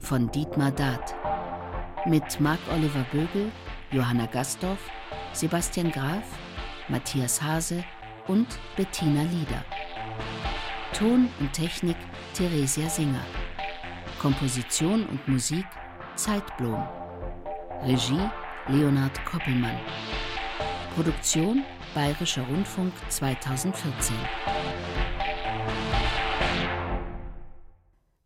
von 0.00 0.28
Dietmar 0.32 0.72
Dart 0.72 1.14
mit 2.04 2.40
Marc-Oliver 2.40 3.06
Bögel, 3.12 3.52
Johanna 3.92 4.26
Gastorf, 4.26 4.80
Sebastian 5.32 5.92
Graf, 5.92 6.24
Matthias 6.88 7.40
Hase 7.40 7.84
und 8.26 8.48
Bettina 8.76 9.22
Lieder. 9.22 9.64
Ton 10.92 11.28
und 11.38 11.52
Technik 11.52 11.96
Theresia 12.36 12.88
Singer. 12.88 13.24
Komposition 14.20 15.06
und 15.06 15.28
Musik 15.28 15.66
Zeitblom. 16.16 16.82
Regie 17.84 18.28
Leonhard 18.66 19.24
Koppelmann. 19.24 19.78
Produktion 20.96 21.62
Bayerischer 21.94 22.42
Rundfunk 22.42 22.92
2014. 23.08 24.16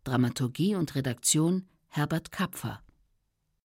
Dramaturgie 0.03 0.73
und 0.73 0.95
Redaktion 0.95 1.67
Herbert 1.87 2.31
Kapfer. 2.31 2.81